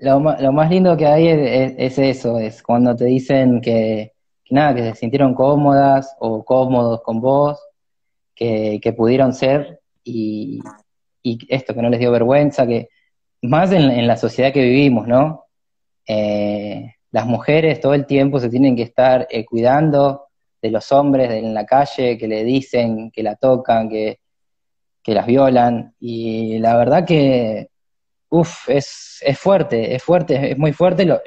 Lo, 0.00 0.20
más 0.20 0.70
lindo 0.70 0.96
que 0.96 1.06
hay 1.06 1.28
es, 1.28 1.98
eso, 1.98 2.38
es 2.38 2.62
cuando 2.62 2.94
te 2.94 3.04
dicen 3.04 3.60
que, 3.60 4.12
nada, 4.50 4.74
que 4.74 4.82
se 4.82 4.94
sintieron 4.94 5.34
cómodas 5.34 6.16
o 6.20 6.44
cómodos 6.44 7.02
con 7.02 7.20
vos, 7.20 7.58
que, 8.38 8.94
pudieron 8.96 9.32
ser 9.34 9.80
y, 10.04 10.60
esto, 11.48 11.74
que 11.74 11.82
no 11.82 11.90
les 11.90 12.00
dio 12.00 12.12
vergüenza, 12.12 12.66
que 12.66 12.88
más 13.42 13.72
en, 13.72 14.06
la 14.06 14.16
sociedad 14.16 14.52
que 14.52 14.62
vivimos, 14.62 15.06
¿no? 15.06 15.44
Eh, 16.06 16.94
las 17.10 17.26
mujeres 17.26 17.80
todo 17.80 17.94
el 17.94 18.06
tiempo 18.06 18.38
se 18.38 18.48
tienen 18.48 18.76
que 18.76 18.82
estar 18.82 19.26
eh, 19.30 19.44
cuidando 19.44 20.26
de 20.62 20.70
los 20.70 20.90
hombres 20.92 21.30
en 21.32 21.52
la 21.52 21.66
calle 21.66 22.16
que 22.16 22.28
le 22.28 22.44
dicen, 22.44 23.10
que 23.10 23.22
la 23.22 23.36
tocan, 23.36 23.88
que, 23.88 24.20
que 25.02 25.14
las 25.14 25.26
violan, 25.26 25.94
y 26.00 26.58
la 26.58 26.76
verdad 26.76 27.04
que, 27.04 27.68
uff, 28.30 28.68
es, 28.68 29.18
es 29.22 29.38
fuerte, 29.38 29.94
es 29.94 30.02
fuerte, 30.02 30.52
es 30.52 30.58
muy 30.58 30.72
fuerte, 30.72 31.04
lo, 31.04 31.20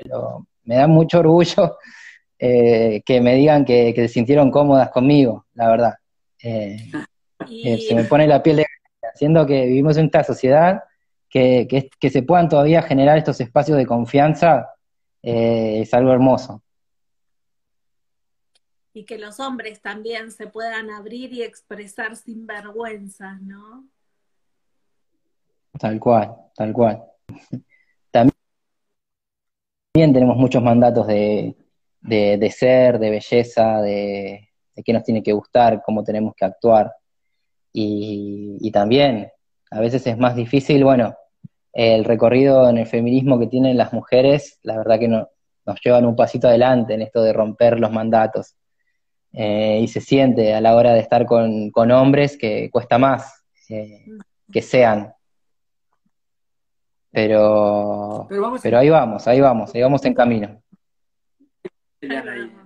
me 0.63 0.75
da 0.75 0.87
mucho 0.87 1.19
orgullo 1.19 1.77
eh, 2.39 3.01
que 3.05 3.21
me 3.21 3.35
digan 3.35 3.65
que, 3.65 3.93
se 3.95 4.07
sintieron 4.07 4.51
cómodas 4.51 4.89
conmigo, 4.89 5.45
la 5.53 5.69
verdad. 5.69 5.93
Eh, 6.43 6.91
eh, 7.49 7.77
se 7.87 7.95
me 7.95 8.03
pone 8.05 8.27
la 8.27 8.41
piel 8.41 8.57
de 8.57 8.65
haciendo 9.13 9.45
que 9.45 9.65
vivimos 9.65 9.97
en 9.97 10.05
esta 10.05 10.23
sociedad 10.23 10.83
que, 11.29 11.67
que, 11.99 12.09
se 12.09 12.23
puedan 12.23 12.49
todavía 12.49 12.81
generar 12.81 13.17
estos 13.17 13.39
espacios 13.41 13.77
de 13.77 13.85
confianza 13.85 14.69
es 15.21 15.93
algo 15.93 16.11
hermoso 16.11 16.63
y 18.93 19.05
que 19.05 19.17
los 19.17 19.39
hombres 19.39 19.81
también 19.81 20.31
se 20.31 20.47
puedan 20.47 20.89
abrir 20.89 21.31
y 21.33 21.43
expresar 21.43 22.15
sin 22.15 22.45
vergüenza, 22.45 23.37
¿no? 23.41 23.87
Tal 25.79 25.99
cual, 25.99 26.35
tal 26.55 26.73
cual. 26.73 27.03
También 28.11 28.33
tenemos 29.93 30.35
muchos 30.35 30.61
mandatos 30.61 31.07
de, 31.07 31.55
ser, 32.55 32.99
de 32.99 33.09
belleza, 33.09 33.81
de, 33.81 34.50
qué 34.83 34.93
nos 34.93 35.03
tiene 35.03 35.23
que 35.23 35.33
gustar, 35.33 35.81
cómo 35.85 36.03
tenemos 36.03 36.33
que 36.35 36.45
actuar. 36.45 36.91
Y, 37.73 38.57
y 38.59 38.71
también, 38.71 39.31
a 39.69 39.79
veces 39.79 40.05
es 40.07 40.17
más 40.17 40.35
difícil, 40.35 40.83
bueno, 40.83 41.15
el 41.73 42.03
recorrido 42.03 42.69
en 42.69 42.77
el 42.77 42.87
feminismo 42.87 43.39
que 43.39 43.47
tienen 43.47 43.77
las 43.77 43.93
mujeres, 43.93 44.59
la 44.63 44.77
verdad 44.77 44.99
que 44.99 45.07
no, 45.07 45.29
nos 45.65 45.79
llevan 45.81 46.05
un 46.05 46.15
pasito 46.15 46.47
adelante 46.47 46.93
en 46.93 47.01
esto 47.01 47.23
de 47.23 47.33
romper 47.33 47.79
los 47.79 47.91
mandatos 47.91 48.55
eh, 49.33 49.79
y 49.81 49.87
se 49.87 50.01
siente 50.01 50.53
a 50.53 50.61
la 50.61 50.75
hora 50.75 50.93
de 50.93 50.99
estar 50.99 51.25
con, 51.25 51.71
hombres 51.91 52.37
que 52.37 52.69
cuesta 52.69 52.97
más 52.97 53.45
eh, 53.69 54.05
que 54.51 54.61
sean. 54.61 55.13
Pero, 57.11 58.27
pero, 58.61 58.77
ahí 58.77 58.89
vamos, 58.89 59.27
ahí 59.27 59.41
vamos, 59.41 59.75
ahí 59.75 59.81
vamos 59.81 60.03
en 60.05 60.13
camino. 60.13 60.61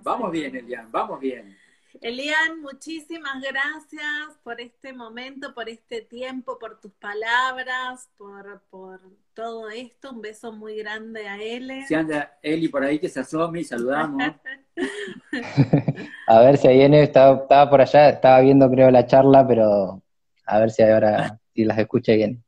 Vamos 0.02 0.30
bien, 0.30 0.54
Elian, 0.54 0.90
vamos 0.90 1.18
bien. 1.20 1.55
Elian, 2.00 2.60
muchísimas 2.60 3.42
gracias 3.42 4.38
por 4.42 4.60
este 4.60 4.92
momento, 4.92 5.54
por 5.54 5.68
este 5.68 6.02
tiempo, 6.02 6.58
por 6.58 6.80
tus 6.80 6.92
palabras, 6.92 8.08
por, 8.16 8.62
por 8.70 9.00
todo 9.34 9.70
esto. 9.70 10.12
Un 10.12 10.22
beso 10.22 10.52
muy 10.52 10.76
grande 10.76 11.28
a 11.28 11.40
Ele. 11.40 11.86
Si 11.86 11.94
anda 11.94 12.38
Eli 12.42 12.68
por 12.68 12.84
ahí, 12.84 12.98
que 12.98 13.08
se 13.08 13.20
asome 13.20 13.60
y 13.60 13.64
saludamos. 13.64 14.34
a 16.26 16.40
ver 16.40 16.58
si 16.58 16.68
viene, 16.68 17.02
estaba, 17.02 17.42
estaba 17.42 17.70
por 17.70 17.80
allá, 17.80 18.10
estaba 18.10 18.40
viendo 18.40 18.70
creo 18.70 18.90
la 18.90 19.06
charla, 19.06 19.46
pero 19.46 20.02
a 20.44 20.58
ver 20.60 20.70
si 20.70 20.82
ahora, 20.82 21.38
si 21.54 21.64
las 21.64 21.78
escucha 21.78 22.12
bien. 22.12 22.42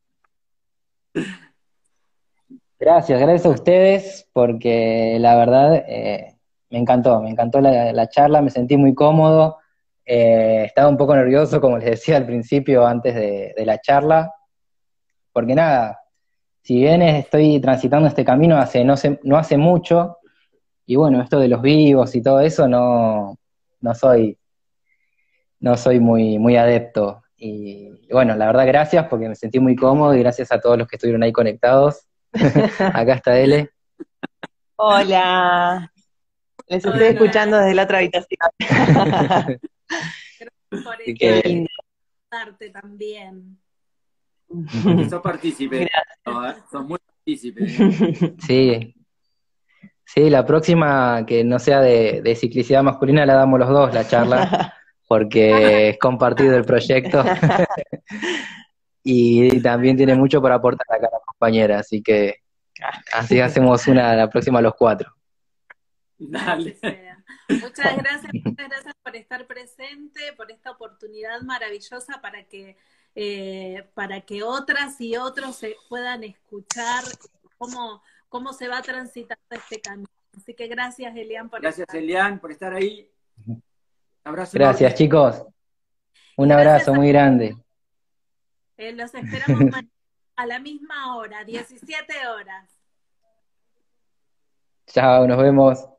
Gracias, 2.79 3.19
gracias 3.19 3.45
a 3.45 3.49
ustedes, 3.49 4.29
porque 4.31 5.17
la 5.19 5.35
verdad 5.35 5.83
eh, 5.87 6.28
me 6.69 6.79
encantó, 6.79 7.21
me 7.21 7.29
encantó 7.29 7.61
la, 7.61 8.09
charla, 8.09 8.41
me 8.41 8.49
sentí 8.49 8.77
muy 8.77 8.93
cómodo, 8.93 9.57
eh, 10.05 10.63
estaba 10.65 10.89
un 10.89 10.97
poco 10.97 11.15
nervioso, 11.15 11.59
como 11.61 11.77
les 11.77 11.89
decía 11.91 12.17
al 12.17 12.25
principio, 12.25 12.85
antes 12.85 13.15
de, 13.15 13.53
la 13.65 13.79
charla, 13.79 14.33
porque 15.31 15.55
nada, 15.55 15.99
si 16.61 16.75
bien 16.79 17.01
estoy 17.01 17.59
transitando 17.59 18.07
este 18.07 18.25
camino 18.25 18.57
hace 18.57 18.83
no, 18.83 18.95
no 19.23 19.37
hace 19.37 19.57
mucho, 19.57 20.17
y 20.85 20.95
bueno, 20.95 21.21
esto 21.21 21.39
de 21.39 21.47
los 21.47 21.61
vivos 21.61 22.15
y 22.15 22.21
todo 22.23 22.39
eso 22.39 22.67
no, 22.67 23.37
no 23.81 23.93
soy, 23.93 24.37
no 25.59 25.77
soy 25.77 25.99
muy, 25.99 26.39
muy 26.39 26.55
adepto. 26.55 27.21
Y, 27.37 27.91
bueno, 28.11 28.35
la 28.35 28.47
verdad, 28.47 28.65
gracias 28.65 29.05
porque 29.07 29.29
me 29.29 29.35
sentí 29.35 29.59
muy 29.59 29.75
cómodo 29.75 30.15
y 30.15 30.19
gracias 30.19 30.51
a 30.51 30.59
todos 30.59 30.77
los 30.77 30.87
que 30.87 30.95
estuvieron 30.95 31.21
ahí 31.23 31.31
conectados. 31.31 32.07
Acá 32.79 33.13
está 33.13 33.39
Ele. 33.39 33.69
Hola. 34.75 35.91
Les 36.69 36.85
estoy 36.85 37.03
escuchando 37.03 37.57
desde 37.57 37.73
la 37.73 37.83
otra 37.83 37.97
habitación. 37.97 38.37
por 40.69 41.01
eso. 41.05 41.67
también. 42.71 43.57
Sos 45.09 45.21
partícipe. 45.21 45.89
Son 46.71 46.87
muy 46.87 46.99
partícipes. 46.99 47.77
Sí, 48.47 48.95
Sí, 50.05 50.27
la 50.27 50.43
próxima 50.43 51.23
que 51.27 51.43
no 51.43 51.59
sea 51.59 51.81
de, 51.81 52.21
de, 52.23 52.35
ciclicidad 52.35 52.81
masculina 52.81 53.27
la 53.27 53.35
damos 53.35 53.59
los 53.59 53.69
dos 53.69 53.93
la 53.93 54.07
charla, 54.07 54.73
porque 55.07 55.89
es 55.89 55.99
compartido 55.99 56.55
el 56.55 56.65
proyecto. 56.65 57.23
y 59.03 59.61
también 59.61 59.97
tiene 59.97 60.15
mucho 60.15 60.41
para 60.41 60.55
aportar 60.55 60.87
acá 60.89 61.09
la 61.11 61.19
compañera, 61.23 61.77
así 61.77 62.01
que 62.01 62.37
así 63.13 63.39
hacemos 63.39 63.85
una 63.85 64.15
la 64.15 64.27
próxima 64.27 64.61
los 64.61 64.73
cuatro. 64.73 65.13
Dale. 66.19 66.77
Muchas 67.47 67.97
gracias, 67.97 68.33
muchas 68.43 68.69
gracias 68.69 68.93
por 69.01 69.15
estar 69.15 69.47
presente, 69.47 70.33
por 70.35 70.51
esta 70.51 70.71
oportunidad 70.71 71.41
maravillosa 71.41 72.19
para 72.21 72.43
que 72.43 72.75
eh, 73.15 73.89
para 73.95 74.21
que 74.21 74.43
otras 74.43 74.99
y 75.01 75.15
otros 75.15 75.55
se 75.55 75.75
puedan 75.87 76.23
escuchar 76.23 77.03
cómo 77.57 78.03
cómo 78.27 78.53
se 78.53 78.67
va 78.67 78.81
transitando 78.81 79.41
este 79.49 79.79
camino. 79.81 80.09
Así 80.37 80.53
que 80.53 80.67
gracias, 80.67 81.15
Elian, 81.15 81.49
por 81.49 81.61
Gracias, 81.61 81.91
Elian, 81.93 82.39
por 82.39 82.51
estar 82.51 82.73
ahí. 82.73 83.09
Abrazo. 84.23 84.51
Gracias, 84.53 84.93
chicos. 84.93 85.43
Un 86.37 86.51
abrazo 86.51 86.93
muy 86.93 87.09
grande. 87.09 87.57
Eh, 88.77 88.91
los 88.93 89.13
esperamos 89.13 89.73
a 90.35 90.45
la 90.45 90.59
misma 90.59 91.17
hora, 91.17 91.43
17 91.43 92.27
horas. 92.27 92.69
Chao, 94.85 95.27
nos 95.27 95.37
vemos. 95.37 95.98